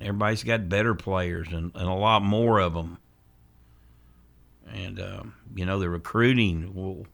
Everybody's 0.00 0.44
got 0.44 0.68
better 0.68 0.94
players 0.94 1.48
and, 1.48 1.72
and 1.74 1.88
a 1.88 1.94
lot 1.94 2.22
more 2.22 2.60
of 2.60 2.74
them. 2.74 2.98
And, 4.72 5.00
um, 5.00 5.34
you 5.54 5.66
know, 5.66 5.78
the 5.78 5.88
recruiting, 5.88 6.72
well, 6.74 7.06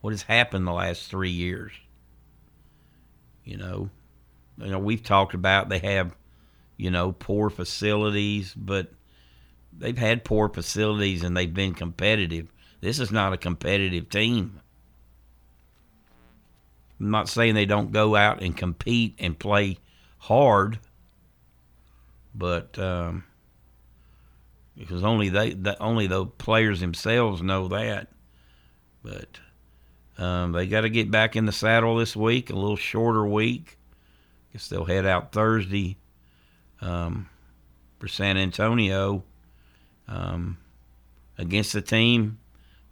what 0.00 0.10
has 0.10 0.22
happened 0.22 0.66
the 0.66 0.72
last 0.72 1.08
three 1.08 1.30
years? 1.30 1.72
You 3.44 3.56
know, 3.58 3.90
you 4.58 4.70
know, 4.70 4.78
we've 4.78 5.02
talked 5.02 5.34
about 5.34 5.68
they 5.68 5.78
have, 5.80 6.16
you 6.76 6.90
know, 6.90 7.12
poor 7.12 7.50
facilities, 7.50 8.54
but 8.54 8.92
they've 9.76 9.98
had 9.98 10.24
poor 10.24 10.48
facilities 10.48 11.22
and 11.22 11.36
they've 11.36 11.52
been 11.52 11.74
competitive. 11.74 12.48
This 12.80 12.98
is 12.98 13.12
not 13.12 13.32
a 13.32 13.38
competitive 13.38 14.08
team. 14.08 14.60
I'm 16.98 17.10
not 17.10 17.28
saying 17.28 17.54
they 17.54 17.66
don't 17.66 17.92
go 17.92 18.14
out 18.16 18.42
and 18.42 18.56
compete 18.56 19.16
and 19.18 19.38
play 19.38 19.78
hard, 20.18 20.78
but 22.34 22.78
um, 22.78 23.24
because 24.76 25.04
only 25.04 25.28
they, 25.28 25.52
the, 25.52 25.80
only 25.82 26.06
the 26.06 26.26
players 26.26 26.80
themselves 26.80 27.42
know 27.42 27.68
that. 27.68 28.08
But 29.02 29.40
um, 30.18 30.52
they 30.52 30.66
got 30.66 30.82
to 30.82 30.90
get 30.90 31.10
back 31.10 31.36
in 31.36 31.46
the 31.46 31.52
saddle 31.52 31.96
this 31.96 32.16
week, 32.16 32.50
a 32.50 32.54
little 32.54 32.76
shorter 32.76 33.26
week. 33.26 33.78
Guess 34.52 34.68
they'll 34.68 34.84
head 34.84 35.06
out 35.06 35.32
Thursday 35.32 35.96
um, 36.80 37.28
for 37.98 38.08
San 38.08 38.36
Antonio 38.36 39.24
um, 40.08 40.58
against 41.38 41.72
the 41.72 41.82
team. 41.82 42.38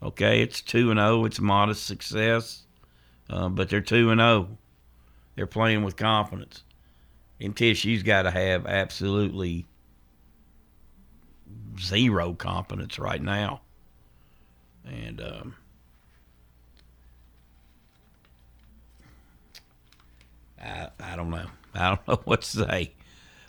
Okay, 0.02 0.40
it's 0.40 0.62
two 0.62 0.90
and 0.90 0.98
zero. 0.98 1.26
It's 1.26 1.40
modest 1.40 1.86
success, 1.86 2.62
uh, 3.28 3.50
but 3.50 3.68
they're 3.68 3.82
two 3.82 4.10
and 4.10 4.20
zero. 4.20 4.56
They're 5.36 5.46
playing 5.46 5.84
with 5.84 5.96
confidence. 5.96 6.64
MTSU's 7.40 8.02
got 8.02 8.22
to 8.22 8.30
have 8.30 8.66
absolutely 8.66 9.66
zero 11.80 12.34
confidence 12.34 12.98
right 12.98 13.22
now. 13.22 13.62
And 14.84 15.20
um, 15.20 15.54
I, 20.60 20.88
I 21.00 21.16
don't 21.16 21.30
know. 21.30 21.46
I 21.74 21.88
don't 21.88 22.08
know 22.08 22.20
what 22.24 22.42
to 22.42 22.48
say. 22.48 22.92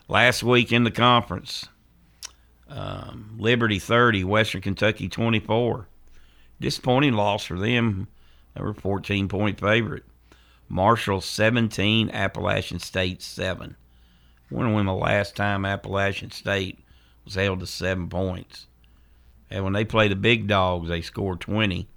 Last 0.08 0.42
week 0.42 0.72
in 0.72 0.84
the 0.84 0.90
conference, 0.90 1.66
um, 2.68 3.36
Liberty 3.38 3.78
30, 3.78 4.24
Western 4.24 4.62
Kentucky 4.62 5.08
24. 5.08 5.88
Disappointing 6.60 7.14
loss 7.14 7.44
for 7.44 7.58
them. 7.58 8.08
They 8.54 8.62
were 8.62 8.74
14 8.74 9.28
point 9.28 9.60
favorite. 9.60 10.04
Marshall 10.68 11.20
17, 11.20 12.10
Appalachian 12.10 12.78
State 12.78 13.20
7. 13.20 13.76
Wonder 14.52 14.74
when 14.74 14.86
the 14.86 14.92
last 14.92 15.34
time 15.34 15.64
Appalachian 15.64 16.30
State 16.30 16.78
was 17.24 17.36
held 17.36 17.60
to 17.60 17.66
seven 17.66 18.08
points. 18.10 18.66
And 19.50 19.64
when 19.64 19.72
they 19.72 19.84
play 19.84 20.08
the 20.08 20.16
big 20.16 20.46
dogs, 20.46 20.88
they 20.88 21.00
score 21.00 21.36
20. 21.36 21.88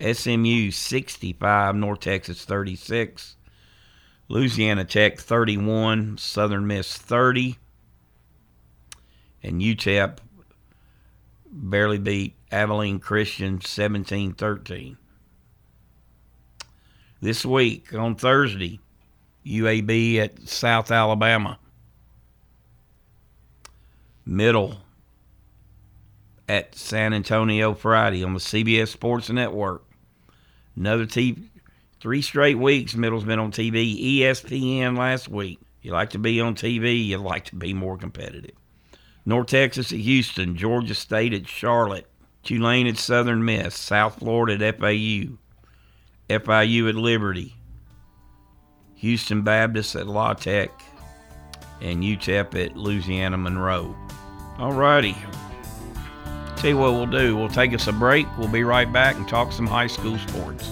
SMU 0.00 0.70
65, 0.72 1.76
North 1.76 2.00
Texas 2.00 2.44
36. 2.44 3.36
Louisiana 4.28 4.84
Tech 4.84 5.18
31, 5.18 6.18
Southern 6.18 6.66
Miss 6.66 6.96
30. 6.96 7.56
And 9.44 9.60
UTEP 9.60 10.18
barely 11.46 11.98
beat 11.98 12.34
Abilene 12.50 12.98
Christian 12.98 13.60
17 13.60 14.32
13. 14.32 14.96
This 17.20 17.44
week 17.44 17.94
on 17.94 18.16
Thursday, 18.16 18.80
UAB 19.46 20.16
at 20.18 20.48
South 20.48 20.90
Alabama. 20.90 21.58
Middle 24.24 24.78
at 26.48 26.74
San 26.74 27.12
Antonio 27.12 27.74
Friday 27.74 28.22
on 28.22 28.34
the 28.34 28.40
CBS 28.40 28.88
Sports 28.88 29.30
Network. 29.30 29.84
Another 30.76 31.06
TV, 31.06 31.48
three 32.00 32.22
straight 32.22 32.58
weeks. 32.58 32.94
Middle's 32.94 33.24
been 33.24 33.38
on 33.38 33.52
TV. 33.52 34.20
ESPN 34.20 34.96
last 34.96 35.28
week. 35.28 35.58
You 35.82 35.92
like 35.92 36.10
to 36.10 36.18
be 36.18 36.40
on 36.40 36.54
TV. 36.54 37.04
You 37.04 37.18
like 37.18 37.46
to 37.46 37.56
be 37.56 37.74
more 37.74 37.96
competitive. 37.96 38.54
North 39.24 39.48
Texas 39.48 39.92
at 39.92 39.98
Houston, 39.98 40.56
Georgia 40.56 40.94
State 40.94 41.32
at 41.32 41.46
Charlotte, 41.46 42.06
Tulane 42.42 42.86
at 42.88 42.96
Southern 42.96 43.44
Miss, 43.44 43.76
South 43.76 44.18
Florida 44.18 44.66
at 44.66 44.78
FAU, 44.78 45.38
FIU 46.28 46.88
at 46.88 46.94
Liberty, 46.96 47.56
Houston 49.02 49.42
Baptist 49.42 49.96
at 49.96 50.06
La 50.06 50.32
Tech, 50.32 50.70
and 51.80 52.04
UTEP 52.04 52.66
at 52.66 52.76
Louisiana 52.76 53.36
Monroe. 53.36 53.96
All 54.58 54.72
righty. 54.72 55.16
Tell 56.54 56.70
you 56.70 56.78
what 56.78 56.92
we'll 56.92 57.06
do. 57.06 57.36
We'll 57.36 57.48
take 57.48 57.74
us 57.74 57.88
a 57.88 57.92
break. 57.92 58.28
We'll 58.38 58.46
be 58.46 58.62
right 58.62 58.90
back 58.92 59.16
and 59.16 59.26
talk 59.26 59.50
some 59.50 59.66
high 59.66 59.88
school 59.88 60.16
sports. 60.18 60.70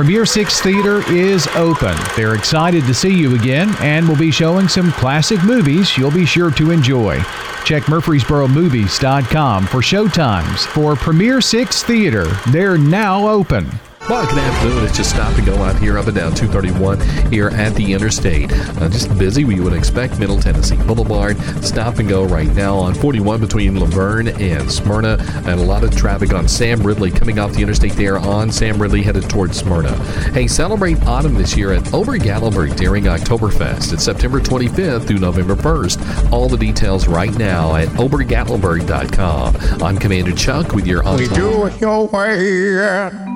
Premier 0.00 0.24
Six 0.24 0.62
Theater 0.62 1.02
is 1.12 1.46
open. 1.48 1.94
They're 2.16 2.34
excited 2.34 2.86
to 2.86 2.94
see 2.94 3.12
you 3.12 3.34
again 3.34 3.68
and 3.80 4.08
will 4.08 4.16
be 4.16 4.30
showing 4.30 4.66
some 4.66 4.92
classic 4.92 5.44
movies 5.44 5.94
you'll 5.94 6.10
be 6.10 6.24
sure 6.24 6.50
to 6.52 6.70
enjoy. 6.70 7.18
Check 7.66 7.82
MurfreesboroMovies.com 7.82 9.66
for 9.66 9.80
showtimes 9.80 10.66
for 10.68 10.96
Premier 10.96 11.42
Six 11.42 11.82
Theater. 11.82 12.24
They're 12.50 12.78
now 12.78 13.28
open. 13.28 13.68
Well, 14.10 14.26
good 14.26 14.38
afternoon. 14.38 14.84
It's 14.86 14.96
just 14.96 15.10
stop 15.10 15.38
and 15.38 15.46
go 15.46 15.54
out 15.62 15.78
here 15.78 15.96
up 15.96 16.08
and 16.08 16.16
down 16.16 16.34
231 16.34 17.30
here 17.30 17.50
at 17.50 17.76
the 17.76 17.92
interstate. 17.92 18.50
Uh, 18.52 18.88
just 18.88 19.16
busy, 19.16 19.44
we 19.44 19.60
would 19.60 19.72
expect. 19.72 20.18
Middle 20.18 20.40
Tennessee 20.40 20.74
Boulevard. 20.78 21.38
Stop 21.62 22.00
and 22.00 22.08
go 22.08 22.24
right 22.24 22.48
now 22.48 22.74
on 22.74 22.92
41 22.92 23.40
between 23.40 23.76
La 23.76 23.86
Vergne 23.86 24.30
and 24.40 24.68
Smyrna. 24.68 25.16
And 25.46 25.60
a 25.60 25.62
lot 25.62 25.84
of 25.84 25.94
traffic 25.94 26.34
on 26.34 26.48
Sam 26.48 26.82
Ridley 26.82 27.12
coming 27.12 27.38
off 27.38 27.52
the 27.52 27.62
interstate 27.62 27.92
there 27.92 28.18
on 28.18 28.50
Sam 28.50 28.82
Ridley 28.82 29.02
headed 29.02 29.30
towards 29.30 29.56
Smyrna. 29.56 29.94
Hey, 30.32 30.48
celebrate 30.48 31.00
autumn 31.06 31.34
this 31.34 31.56
year 31.56 31.72
at 31.72 31.94
Ober-Gatlinburg 31.94 32.74
during 32.74 33.04
Oktoberfest. 33.04 33.92
It's 33.92 34.02
September 34.02 34.40
25th 34.40 35.06
through 35.06 35.20
November 35.20 35.54
1st. 35.54 36.32
All 36.32 36.48
the 36.48 36.58
details 36.58 37.06
right 37.06 37.38
now 37.38 37.76
at 37.76 37.86
obergatlinburg.com. 37.90 39.82
I'm 39.84 39.96
Commander 39.98 40.32
Chuck 40.32 40.72
with 40.72 40.88
your 40.88 41.04
We 41.16 41.28
do 41.28 41.66
it 41.66 41.80
your 41.80 42.08
way 42.08 42.76
at 42.80 43.30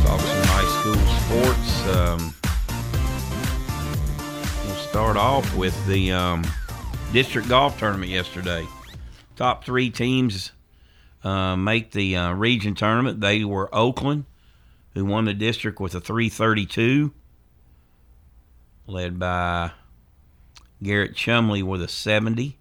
Talk 0.00 0.20
some 0.20 0.44
high 0.46 0.68
school 0.80 0.96
sports. 1.20 1.86
Um, 1.94 2.34
we'll 4.64 4.76
start 4.76 5.18
off 5.18 5.54
with 5.54 5.86
the 5.86 6.10
um, 6.10 6.46
district 7.12 7.46
golf 7.46 7.78
tournament 7.78 8.10
yesterday. 8.10 8.66
Top 9.36 9.66
three 9.66 9.90
teams 9.90 10.52
uh, 11.24 11.56
make 11.56 11.90
the 11.90 12.16
uh, 12.16 12.32
region 12.32 12.74
tournament. 12.74 13.20
They 13.20 13.44
were 13.44 13.68
Oakland, 13.70 14.24
who 14.94 15.04
won 15.04 15.26
the 15.26 15.34
district 15.34 15.78
with 15.78 15.94
a 15.94 16.00
332, 16.00 17.12
led 18.86 19.18
by 19.18 19.72
Garrett 20.82 21.14
Chumley 21.14 21.62
with 21.62 21.82
a 21.82 21.88
70. 21.88 22.56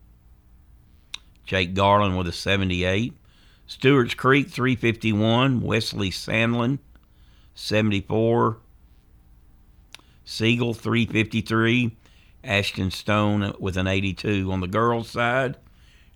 Jake 1.45 1.73
Garland 1.73 2.17
with 2.17 2.27
a 2.27 2.33
78. 2.33 3.13
Stewart's 3.67 4.13
Creek 4.13 4.49
351. 4.49 5.61
Wesley 5.61 6.09
Sandlin 6.09 6.79
74. 7.55 8.57
Siegel 10.25 10.73
353. 10.73 11.97
Ashton 12.43 12.91
Stone 12.91 13.55
with 13.59 13.77
an 13.77 13.87
82. 13.87 14.51
On 14.51 14.59
the 14.59 14.67
girls' 14.67 15.09
side, 15.09 15.57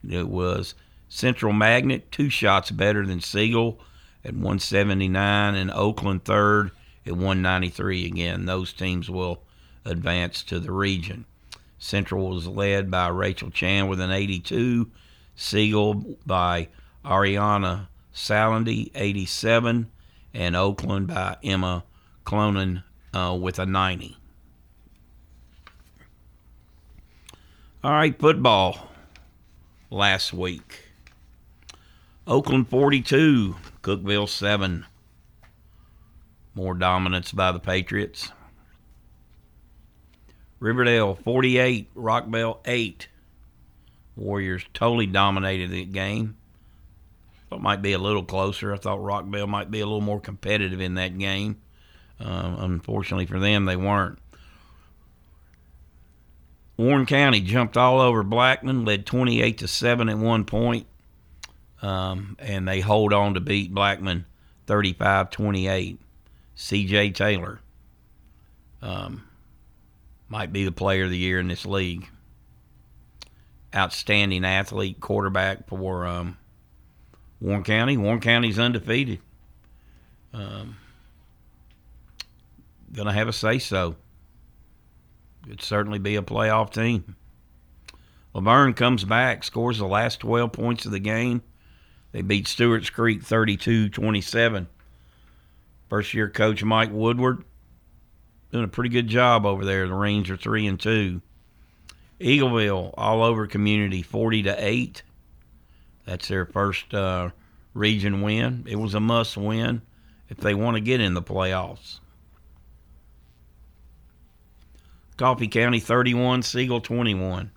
it 0.07 0.27
was 0.27 0.75
Central 1.09 1.53
Magnet, 1.53 2.11
two 2.11 2.29
shots 2.29 2.69
better 2.69 3.05
than 3.05 3.21
Siegel 3.21 3.79
at 4.25 4.33
179, 4.33 5.55
and 5.55 5.71
Oakland 5.71 6.25
third 6.25 6.71
at 7.05 7.13
193. 7.13 8.05
Again, 8.05 8.45
those 8.45 8.73
teams 8.73 9.09
will 9.09 9.43
advance 9.85 10.43
to 10.43 10.59
the 10.59 10.71
region. 10.71 11.25
Central 11.79 12.29
was 12.29 12.47
led 12.47 12.91
by 12.91 13.07
Rachel 13.07 13.49
Chan 13.49 13.87
with 13.87 14.01
an 14.01 14.11
82, 14.11 14.91
Siegel 15.35 16.17
by 16.25 16.67
Ariana 17.07 17.87
Salandy, 18.13 18.91
87, 18.95 19.89
and 20.33 20.55
Oakland 20.55 21.07
by 21.07 21.37
Emma 21.43 21.83
Clonan 22.25 22.83
uh, 23.13 23.37
with 23.39 23.59
a 23.59 23.65
90. 23.65 24.17
All 27.83 27.91
right, 27.91 28.19
football 28.19 28.89
last 29.89 30.33
week. 30.33 30.89
Oakland 32.25 32.67
42, 32.69 33.55
Cookeville 33.81 34.27
7. 34.27 34.85
More 36.55 36.73
dominance 36.73 37.31
by 37.31 37.51
the 37.51 37.59
Patriots. 37.59 38.31
Riverdale 40.59 41.15
48, 41.15 41.93
Rockvale 41.93 42.57
8. 42.65 43.07
Warriors 44.15 44.65
totally 44.73 45.05
dominated 45.05 45.69
the 45.69 45.85
game. 45.85 46.36
Thought 47.49 47.61
might 47.61 47.81
be 47.81 47.93
a 47.93 47.99
little 47.99 48.23
closer. 48.23 48.73
I 48.73 48.77
thought 48.77 48.99
Rockvale 48.99 49.47
might 49.47 49.71
be 49.71 49.79
a 49.79 49.85
little 49.85 50.01
more 50.01 50.19
competitive 50.19 50.81
in 50.81 50.95
that 50.95 51.17
game. 51.17 51.61
Uh, 52.19 52.55
unfortunately 52.59 53.25
for 53.25 53.39
them, 53.39 53.65
they 53.65 53.75
weren't. 53.75 54.19
Warren 56.77 57.05
County 57.05 57.41
jumped 57.41 57.77
all 57.77 57.99
over 57.99 58.21
Blackman, 58.23 58.85
led 58.85 59.05
28 59.05 59.57
to 59.59 59.67
7 59.67 60.09
at 60.09 60.17
one 60.17 60.45
point, 60.45 60.85
um, 61.81 62.35
and 62.39 62.67
they 62.67 62.81
hold 62.81 63.13
on 63.13 63.33
to 63.33 63.39
beat 63.39 63.73
Blackman 63.73 64.25
35 64.67 65.31
28. 65.31 65.99
CJ 66.55 67.15
Taylor 67.15 67.59
um, 68.81 69.23
might 70.27 70.51
be 70.51 70.65
the 70.65 70.71
player 70.71 71.05
of 71.05 71.09
the 71.09 71.17
year 71.17 71.39
in 71.39 71.47
this 71.47 71.65
league. 71.65 72.07
Outstanding 73.75 74.45
athlete, 74.45 74.99
quarterback 74.99 75.67
for 75.67 76.05
um, 76.05 76.37
Warren 77.39 77.63
County. 77.63 77.97
Warren 77.97 78.19
County's 78.19 78.59
undefeated. 78.59 79.19
Um, 80.33 80.77
gonna 82.91 83.13
have 83.13 83.27
a 83.27 83.33
say 83.33 83.59
so. 83.59 83.95
Could 85.47 85.61
certainly 85.61 85.99
be 85.99 86.15
a 86.15 86.21
playoff 86.21 86.71
team. 86.71 87.15
La 88.33 88.41
Vergne 88.41 88.73
comes 88.73 89.03
back, 89.03 89.43
scores 89.43 89.77
the 89.77 89.87
last 89.87 90.19
12 90.19 90.51
points 90.51 90.85
of 90.85 90.91
the 90.91 90.99
game. 90.99 91.41
They 92.11 92.21
beat 92.21 92.47
Stewart's 92.47 92.89
Creek 92.89 93.23
32 93.23 93.89
27. 93.89 94.67
First 95.89 96.13
year 96.13 96.29
coach 96.29 96.63
Mike 96.63 96.91
Woodward 96.91 97.43
doing 98.51 98.65
a 98.65 98.69
pretty 98.69 98.89
good 98.89 99.07
job 99.07 99.45
over 99.45 99.63
there. 99.63 99.87
The 99.87 99.93
Range 99.93 100.29
are 100.31 100.37
3 100.37 100.67
and 100.67 100.79
2. 100.79 101.21
Eagleville 102.19 102.93
all 102.97 103.23
over 103.23 103.47
community 103.47 104.01
40 104.01 104.43
to 104.43 104.55
8. 104.57 105.03
That's 106.07 106.29
their 106.29 106.45
first 106.45 106.93
uh, 106.93 107.31
region 107.73 108.21
win. 108.21 108.63
It 108.65 108.77
was 108.77 108.95
a 108.95 108.99
must 109.01 109.35
win 109.35 109.81
if 110.29 110.37
they 110.37 110.53
want 110.53 110.75
to 110.75 110.81
get 110.81 111.01
in 111.01 111.13
the 111.13 111.21
playoffs. 111.21 111.99
Coffee 115.17 115.49
County 115.49 115.81
31, 115.81 116.43
Siegel 116.43 116.79
21. 116.79 117.51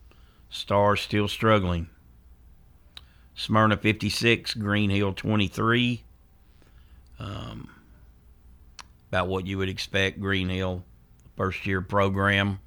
Stars 0.49 1.01
still 1.01 1.29
struggling. 1.29 1.89
Smyrna 3.37 3.77
56, 3.77 4.55
Green 4.55 4.91
Hill 4.91 5.13
23. 5.13 6.03
Um, 7.21 7.69
about 9.11 9.29
what 9.29 9.47
you 9.47 9.59
would 9.59 9.69
expect, 9.69 10.21
Green 10.21 10.49
Hill, 10.49 10.85
first 11.37 11.65
year 11.67 11.83
program. 11.83 12.59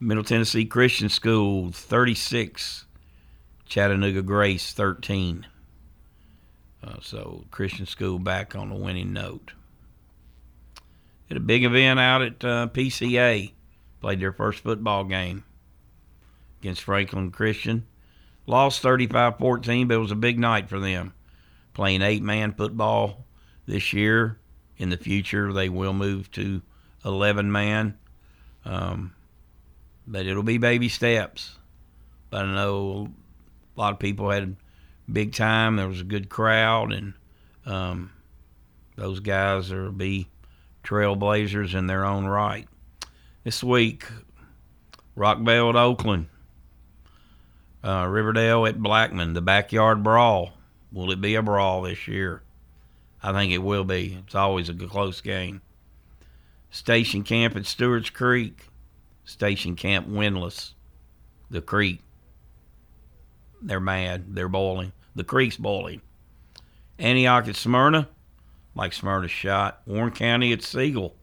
Middle 0.00 0.22
Tennessee 0.22 0.64
Christian 0.64 1.08
School 1.08 1.72
36, 1.72 2.86
Chattanooga 3.66 4.22
Grace 4.22 4.72
13. 4.72 5.44
Uh, 6.84 6.94
so 7.02 7.44
Christian 7.50 7.84
School 7.84 8.20
back 8.20 8.54
on 8.54 8.68
the 8.68 8.76
winning 8.76 9.12
note. 9.12 9.54
Had 11.26 11.36
a 11.36 11.40
big 11.40 11.64
event 11.64 11.98
out 11.98 12.22
at 12.22 12.44
uh, 12.44 12.68
PCA. 12.68 13.50
Played 14.00 14.20
their 14.20 14.32
first 14.32 14.60
football 14.60 15.02
game 15.02 15.42
against 16.60 16.84
Franklin 16.84 17.32
Christian. 17.32 17.84
Lost 18.46 18.80
35 18.80 19.38
14, 19.38 19.88
but 19.88 19.94
it 19.94 19.98
was 19.98 20.12
a 20.12 20.16
big 20.16 20.38
night 20.38 20.68
for 20.68 20.78
them. 20.78 21.12
Playing 21.74 22.02
eight 22.02 22.22
man 22.22 22.54
football 22.54 23.26
this 23.66 23.92
year. 23.92 24.38
In 24.76 24.90
the 24.90 24.96
future, 24.96 25.52
they 25.52 25.68
will 25.68 25.92
move 25.92 26.30
to 26.32 26.62
11 27.04 27.50
man. 27.50 27.98
Um, 28.64 29.12
but 30.08 30.26
it'll 30.26 30.42
be 30.42 30.58
baby 30.58 30.88
steps. 30.88 31.56
But 32.30 32.46
I 32.46 32.54
know 32.54 33.08
a 33.76 33.80
lot 33.80 33.92
of 33.92 33.98
people 33.98 34.30
had 34.30 34.56
big 35.10 35.34
time. 35.34 35.76
There 35.76 35.86
was 35.86 36.00
a 36.00 36.04
good 36.04 36.28
crowd, 36.28 36.92
and 36.92 37.14
um, 37.66 38.10
those 38.96 39.20
guys 39.20 39.70
will 39.70 39.92
be 39.92 40.28
trailblazers 40.82 41.74
in 41.74 41.86
their 41.86 42.04
own 42.04 42.26
right. 42.26 42.66
This 43.44 43.62
week, 43.62 44.04
Rockvale 45.16 45.70
at 45.70 45.76
Oakland, 45.76 46.26
uh, 47.84 48.06
Riverdale 48.08 48.66
at 48.66 48.82
Blackman, 48.82 49.34
the 49.34 49.42
backyard 49.42 50.02
brawl. 50.02 50.52
Will 50.90 51.10
it 51.12 51.20
be 51.20 51.34
a 51.34 51.42
brawl 51.42 51.82
this 51.82 52.08
year? 52.08 52.42
I 53.22 53.32
think 53.32 53.52
it 53.52 53.58
will 53.58 53.84
be. 53.84 54.18
It's 54.24 54.34
always 54.34 54.68
a 54.68 54.74
close 54.74 55.20
game. 55.20 55.60
Station 56.70 57.24
Camp 57.24 57.56
at 57.56 57.66
Stewart's 57.66 58.10
Creek. 58.10 58.67
Station 59.28 59.76
Camp 59.76 60.08
winless. 60.08 60.72
The 61.50 61.60
Creek. 61.60 62.00
They're 63.60 63.78
mad. 63.78 64.34
They're 64.34 64.48
boiling. 64.48 64.92
The 65.14 65.24
Creek's 65.24 65.58
boiling. 65.58 66.00
Antioch 66.98 67.46
at 67.46 67.54
Smyrna. 67.54 68.08
Like 68.74 68.94
Smyrna's 68.94 69.30
shot. 69.30 69.82
Warren 69.86 70.12
County 70.12 70.54
at 70.54 70.62
Siegel. 70.62 71.14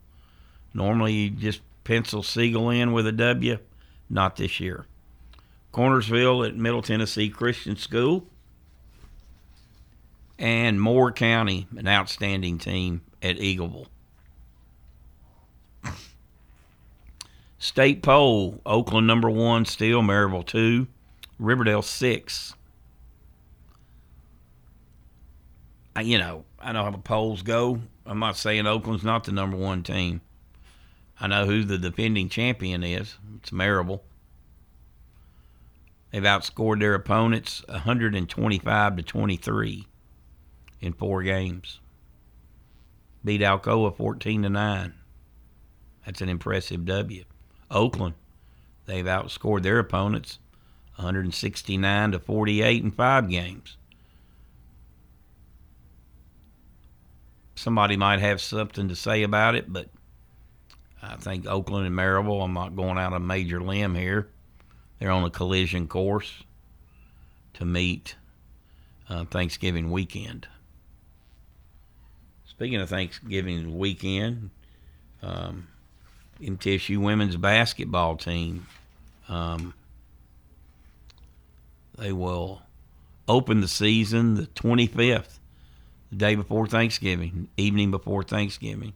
Normally 0.71 1.13
you 1.13 1.29
just 1.31 1.61
pencil 1.83 2.21
Siegel 2.21 2.69
in 2.69 2.93
with 2.93 3.07
a 3.07 3.11
W. 3.11 3.57
Not 4.07 4.35
this 4.35 4.59
year. 4.59 4.85
Cornersville 5.73 6.47
at 6.47 6.55
Middle 6.55 6.83
Tennessee 6.83 7.29
Christian 7.29 7.75
School. 7.75 8.27
And 10.37 10.79
Moore 10.79 11.11
County, 11.11 11.65
an 11.75 11.87
outstanding 11.87 12.59
team 12.59 13.01
at 13.23 13.37
Eagleville. 13.37 13.87
State 17.65 18.03
poll: 18.03 18.61
Oakland 18.63 19.07
number 19.07 19.27
one, 19.27 19.65
still 19.65 20.03
Maryville 20.03 20.45
two, 20.45 20.85
Riverdale 21.39 21.81
six. 21.81 22.53
I, 25.95 26.01
you 26.01 26.19
know, 26.19 26.45
I 26.59 26.73
know 26.73 26.83
how 26.83 26.91
the 26.91 26.99
polls 26.99 27.41
go. 27.41 27.81
I'm 28.05 28.19
not 28.19 28.37
saying 28.37 28.67
Oakland's 28.67 29.03
not 29.03 29.23
the 29.23 29.31
number 29.31 29.57
one 29.57 29.81
team. 29.81 30.21
I 31.19 31.25
know 31.25 31.47
who 31.47 31.63
the 31.63 31.79
defending 31.79 32.29
champion 32.29 32.83
is. 32.83 33.15
It's 33.37 33.49
Maryville. 33.49 34.01
They've 36.11 36.21
outscored 36.21 36.81
their 36.81 36.93
opponents 36.93 37.63
125 37.67 38.95
to 38.95 39.01
23 39.01 39.87
in 40.81 40.93
four 40.93 41.23
games. 41.23 41.79
Beat 43.23 43.41
Alcoa 43.41 43.97
14 43.97 44.43
to 44.43 44.49
9. 44.49 44.93
That's 46.05 46.21
an 46.21 46.29
impressive 46.29 46.85
W. 46.85 47.25
Oakland, 47.71 48.15
they've 48.85 49.05
outscored 49.05 49.63
their 49.63 49.79
opponents 49.79 50.39
169 50.95 52.11
to 52.13 52.19
48 52.19 52.83
in 52.83 52.91
five 52.91 53.29
games. 53.29 53.77
Somebody 57.55 57.97
might 57.97 58.19
have 58.19 58.41
something 58.41 58.89
to 58.89 58.95
say 58.95 59.23
about 59.23 59.55
it, 59.55 59.71
but 59.71 59.89
I 61.01 61.15
think 61.15 61.45
Oakland 61.47 61.87
and 61.87 61.95
Maryville, 61.95 62.43
I'm 62.43 62.53
not 62.53 62.75
going 62.75 62.97
out 62.97 63.13
a 63.13 63.19
major 63.19 63.61
limb 63.61 63.95
here. 63.95 64.29
They're 64.99 65.11
on 65.11 65.23
a 65.23 65.29
collision 65.29 65.87
course. 65.87 66.43
to 67.55 67.65
meet 67.65 68.15
uh, 69.09 69.25
Thanksgiving 69.25 69.91
weekend. 69.91 70.47
Speaking 72.45 72.81
of 72.81 72.89
Thanksgiving 72.89 73.77
weekend, 73.77 74.49
um, 75.21 75.67
MTSU 76.41 76.97
women's 76.97 77.37
basketball 77.37 78.17
team, 78.17 78.67
um, 79.29 79.73
they 81.97 82.11
will 82.11 82.61
open 83.27 83.61
the 83.61 83.67
season 83.67 84.35
the 84.35 84.47
25th, 84.47 85.39
the 86.09 86.15
day 86.15 86.35
before 86.35 86.67
Thanksgiving, 86.67 87.47
evening 87.57 87.91
before 87.91 88.23
Thanksgiving. 88.23 88.93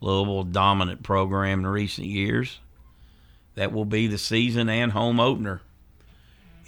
Louisville 0.00 0.44
dominant 0.44 1.02
program 1.02 1.60
in 1.60 1.66
recent 1.66 2.06
years. 2.06 2.60
That 3.54 3.72
will 3.72 3.86
be 3.86 4.06
the 4.06 4.18
season 4.18 4.68
and 4.68 4.92
home 4.92 5.18
opener. 5.18 5.62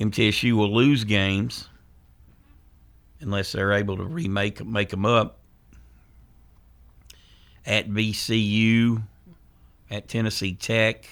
MTSU 0.00 0.54
will 0.54 0.74
lose 0.74 1.04
games 1.04 1.68
unless 3.20 3.52
they're 3.52 3.72
able 3.72 3.96
to 3.96 4.04
remake 4.04 4.64
make 4.64 4.88
them 4.90 5.04
up 5.04 5.38
at 7.66 7.90
VCU, 7.90 9.02
at 9.90 10.08
Tennessee 10.08 10.54
Tech, 10.54 11.08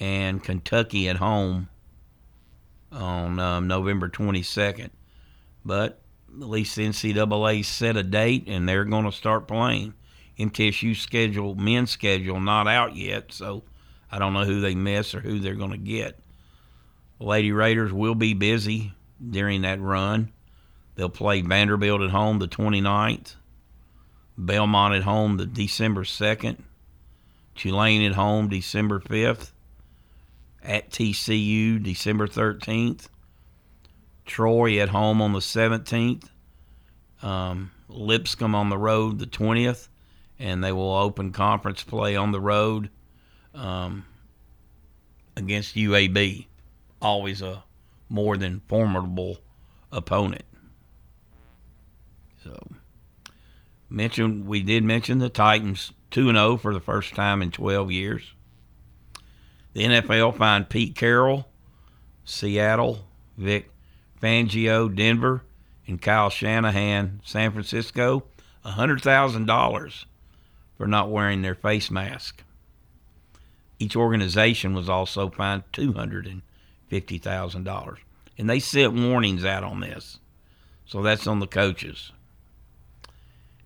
and 0.00 0.42
Kentucky 0.42 1.08
at 1.08 1.16
home 1.16 1.68
on 2.90 3.38
um, 3.38 3.68
November 3.68 4.08
22nd. 4.08 4.90
But 5.64 6.00
at 6.40 6.48
least 6.48 6.76
the 6.76 6.88
NCAA 6.88 7.64
set 7.64 7.96
a 7.96 8.02
date 8.02 8.44
and 8.46 8.68
they're 8.68 8.84
going 8.84 9.04
to 9.04 9.12
start 9.12 9.46
playing. 9.46 9.94
MTSU 10.38 10.96
schedule, 10.96 11.54
men's 11.54 11.90
schedule, 11.90 12.40
not 12.40 12.66
out 12.66 12.96
yet, 12.96 13.32
so 13.32 13.62
I 14.10 14.18
don't 14.18 14.32
know 14.32 14.44
who 14.44 14.60
they 14.60 14.74
miss 14.74 15.14
or 15.14 15.20
who 15.20 15.38
they're 15.38 15.54
going 15.54 15.70
to 15.70 15.76
get. 15.76 16.18
The 17.18 17.24
Lady 17.26 17.52
Raiders 17.52 17.92
will 17.92 18.14
be 18.14 18.34
busy 18.34 18.94
during 19.30 19.62
that 19.62 19.80
run. 19.80 20.32
They'll 20.94 21.08
play 21.08 21.42
Vanderbilt 21.42 22.02
at 22.02 22.10
home 22.10 22.38
the 22.38 22.48
29th, 22.48 23.36
Belmont 24.46 24.94
at 24.94 25.02
home 25.02 25.36
the 25.36 25.46
December 25.46 26.04
2nd, 26.04 26.58
Tulane 27.54 28.02
at 28.02 28.14
home 28.14 28.48
December 28.48 29.00
5th, 29.00 29.52
at 30.62 30.90
TCU 30.90 31.82
December 31.82 32.26
13th, 32.26 33.08
Troy 34.24 34.78
at 34.78 34.90
home 34.90 35.20
on 35.20 35.32
the 35.32 35.40
17th, 35.40 36.24
um, 37.22 37.70
Lipscomb 37.88 38.54
on 38.54 38.68
the 38.68 38.78
road 38.78 39.18
the 39.18 39.26
20th, 39.26 39.88
and 40.38 40.62
they 40.62 40.72
will 40.72 40.94
open 40.94 41.32
conference 41.32 41.82
play 41.82 42.16
on 42.16 42.32
the 42.32 42.40
road 42.40 42.90
um, 43.54 44.04
against 45.36 45.74
UAB. 45.76 46.46
Always 47.00 47.42
a 47.42 47.64
more 48.08 48.36
than 48.36 48.60
formidable 48.68 49.38
opponent. 49.90 50.44
So, 52.44 52.56
mention 53.92 54.46
we 54.46 54.62
did 54.62 54.84
mention 54.84 55.18
the 55.18 55.28
Titans 55.28 55.92
2 56.10 56.32
0 56.32 56.56
for 56.56 56.72
the 56.72 56.80
first 56.80 57.14
time 57.14 57.42
in 57.42 57.50
12 57.50 57.90
years. 57.90 58.32
The 59.74 59.84
NFL 59.84 60.36
fined 60.36 60.68
Pete 60.68 60.96
Carroll, 60.96 61.48
Seattle, 62.24 63.06
Vic 63.36 63.70
Fangio, 64.20 64.94
Denver, 64.94 65.42
and 65.86 66.00
Kyle 66.00 66.30
Shanahan, 66.30 67.20
San 67.24 67.50
Francisco, 67.52 68.24
$100,000 68.64 70.04
for 70.76 70.86
not 70.86 71.10
wearing 71.10 71.42
their 71.42 71.56
face 71.56 71.90
mask. 71.90 72.44
Each 73.78 73.96
organization 73.96 74.74
was 74.74 74.88
also 74.88 75.28
fined 75.28 75.64
$250,000. 75.72 77.96
And 78.38 78.48
they 78.48 78.60
sent 78.60 78.94
warnings 78.94 79.44
out 79.44 79.64
on 79.64 79.80
this. 79.80 80.20
So 80.86 81.02
that's 81.02 81.26
on 81.26 81.40
the 81.40 81.48
coaches. 81.48 82.12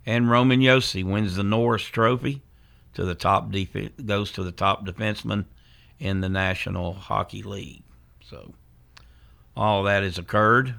And 0.07 0.31
Roman 0.31 0.61
Josi 0.61 1.05
wins 1.05 1.35
the 1.35 1.43
Norris 1.43 1.83
Trophy 1.83 2.43
to 2.95 3.05
the 3.05 3.17
top 3.17 3.51
def- 3.51 4.07
goes 4.07 4.31
to 4.33 4.45
the 4.45 4.53
top 4.53 4.87
defenseman 4.87 5.47
in 5.99 6.21
the 6.21 6.29
National 6.29 6.95
Hockey 6.95 7.43
League. 7.43 7.83
So 8.25 8.55
all 9.57 9.83
that 9.83 10.05
has 10.05 10.19
occurred. 10.19 10.75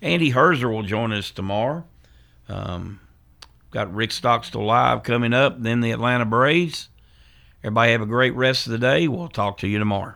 Andy 0.00 0.32
Herzer 0.32 0.70
will 0.70 0.82
join 0.82 1.12
us 1.12 1.30
tomorrow. 1.30 1.84
Um, 2.48 3.00
got 3.70 3.94
Rick 3.94 4.12
Stockstill 4.12 4.64
live 4.64 5.02
coming 5.02 5.32
up, 5.32 5.62
then 5.62 5.80
the 5.80 5.92
Atlanta 5.92 6.24
Braves. 6.24 6.88
Everybody 7.64 7.92
have 7.92 8.02
a 8.02 8.06
great 8.06 8.34
rest 8.34 8.66
of 8.66 8.72
the 8.72 8.78
day. 8.78 9.06
We'll 9.06 9.28
talk 9.28 9.58
to 9.58 9.68
you 9.68 9.78
tomorrow. 9.78 10.14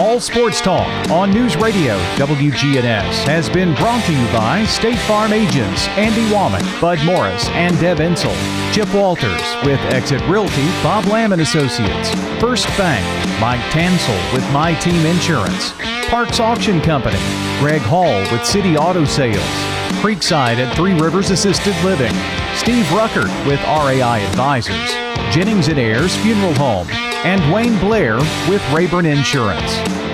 All 0.00 0.18
Sports 0.18 0.62
Talk 0.62 0.88
on 1.10 1.30
News 1.30 1.56
Radio 1.56 1.94
WGNS 2.16 3.22
has 3.24 3.50
been 3.50 3.74
brought 3.74 4.02
to 4.06 4.12
you 4.14 4.26
by 4.32 4.64
State 4.64 4.98
Farm 5.00 5.30
agents 5.30 5.86
Andy 5.88 6.22
Womack, 6.34 6.80
Bud 6.80 7.04
Morris, 7.04 7.46
and 7.50 7.78
Deb 7.78 7.98
Ensel. 7.98 8.34
Chip 8.72 8.88
Walters 8.94 9.42
with 9.62 9.78
Exit 9.92 10.22
Realty, 10.22 10.64
Bob 10.82 11.04
Lamb 11.04 11.34
and 11.34 11.42
Associates. 11.42 12.14
First 12.40 12.66
Bank, 12.78 13.04
Mike 13.42 13.60
Tansel 13.70 14.32
with 14.32 14.50
My 14.52 14.72
Team 14.80 15.04
Insurance. 15.04 15.74
Parks 16.08 16.40
Auction 16.40 16.80
Company, 16.80 17.20
Greg 17.58 17.82
Hall 17.82 18.20
with 18.32 18.46
City 18.46 18.78
Auto 18.78 19.04
Sales. 19.04 19.79
Creekside 20.00 20.56
at 20.56 20.74
Three 20.74 20.94
Rivers 20.94 21.28
Assisted 21.30 21.74
Living. 21.84 22.14
Steve 22.56 22.86
Ruckert 22.86 23.28
with 23.46 23.60
RAI 23.64 24.20
Advisors. 24.20 24.90
Jennings 25.30 25.68
and 25.68 25.78
Ayers 25.78 26.16
Funeral 26.22 26.54
Home 26.54 26.88
and 26.90 27.52
Wayne 27.52 27.78
Blair 27.80 28.16
with 28.48 28.62
Rayburn 28.72 29.04
Insurance. 29.04 30.09